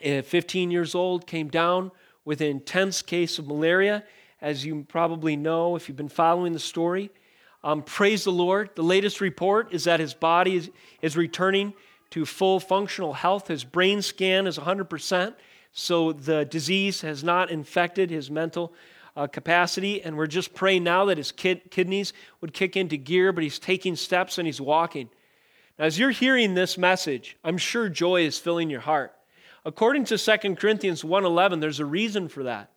15 0.00 0.70
years 0.70 0.94
old, 0.94 1.26
came 1.26 1.48
down 1.48 1.90
with 2.24 2.40
an 2.40 2.48
intense 2.48 3.02
case 3.02 3.38
of 3.38 3.46
malaria, 3.46 4.04
as 4.40 4.64
you 4.64 4.84
probably 4.88 5.36
know 5.36 5.76
if 5.76 5.88
you've 5.88 5.96
been 5.96 6.08
following 6.08 6.52
the 6.52 6.58
story. 6.58 7.10
Um, 7.62 7.82
praise 7.82 8.24
the 8.24 8.32
Lord. 8.32 8.70
The 8.74 8.82
latest 8.82 9.20
report 9.20 9.72
is 9.72 9.84
that 9.84 10.00
his 10.00 10.14
body 10.14 10.56
is, 10.56 10.70
is 11.02 11.16
returning 11.16 11.74
to 12.10 12.24
full 12.24 12.58
functional 12.58 13.12
health. 13.12 13.48
His 13.48 13.64
brain 13.64 14.02
scan 14.02 14.46
is 14.46 14.58
100%, 14.58 15.34
so 15.72 16.12
the 16.12 16.44
disease 16.44 17.02
has 17.02 17.22
not 17.22 17.50
infected 17.50 18.10
his 18.10 18.30
mental 18.30 18.72
uh, 19.16 19.26
capacity. 19.26 20.02
And 20.02 20.16
we're 20.16 20.26
just 20.26 20.54
praying 20.54 20.84
now 20.84 21.04
that 21.06 21.18
his 21.18 21.32
kid, 21.32 21.70
kidneys 21.70 22.12
would 22.40 22.54
kick 22.54 22.76
into 22.76 22.96
gear, 22.96 23.32
but 23.32 23.44
he's 23.44 23.58
taking 23.58 23.96
steps 23.96 24.38
and 24.38 24.46
he's 24.46 24.60
walking. 24.60 25.10
Now, 25.78 25.84
as 25.84 25.98
you're 25.98 26.10
hearing 26.10 26.54
this 26.54 26.78
message, 26.78 27.36
I'm 27.44 27.58
sure 27.58 27.88
joy 27.88 28.22
is 28.22 28.38
filling 28.38 28.70
your 28.70 28.80
heart. 28.80 29.14
According 29.64 30.04
to 30.06 30.18
2 30.18 30.56
Corinthians 30.56 31.04
1:11, 31.04 31.60
there's 31.60 31.80
a 31.80 31.84
reason 31.84 32.28
for 32.28 32.44
that. 32.44 32.72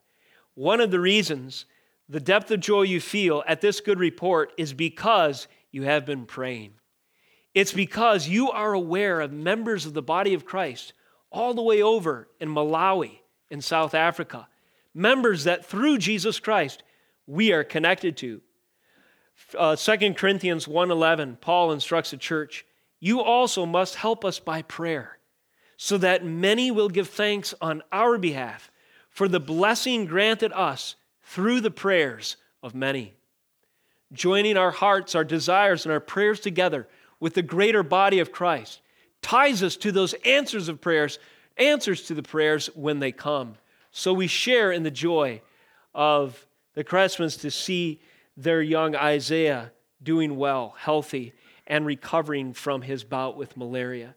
One 0.56 0.82
of 0.82 0.92
the 0.92 1.00
reasons 1.00 1.66
the 2.10 2.20
depth 2.20 2.52
of 2.52 2.60
joy 2.60 2.82
you 2.84 3.00
feel 3.00 3.44
at 3.48 3.62
this 3.62 3.80
good 3.80 4.00
report 4.00 4.54
is 4.58 4.74
because 4.74 5.48
you 5.72 5.84
have 5.84 6.06
been 6.06 6.26
praying. 6.26 6.74
It's 7.54 7.72
because 7.72 8.28
you 8.28 8.52
are 8.52 8.74
aware 8.74 9.22
of 9.22 9.32
members 9.32 9.86
of 9.86 9.94
the 9.94 10.02
body 10.02 10.34
of 10.34 10.46
Christ 10.46 10.94
all 11.32 11.54
the 11.54 11.62
way 11.62 11.82
over 11.82 12.28
in 12.40 12.50
Malawi 12.50 13.20
in 13.50 13.62
South 13.62 13.94
Africa, 13.94 14.48
members 14.94 15.46
that 15.46 15.66
through 15.66 15.98
Jesus 15.98 16.40
Christ 16.40 16.84
we 17.26 17.52
are 17.52 17.64
connected 17.64 18.18
to. 18.18 18.42
Uh, 19.58 19.76
2 19.76 20.16
Corinthians 20.16 20.68
1:11, 20.68 21.38
Paul 21.40 21.72
instructs 21.72 22.12
the 22.12 22.18
church, 22.18 22.66
"You 23.00 23.22
also 23.22 23.66
must 23.66 23.96
help 23.96 24.26
us 24.26 24.40
by 24.40 24.62
prayer." 24.62 25.20
So 25.78 25.98
that 25.98 26.26
many 26.26 26.72
will 26.72 26.90
give 26.90 27.10
thanks 27.10 27.54
on 27.62 27.82
our 27.92 28.18
behalf 28.18 28.72
for 29.10 29.28
the 29.28 29.40
blessing 29.40 30.06
granted 30.06 30.52
us 30.54 30.96
through 31.24 31.62
the 31.62 31.72
prayers 31.72 32.38
of 32.62 32.74
many. 32.74 33.14
Joining 34.12 34.58
our 34.58 34.72
hearts, 34.72 35.16
our 35.16 35.24
desires, 35.24 35.86
and 35.86 35.92
our 35.92 36.00
prayers 36.00 36.40
together 36.40 36.88
with 37.20 37.34
the 37.34 37.42
greater 37.42 37.84
body 37.84 38.20
of 38.20 38.32
Christ 38.32 38.82
ties 39.22 39.64
us 39.64 39.76
to 39.78 39.92
those 39.92 40.14
answers 40.26 40.68
of 40.68 40.82
prayers, 40.82 41.20
answers 41.58 42.04
to 42.04 42.14
the 42.14 42.24
prayers 42.24 42.70
when 42.76 43.00
they 43.00 43.12
come. 43.12 43.56
So 43.92 44.14
we 44.14 44.28
share 44.28 44.72
in 44.72 44.84
the 44.84 44.92
joy 44.92 45.42
of 45.94 46.46
the 46.74 46.84
Cressmans 46.84 47.40
to 47.42 47.52
see 47.52 48.02
their 48.36 48.62
young 48.62 48.96
Isaiah 48.96 49.72
doing 50.02 50.36
well, 50.38 50.76
healthy, 50.78 51.34
and 51.66 51.86
recovering 51.86 52.54
from 52.54 52.82
his 52.82 53.04
bout 53.04 53.38
with 53.38 53.56
malaria. 53.56 54.16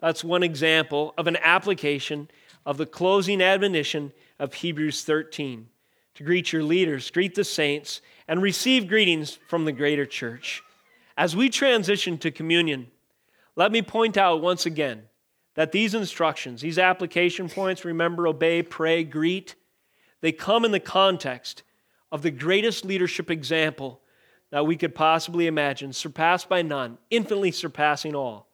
That's 0.00 0.22
one 0.22 0.42
example 0.42 1.14
of 1.16 1.26
an 1.26 1.36
application 1.36 2.28
of 2.64 2.76
the 2.76 2.86
closing 2.86 3.40
admonition 3.40 4.12
of 4.38 4.54
Hebrews 4.54 5.04
13 5.04 5.68
to 6.14 6.24
greet 6.24 6.52
your 6.52 6.62
leaders, 6.62 7.10
greet 7.10 7.34
the 7.34 7.44
saints, 7.44 8.00
and 8.26 8.42
receive 8.42 8.88
greetings 8.88 9.38
from 9.48 9.64
the 9.64 9.72
greater 9.72 10.06
church. 10.06 10.62
As 11.16 11.36
we 11.36 11.48
transition 11.48 12.18
to 12.18 12.30
communion, 12.30 12.88
let 13.54 13.72
me 13.72 13.82
point 13.82 14.16
out 14.16 14.42
once 14.42 14.66
again 14.66 15.04
that 15.54 15.72
these 15.72 15.94
instructions, 15.94 16.60
these 16.60 16.78
application 16.78 17.48
points, 17.48 17.84
remember, 17.84 18.26
obey, 18.26 18.62
pray, 18.62 19.04
greet, 19.04 19.54
they 20.20 20.32
come 20.32 20.64
in 20.64 20.72
the 20.72 20.80
context 20.80 21.62
of 22.12 22.22
the 22.22 22.30
greatest 22.30 22.84
leadership 22.84 23.30
example 23.30 24.00
that 24.50 24.66
we 24.66 24.76
could 24.76 24.94
possibly 24.94 25.46
imagine, 25.46 25.92
surpassed 25.92 26.48
by 26.48 26.62
none, 26.62 26.98
infinitely 27.10 27.50
surpassing 27.50 28.14
all 28.14 28.45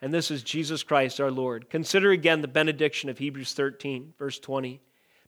and 0.00 0.14
this 0.14 0.30
is 0.30 0.42
Jesus 0.42 0.82
Christ 0.82 1.20
our 1.20 1.30
Lord. 1.30 1.68
Consider 1.70 2.10
again 2.10 2.40
the 2.40 2.48
benediction 2.48 3.10
of 3.10 3.18
Hebrews 3.18 3.52
13, 3.52 4.14
verse 4.18 4.38
20. 4.38 4.80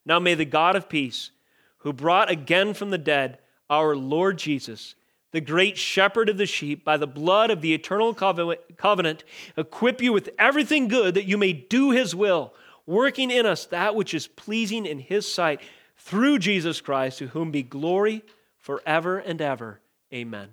Now 0.04 0.18
may 0.18 0.34
the 0.34 0.44
God 0.44 0.76
of 0.76 0.88
peace, 0.88 1.30
who 1.78 1.92
brought 1.92 2.30
again 2.30 2.74
from 2.74 2.90
the 2.90 2.98
dead 2.98 3.38
our 3.68 3.96
Lord 3.96 4.38
Jesus, 4.38 4.94
the 5.32 5.40
great 5.40 5.78
shepherd 5.78 6.28
of 6.28 6.38
the 6.38 6.46
sheep, 6.46 6.84
by 6.84 6.96
the 6.96 7.06
blood 7.06 7.50
of 7.50 7.60
the 7.60 7.74
eternal 7.74 8.14
covenant, 8.14 9.24
equip 9.56 10.02
you 10.02 10.12
with 10.12 10.30
everything 10.38 10.88
good 10.88 11.14
that 11.14 11.26
you 11.26 11.38
may 11.38 11.52
do 11.52 11.90
his 11.90 12.14
will, 12.14 12.52
working 12.86 13.30
in 13.30 13.46
us 13.46 13.66
that 13.66 13.94
which 13.94 14.14
is 14.14 14.26
pleasing 14.26 14.86
in 14.86 14.98
his 14.98 15.30
sight, 15.30 15.60
through 15.96 16.38
Jesus 16.38 16.80
Christ, 16.80 17.18
to 17.18 17.28
whom 17.28 17.50
be 17.50 17.62
glory 17.62 18.24
forever 18.58 19.18
and 19.18 19.40
ever. 19.40 19.80
Amen. 20.12 20.48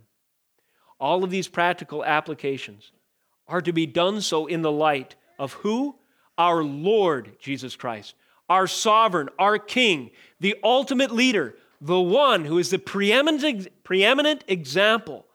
All 0.99 1.23
of 1.23 1.29
these 1.29 1.47
practical 1.47 2.03
applications 2.03 2.91
are 3.47 3.61
to 3.61 3.71
be 3.71 3.85
done 3.85 4.21
so 4.21 4.45
in 4.45 4.61
the 4.61 4.71
light 4.71 5.15
of 5.39 5.53
who? 5.53 5.95
Our 6.37 6.63
Lord 6.63 7.37
Jesus 7.39 7.75
Christ, 7.75 8.13
our 8.49 8.67
sovereign, 8.67 9.29
our 9.39 9.57
King, 9.57 10.11
the 10.39 10.55
ultimate 10.63 11.11
leader, 11.11 11.55
the 11.81 11.99
one 11.99 12.45
who 12.45 12.57
is 12.59 12.69
the 12.69 12.79
preeminent, 12.79 13.83
preeminent 13.83 14.43
example 14.47 15.25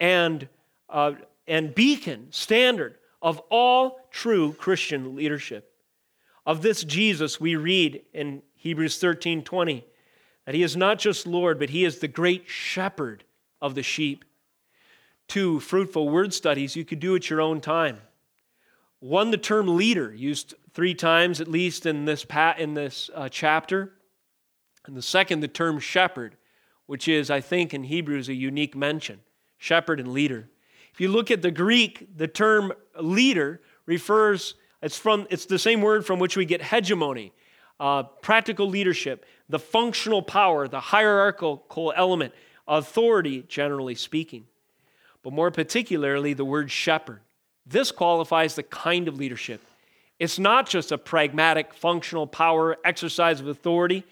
and, 0.00 0.48
uh, 0.88 1.12
and 1.48 1.74
beacon, 1.74 2.28
standard 2.30 2.96
of 3.22 3.40
all 3.50 4.00
true 4.10 4.52
Christian 4.52 5.16
leadership. 5.16 5.72
Of 6.44 6.62
this 6.62 6.84
Jesus, 6.84 7.40
we 7.40 7.56
read 7.56 8.02
in 8.12 8.42
Hebrews 8.54 8.98
13 8.98 9.42
20 9.42 9.84
that 10.44 10.54
he 10.54 10.62
is 10.62 10.76
not 10.76 10.98
just 11.00 11.26
Lord, 11.26 11.58
but 11.58 11.70
he 11.70 11.84
is 11.84 11.98
the 11.98 12.08
great 12.08 12.48
shepherd 12.48 13.24
of 13.60 13.74
the 13.74 13.82
sheep 13.82 14.24
two 15.28 15.60
fruitful 15.60 16.08
word 16.08 16.32
studies 16.32 16.76
you 16.76 16.84
could 16.84 17.00
do 17.00 17.16
at 17.16 17.28
your 17.30 17.40
own 17.40 17.60
time. 17.60 17.98
One, 19.00 19.30
the 19.30 19.38
term 19.38 19.76
leader, 19.76 20.12
used 20.14 20.54
three 20.72 20.94
times 20.94 21.40
at 21.40 21.48
least 21.48 21.86
in 21.86 22.04
this, 22.04 22.24
in 22.58 22.74
this 22.74 23.10
uh, 23.14 23.28
chapter. 23.28 23.92
And 24.86 24.96
the 24.96 25.02
second, 25.02 25.40
the 25.40 25.48
term 25.48 25.78
shepherd, 25.78 26.36
which 26.86 27.08
is, 27.08 27.30
I 27.30 27.40
think, 27.40 27.74
in 27.74 27.84
Hebrews 27.84 28.28
a 28.28 28.34
unique 28.34 28.76
mention 28.76 29.20
shepherd 29.58 30.00
and 30.00 30.12
leader. 30.12 30.48
If 30.92 31.00
you 31.00 31.08
look 31.08 31.30
at 31.30 31.42
the 31.42 31.50
Greek, 31.50 32.16
the 32.16 32.28
term 32.28 32.72
leader 33.00 33.60
refers, 33.84 34.54
it's, 34.82 34.98
from, 34.98 35.26
it's 35.30 35.46
the 35.46 35.58
same 35.58 35.80
word 35.80 36.06
from 36.06 36.18
which 36.18 36.36
we 36.36 36.44
get 36.44 36.62
hegemony, 36.62 37.32
uh, 37.80 38.04
practical 38.04 38.68
leadership, 38.68 39.24
the 39.48 39.58
functional 39.58 40.22
power, 40.22 40.68
the 40.68 40.80
hierarchical 40.80 41.92
element, 41.96 42.32
authority, 42.66 43.44
generally 43.48 43.94
speaking 43.94 44.46
but 45.26 45.32
more 45.32 45.50
particularly 45.50 46.34
the 46.34 46.44
word 46.44 46.70
shepherd. 46.70 47.18
This 47.66 47.90
qualifies 47.90 48.54
the 48.54 48.62
kind 48.62 49.08
of 49.08 49.16
leadership. 49.16 49.60
It's 50.20 50.38
not 50.38 50.68
just 50.68 50.92
a 50.92 50.98
pragmatic, 50.98 51.74
functional 51.74 52.28
power, 52.28 52.76
exercise 52.84 53.40
of 53.40 53.48
authority. 53.48 54.04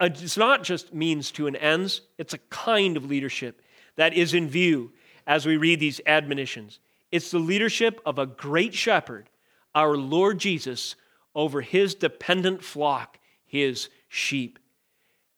It's 0.00 0.36
not 0.36 0.64
just 0.64 0.92
means 0.92 1.30
to 1.30 1.46
an 1.46 1.54
ends. 1.54 2.00
It's 2.18 2.34
a 2.34 2.38
kind 2.48 2.96
of 2.96 3.04
leadership 3.04 3.62
that 3.94 4.12
is 4.12 4.34
in 4.34 4.48
view 4.48 4.90
as 5.24 5.46
we 5.46 5.56
read 5.56 5.78
these 5.78 6.00
admonitions. 6.04 6.80
It's 7.12 7.30
the 7.30 7.38
leadership 7.38 8.00
of 8.04 8.18
a 8.18 8.26
great 8.26 8.74
shepherd, 8.74 9.30
our 9.72 9.96
Lord 9.96 10.40
Jesus, 10.40 10.96
over 11.32 11.60
his 11.60 11.94
dependent 11.94 12.64
flock, 12.64 13.20
his 13.46 13.88
sheep. 14.08 14.58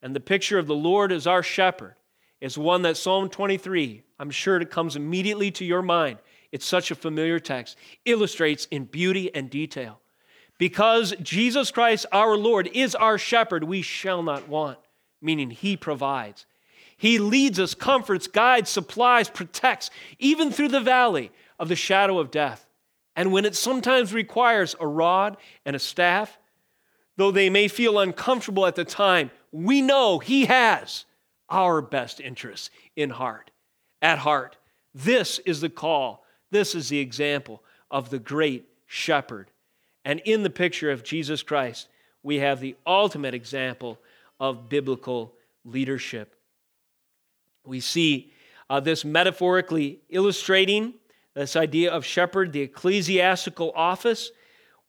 And 0.01 0.15
the 0.15 0.19
picture 0.19 0.57
of 0.57 0.65
the 0.65 0.73
Lord 0.73 1.11
as 1.11 1.27
our 1.27 1.43
shepherd 1.43 1.93
is 2.41 2.57
one 2.57 2.81
that 2.81 2.97
Psalm 2.97 3.29
23, 3.29 4.01
I'm 4.23 4.31
sure 4.31 4.55
it 4.55 4.71
comes 4.71 4.95
immediately 4.95 5.51
to 5.51 5.65
your 5.65 5.81
mind. 5.81 6.17
It's 6.53 6.65
such 6.65 6.91
a 6.91 6.95
familiar 6.95 7.41
text, 7.41 7.75
illustrates 8.05 8.69
in 8.71 8.85
beauty 8.85 9.29
and 9.35 9.49
detail. 9.49 9.99
Because 10.57 11.13
Jesus 11.21 11.71
Christ, 11.71 12.05
our 12.09 12.37
Lord, 12.37 12.69
is 12.73 12.95
our 12.95 13.17
shepherd, 13.17 13.65
we 13.65 13.81
shall 13.81 14.23
not 14.23 14.47
want, 14.47 14.79
meaning 15.21 15.49
he 15.49 15.75
provides. 15.75 16.45
He 16.95 17.19
leads 17.19 17.59
us, 17.59 17.73
comforts, 17.73 18.27
guides, 18.27 18.69
supplies, 18.69 19.29
protects, 19.29 19.89
even 20.19 20.51
through 20.51 20.69
the 20.69 20.79
valley 20.79 21.29
of 21.59 21.67
the 21.67 21.75
shadow 21.75 22.17
of 22.17 22.31
death. 22.31 22.65
And 23.17 23.33
when 23.33 23.43
it 23.43 23.57
sometimes 23.57 24.13
requires 24.13 24.73
a 24.79 24.87
rod 24.87 25.35
and 25.65 25.75
a 25.75 25.79
staff, 25.79 26.39
though 27.17 27.31
they 27.31 27.49
may 27.49 27.67
feel 27.67 27.99
uncomfortable 27.99 28.65
at 28.67 28.75
the 28.75 28.85
time, 28.85 29.31
we 29.51 29.81
know 29.81 30.19
He 30.19 30.45
has 30.45 31.03
our 31.49 31.81
best 31.81 32.21
interests 32.21 32.69
in 32.95 33.09
heart, 33.09 33.51
at 34.03 34.19
heart. 34.19 34.57
This 34.93 35.39
is 35.39 35.61
the 35.61 35.69
call. 35.69 36.23
This 36.51 36.75
is 36.75 36.89
the 36.89 36.99
example 36.99 37.63
of 37.89 38.11
the 38.11 38.19
great 38.19 38.67
shepherd. 38.85 39.49
And 40.05 40.19
in 40.25 40.43
the 40.43 40.49
picture 40.51 40.91
of 40.91 41.03
Jesus 41.03 41.41
Christ, 41.41 41.87
we 42.21 42.37
have 42.39 42.59
the 42.59 42.75
ultimate 42.85 43.33
example 43.33 43.97
of 44.39 44.69
biblical 44.69 45.33
leadership. 45.65 46.35
We 47.65 47.79
see 47.79 48.31
uh, 48.69 48.81
this 48.81 49.05
metaphorically 49.05 50.01
illustrating 50.09 50.93
this 51.33 51.55
idea 51.55 51.91
of 51.91 52.05
shepherd, 52.05 52.51
the 52.51 52.61
ecclesiastical 52.61 53.71
office, 53.75 54.31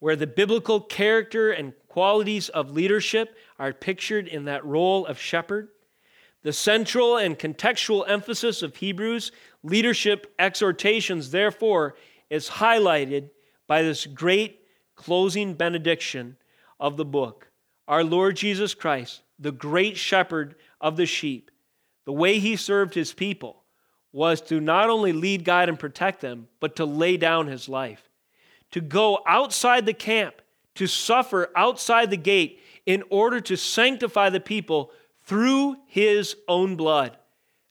where 0.01 0.17
the 0.17 0.27
biblical 0.27 0.81
character 0.81 1.53
and 1.53 1.73
qualities 1.89 2.49
of 2.51 2.73
leadership 2.73 3.37
are 3.59 3.73
pictured 3.73 4.29
in 4.29 4.45
that 4.45 4.65
role 4.67 5.07
of 5.07 5.19
shepherd. 5.19 5.69
The 6.45 6.53
central 6.53 7.17
and 7.17 7.39
contextual 7.39 8.05
emphasis 8.07 8.63
of 8.63 8.77
Hebrews' 8.77 9.33
leadership 9.63 10.33
exhortations, 10.39 11.31
therefore, 11.31 11.97
is 12.29 12.49
highlighted 12.49 13.31
by 13.67 13.81
this 13.81 14.07
great 14.07 14.61
closing 14.95 15.55
benediction 15.55 16.37
of 16.79 16.99
the 16.99 17.05
book. 17.05 17.49
Our 17.89 18.05
Lord 18.05 18.37
Jesus 18.37 18.75
Christ, 18.75 19.23
the 19.39 19.53
great 19.53 19.97
shepherd 19.97 20.55
of 20.83 20.97
the 20.97 21.07
sheep, 21.07 21.51
the 22.05 22.13
way 22.13 22.39
he 22.39 22.57
served 22.57 22.95
his 22.95 23.15
people 23.15 23.65
was 24.13 24.43
to 24.43 24.61
not 24.61 24.91
only 24.91 25.15
lead, 25.15 25.45
guide, 25.45 25.71
and 25.71 25.79
protect 25.79 26.21
them, 26.21 26.49
but 26.61 26.77
to 26.77 26.85
lay 26.85 27.17
down 27.17 27.47
his 27.47 27.71
life, 27.71 28.11
to 28.71 28.83
go 28.83 29.21
outside 29.27 29.87
the 29.87 29.95
camp, 29.95 30.43
to 30.75 30.87
suffer 30.87 31.51
outside 31.57 32.11
the 32.11 32.19
gate 32.19 32.61
in 32.85 33.03
order 33.09 33.41
to 33.41 33.57
sanctify 33.57 34.29
the 34.29 34.41
people 34.41 34.93
through 35.25 35.77
his 35.87 36.37
own 36.49 36.77
blood. 36.77 37.17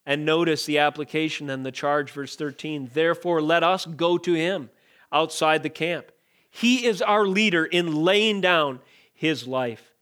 And 0.05 0.25
notice 0.25 0.65
the 0.65 0.79
application 0.79 1.49
and 1.49 1.65
the 1.65 1.71
charge, 1.71 2.11
verse 2.11 2.35
13. 2.35 2.91
Therefore, 2.93 3.41
let 3.41 3.63
us 3.63 3.85
go 3.85 4.17
to 4.17 4.33
him 4.33 4.69
outside 5.11 5.63
the 5.63 5.69
camp. 5.69 6.11
He 6.49 6.85
is 6.85 7.01
our 7.01 7.25
leader 7.25 7.65
in 7.65 8.03
laying 8.03 8.41
down 8.41 8.79
his 9.13 9.47
life. 9.47 9.93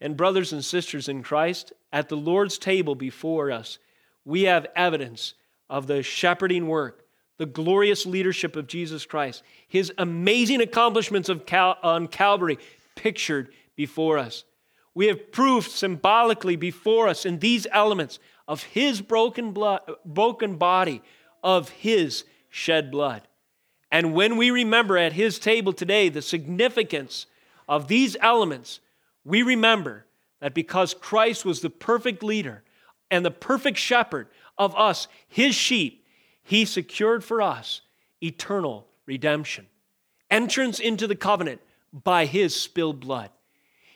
And, 0.00 0.16
brothers 0.16 0.52
and 0.52 0.64
sisters 0.64 1.08
in 1.08 1.22
Christ, 1.22 1.72
at 1.92 2.08
the 2.08 2.16
Lord's 2.16 2.58
table 2.58 2.94
before 2.94 3.50
us, 3.50 3.78
we 4.24 4.42
have 4.42 4.66
evidence 4.76 5.34
of 5.68 5.86
the 5.86 6.02
shepherding 6.02 6.66
work, 6.68 7.04
the 7.38 7.46
glorious 7.46 8.06
leadership 8.06 8.56
of 8.56 8.66
Jesus 8.66 9.04
Christ, 9.04 9.42
his 9.66 9.92
amazing 9.98 10.60
accomplishments 10.60 11.28
of 11.28 11.46
Cal- 11.46 11.78
on 11.82 12.08
Calvary 12.08 12.58
pictured 12.94 13.52
before 13.74 14.18
us. 14.18 14.44
We 14.94 15.06
have 15.06 15.32
proof 15.32 15.68
symbolically 15.68 16.56
before 16.56 17.08
us 17.08 17.24
in 17.24 17.38
these 17.38 17.66
elements 17.72 18.18
of 18.46 18.62
his 18.62 19.00
broken 19.00 19.52
blood, 19.52 19.80
broken 20.04 20.56
body, 20.56 21.02
of 21.42 21.70
his 21.70 22.24
shed 22.50 22.90
blood. 22.90 23.22
And 23.90 24.14
when 24.14 24.36
we 24.36 24.50
remember 24.50 24.96
at 24.96 25.12
his 25.12 25.38
table 25.38 25.72
today 25.72 26.08
the 26.08 26.22
significance 26.22 27.26
of 27.68 27.88
these 27.88 28.16
elements, 28.20 28.80
we 29.24 29.42
remember 29.42 30.06
that 30.40 30.54
because 30.54 30.94
Christ 30.94 31.44
was 31.44 31.60
the 31.60 31.70
perfect 31.70 32.22
leader 32.22 32.62
and 33.10 33.24
the 33.24 33.30
perfect 33.30 33.78
shepherd 33.78 34.28
of 34.58 34.74
us, 34.76 35.08
his 35.28 35.54
sheep, 35.54 36.04
he 36.42 36.64
secured 36.64 37.22
for 37.22 37.40
us 37.40 37.82
eternal 38.22 38.86
redemption, 39.06 39.66
entrance 40.30 40.80
into 40.80 41.06
the 41.06 41.16
covenant 41.16 41.60
by 41.92 42.24
his 42.26 42.54
spilled 42.54 43.00
blood. 43.00 43.30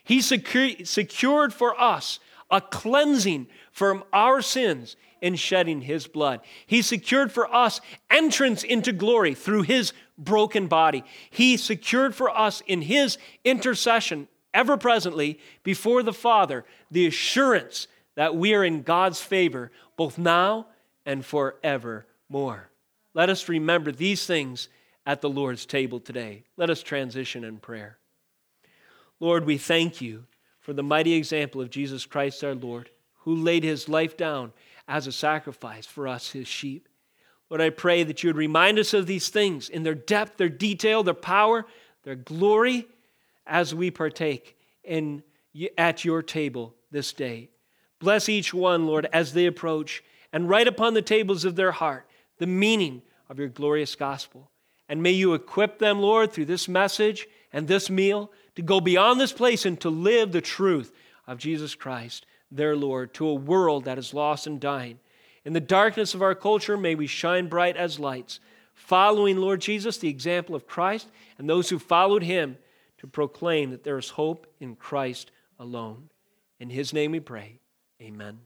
He 0.06 0.22
secured 0.22 1.52
for 1.52 1.80
us 1.80 2.20
a 2.48 2.60
cleansing 2.60 3.48
from 3.72 4.04
our 4.12 4.40
sins 4.40 4.96
in 5.20 5.34
shedding 5.34 5.80
his 5.80 6.06
blood. 6.06 6.40
He 6.64 6.80
secured 6.80 7.32
for 7.32 7.52
us 7.52 7.80
entrance 8.08 8.62
into 8.62 8.92
glory 8.92 9.34
through 9.34 9.62
his 9.62 9.92
broken 10.16 10.68
body. 10.68 11.02
He 11.28 11.56
secured 11.56 12.14
for 12.14 12.30
us 12.30 12.62
in 12.68 12.82
his 12.82 13.18
intercession, 13.44 14.28
ever 14.54 14.76
presently, 14.76 15.40
before 15.64 16.04
the 16.04 16.12
Father, 16.12 16.64
the 16.90 17.08
assurance 17.08 17.88
that 18.14 18.36
we 18.36 18.54
are 18.54 18.64
in 18.64 18.82
God's 18.82 19.20
favor 19.20 19.72
both 19.96 20.18
now 20.18 20.68
and 21.04 21.24
forevermore. 21.24 22.70
Let 23.12 23.28
us 23.28 23.48
remember 23.48 23.90
these 23.90 24.24
things 24.24 24.68
at 25.04 25.20
the 25.20 25.28
Lord's 25.28 25.66
table 25.66 25.98
today. 25.98 26.44
Let 26.56 26.70
us 26.70 26.82
transition 26.82 27.42
in 27.42 27.58
prayer. 27.58 27.98
Lord, 29.20 29.46
we 29.46 29.58
thank 29.58 30.00
you 30.00 30.24
for 30.60 30.72
the 30.72 30.82
mighty 30.82 31.14
example 31.14 31.60
of 31.60 31.70
Jesus 31.70 32.04
Christ 32.06 32.44
our 32.44 32.54
Lord, 32.54 32.90
who 33.20 33.34
laid 33.34 33.64
his 33.64 33.88
life 33.88 34.16
down 34.16 34.52
as 34.88 35.06
a 35.06 35.12
sacrifice 35.12 35.86
for 35.86 36.06
us, 36.06 36.30
his 36.30 36.46
sheep. 36.46 36.88
Lord, 37.48 37.60
I 37.60 37.70
pray 37.70 38.02
that 38.02 38.22
you 38.22 38.28
would 38.28 38.36
remind 38.36 38.78
us 38.78 38.92
of 38.92 39.06
these 39.06 39.28
things 39.28 39.68
in 39.68 39.84
their 39.84 39.94
depth, 39.94 40.36
their 40.36 40.48
detail, 40.48 41.02
their 41.02 41.14
power, 41.14 41.64
their 42.02 42.16
glory 42.16 42.86
as 43.46 43.74
we 43.74 43.90
partake 43.90 44.56
in, 44.84 45.22
at 45.78 46.04
your 46.04 46.22
table 46.22 46.74
this 46.90 47.12
day. 47.12 47.48
Bless 48.00 48.28
each 48.28 48.52
one, 48.52 48.86
Lord, 48.86 49.08
as 49.12 49.32
they 49.32 49.46
approach, 49.46 50.02
and 50.32 50.48
write 50.48 50.68
upon 50.68 50.94
the 50.94 51.02
tables 51.02 51.44
of 51.44 51.56
their 51.56 51.72
heart 51.72 52.06
the 52.38 52.46
meaning 52.46 53.02
of 53.28 53.38
your 53.38 53.48
glorious 53.48 53.94
gospel. 53.94 54.50
And 54.88 55.02
may 55.02 55.12
you 55.12 55.34
equip 55.34 55.78
them, 55.78 56.00
Lord, 56.00 56.32
through 56.32 56.44
this 56.44 56.68
message 56.68 57.26
and 57.52 57.66
this 57.66 57.88
meal 57.88 58.30
to 58.56 58.62
go 58.62 58.80
beyond 58.80 59.20
this 59.20 59.32
place 59.32 59.64
and 59.64 59.80
to 59.80 59.90
live 59.90 60.32
the 60.32 60.40
truth 60.40 60.92
of 61.26 61.38
Jesus 61.38 61.74
Christ, 61.74 62.26
their 62.50 62.76
Lord, 62.76 63.14
to 63.14 63.28
a 63.28 63.34
world 63.34 63.84
that 63.84 63.98
is 63.98 64.14
lost 64.14 64.46
and 64.46 64.60
dying. 64.60 64.98
In 65.44 65.52
the 65.52 65.60
darkness 65.60 66.14
of 66.14 66.22
our 66.22 66.34
culture, 66.34 66.76
may 66.76 66.94
we 66.94 67.06
shine 67.06 67.48
bright 67.48 67.76
as 67.76 68.00
lights, 68.00 68.40
following, 68.74 69.36
Lord 69.36 69.60
Jesus, 69.60 69.98
the 69.98 70.08
example 70.08 70.54
of 70.54 70.66
Christ 70.66 71.08
and 71.38 71.48
those 71.48 71.68
who 71.68 71.78
followed 71.78 72.22
him 72.22 72.58
to 72.98 73.06
proclaim 73.06 73.70
that 73.70 73.84
there 73.84 73.98
is 73.98 74.10
hope 74.10 74.46
in 74.58 74.74
Christ 74.74 75.30
alone. 75.58 76.08
In 76.58 76.70
his 76.70 76.92
name 76.92 77.12
we 77.12 77.20
pray. 77.20 77.58
Amen. 78.00 78.40